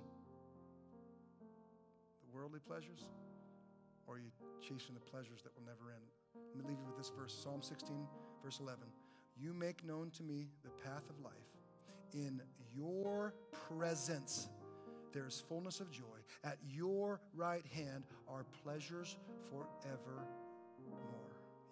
worldly 2.34 2.60
pleasures? 2.60 3.06
Or 4.06 4.14
are 4.14 4.18
you 4.18 4.30
chasing 4.60 4.94
the 4.94 5.00
pleasures 5.00 5.42
that 5.42 5.52
will 5.54 5.66
never 5.66 5.90
end? 5.90 6.06
Let 6.54 6.64
me 6.64 6.68
leave 6.68 6.78
you 6.80 6.86
with 6.86 6.96
this 6.96 7.12
verse 7.16 7.32
Psalm 7.32 7.62
16, 7.62 7.96
verse 8.42 8.58
11. 8.60 8.80
You 9.36 9.52
make 9.52 9.84
known 9.84 10.10
to 10.16 10.22
me 10.22 10.48
the 10.64 10.70
path 10.84 11.04
of 11.08 11.20
life. 11.24 11.32
In 12.12 12.42
your 12.74 13.34
presence, 13.68 14.48
there 15.12 15.26
is 15.26 15.42
fullness 15.48 15.80
of 15.80 15.90
joy. 15.90 16.04
At 16.44 16.58
your 16.68 17.20
right 17.34 17.64
hand 17.74 18.04
are 18.28 18.44
pleasures 18.64 19.16
forevermore. 19.48 20.26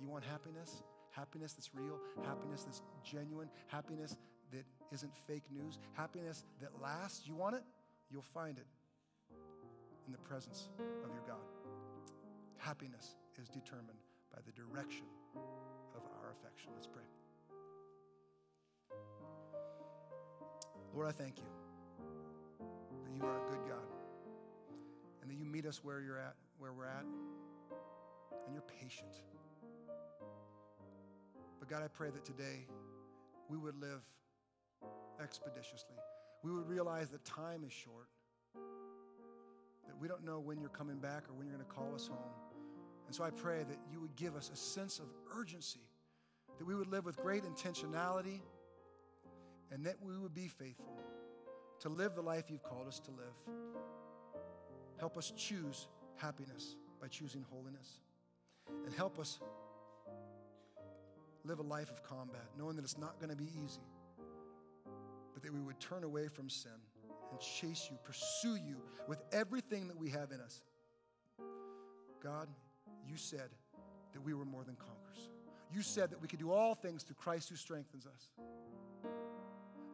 You 0.01 0.09
want 0.09 0.25
happiness? 0.25 0.83
Happiness 1.11 1.55
that's 1.55 1.75
real, 1.75 1.99
happiness 2.25 2.63
that's 2.63 2.83
genuine, 3.05 3.49
happiness 3.67 4.17
that 4.53 4.65
isn't 4.93 5.13
fake 5.27 5.43
news, 5.51 5.79
happiness 5.95 6.45
that 6.61 6.71
lasts. 6.81 7.27
You 7.27 7.35
want 7.35 7.57
it? 7.57 7.63
You'll 8.11 8.23
find 8.23 8.57
it 8.57 8.67
in 10.09 10.13
the 10.13 10.19
presence 10.19 10.71
of 11.05 11.11
your 11.13 11.23
God. 11.29 11.45
Happiness 12.57 13.17
is 13.41 13.49
determined 13.49 14.01
by 14.35 14.41
the 14.47 14.53
direction 14.53 15.05
of 15.95 16.03
our 16.23 16.33
affection. 16.33 16.71
Let's 16.75 16.89
pray. 16.89 17.05
Lord, 20.95 21.09
I 21.09 21.13
thank 21.13 21.39
you 21.39 21.45
that 23.05 23.13
you 23.15 23.23
are 23.25 23.37
a 23.37 23.51
good 23.51 23.69
God. 23.69 23.85
and 25.23 25.31
that 25.31 25.37
you 25.37 25.45
meet 25.45 25.67
us 25.67 25.85
where 25.85 26.01
you're 26.01 26.19
at, 26.19 26.35
where 26.59 26.73
we're 26.73 26.87
at, 26.87 27.05
and 28.47 28.55
you're 28.55 28.65
patient. 28.81 29.11
But 31.59 31.69
God, 31.69 31.83
I 31.83 31.89
pray 31.89 32.11
that 32.11 32.25
today 32.25 32.67
we 33.49 33.59
would 33.59 33.79
live 33.81 34.03
expeditiously. 35.23 35.97
We 36.43 36.53
would 36.53 36.69
realize 36.69 37.11
that 37.11 37.25
time 37.25 37.65
is 37.67 37.73
short, 37.73 38.09
that 39.89 39.99
we 39.99 40.07
don't 40.07 40.24
know 40.24 40.39
when 40.39 40.61
you're 40.61 40.68
coming 40.68 40.99
back 40.99 41.28
or 41.28 41.34
when 41.34 41.47
you're 41.47 41.57
going 41.57 41.66
to 41.66 41.74
call 41.74 41.95
us 41.95 42.07
home. 42.07 42.30
And 43.07 43.14
so 43.14 43.24
I 43.24 43.30
pray 43.30 43.64
that 43.68 43.78
you 43.91 44.01
would 44.01 44.14
give 44.16 44.36
us 44.36 44.51
a 44.53 44.57
sense 44.57 44.99
of 44.99 45.07
urgency, 45.36 45.80
that 46.59 46.64
we 46.64 46.74
would 46.74 46.89
live 46.89 47.07
with 47.07 47.16
great 47.16 47.43
intentionality, 47.45 48.41
and 49.72 49.84
that 49.86 49.97
we 50.03 50.16
would 50.16 50.34
be 50.34 50.47
faithful 50.47 51.01
to 51.80 51.89
live 51.89 52.14
the 52.14 52.22
life 52.22 52.45
you've 52.51 52.62
called 52.62 52.86
us 52.86 53.01
to 53.01 53.11
live. 53.11 53.55
Help 54.99 55.16
us 55.16 55.32
choose 55.36 55.89
happiness 56.16 56.76
by 57.01 57.09
choosing 57.09 57.45
holiness. 57.51 58.01
And 58.84 58.95
help 58.95 59.18
us 59.18 59.41
live 61.45 61.61
a 61.61 61.62
life 61.62 61.91
of 61.91 62.03
combat, 62.03 62.45
knowing 62.59 62.76
that 62.76 62.82
it's 62.82 62.99
not 62.99 63.18
going 63.18 63.30
to 63.30 63.36
be 63.36 63.49
easy, 63.64 63.80
but 65.32 65.43
that 65.43 65.53
we 65.53 65.61
would 65.61 65.80
turn 65.80 66.05
away 66.05 66.28
from 66.28 66.51
sin 66.51 66.72
and 67.31 67.41
chase 67.41 67.89
you, 67.91 67.99
pursue 68.05 68.57
you 68.57 68.76
with 69.07 69.22
everything 69.33 69.89
that 69.89 69.97
we 69.97 70.11
have 70.11 70.31
in 70.33 70.41
us. 70.41 70.61
God, 72.22 72.49
you 73.07 73.16
said 73.16 73.51
that 74.12 74.20
we 74.20 74.35
were 74.35 74.45
more 74.45 74.64
than 74.64 74.76
conquerors. 74.76 75.31
You 75.72 75.83
said 75.83 76.11
that 76.11 76.20
we 76.20 76.29
could 76.29 76.39
do 76.39 76.51
all 76.51 76.74
things 76.74 77.03
through 77.03 77.16
Christ 77.16 77.49
who 77.49 77.57
strengthens 77.57 78.07
us. 78.07 78.31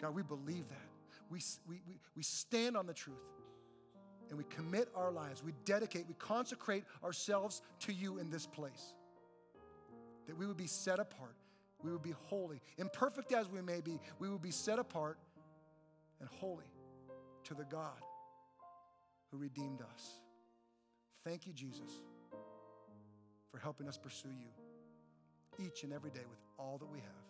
God, 0.00 0.14
we 0.14 0.22
believe 0.22 0.68
that. 0.68 0.88
We, 1.30 1.40
we, 1.68 1.80
we, 1.86 1.98
we 2.16 2.22
stand 2.22 2.76
on 2.76 2.86
the 2.86 2.92
truth 2.92 3.16
and 4.28 4.38
we 4.38 4.44
commit 4.44 4.88
our 4.94 5.10
lives. 5.10 5.42
We 5.42 5.52
dedicate, 5.64 6.06
we 6.06 6.14
consecrate 6.14 6.84
ourselves 7.02 7.62
to 7.80 7.92
you 7.92 8.18
in 8.18 8.30
this 8.30 8.46
place. 8.46 8.94
That 10.26 10.36
we 10.36 10.46
would 10.46 10.56
be 10.56 10.66
set 10.66 10.98
apart, 10.98 11.36
we 11.82 11.90
would 11.90 12.02
be 12.02 12.14
holy. 12.24 12.60
Imperfect 12.78 13.32
as 13.32 13.48
we 13.48 13.60
may 13.60 13.80
be, 13.80 14.00
we 14.18 14.28
would 14.28 14.42
be 14.42 14.50
set 14.50 14.78
apart 14.78 15.18
and 16.20 16.28
holy 16.40 16.64
to 17.44 17.54
the 17.54 17.64
God 17.64 18.02
who 19.30 19.38
redeemed 19.38 19.80
us. 19.80 20.20
Thank 21.24 21.46
you, 21.46 21.52
Jesus, 21.52 22.00
for 23.50 23.58
helping 23.58 23.88
us 23.88 23.96
pursue 23.96 24.28
you 24.28 25.64
each 25.64 25.84
and 25.84 25.92
every 25.92 26.10
day 26.10 26.24
with 26.28 26.40
all 26.58 26.78
that 26.78 26.90
we 26.90 26.98
have. 26.98 27.24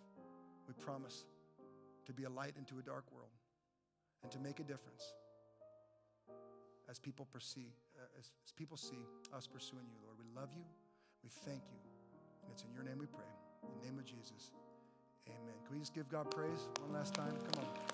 We 0.66 0.74
promise 0.74 1.24
to 2.06 2.12
be 2.12 2.24
a 2.24 2.30
light 2.30 2.54
into 2.58 2.78
a 2.78 2.82
dark 2.82 3.04
world 3.12 3.28
and 4.22 4.32
to 4.32 4.38
make 4.38 4.60
a 4.60 4.64
difference 4.64 5.12
as 6.88 6.98
people 6.98 7.26
perceive, 7.32 7.72
uh, 7.96 8.18
as, 8.18 8.30
as 8.44 8.52
people 8.52 8.76
see 8.76 8.98
us 9.34 9.46
pursuing 9.46 9.84
you, 9.88 9.96
Lord. 10.04 10.16
We 10.18 10.26
love 10.38 10.50
you. 10.56 10.64
We 11.22 11.30
thank 11.44 11.62
you. 11.70 11.78
And 12.42 12.52
it's 12.52 12.62
in 12.62 12.72
your 12.72 12.82
name 12.82 12.98
we 12.98 13.06
pray. 13.06 13.30
In 13.62 13.80
the 13.80 13.86
name 13.86 13.98
of 13.98 14.04
Jesus. 14.04 14.52
Amen. 15.28 15.54
Can 15.64 15.72
we 15.72 15.78
just 15.78 15.94
give 15.94 16.10
God 16.10 16.30
praise 16.30 16.68
one 16.80 16.92
last 16.92 17.14
time? 17.14 17.32
Come 17.52 17.64
on. 17.64 17.93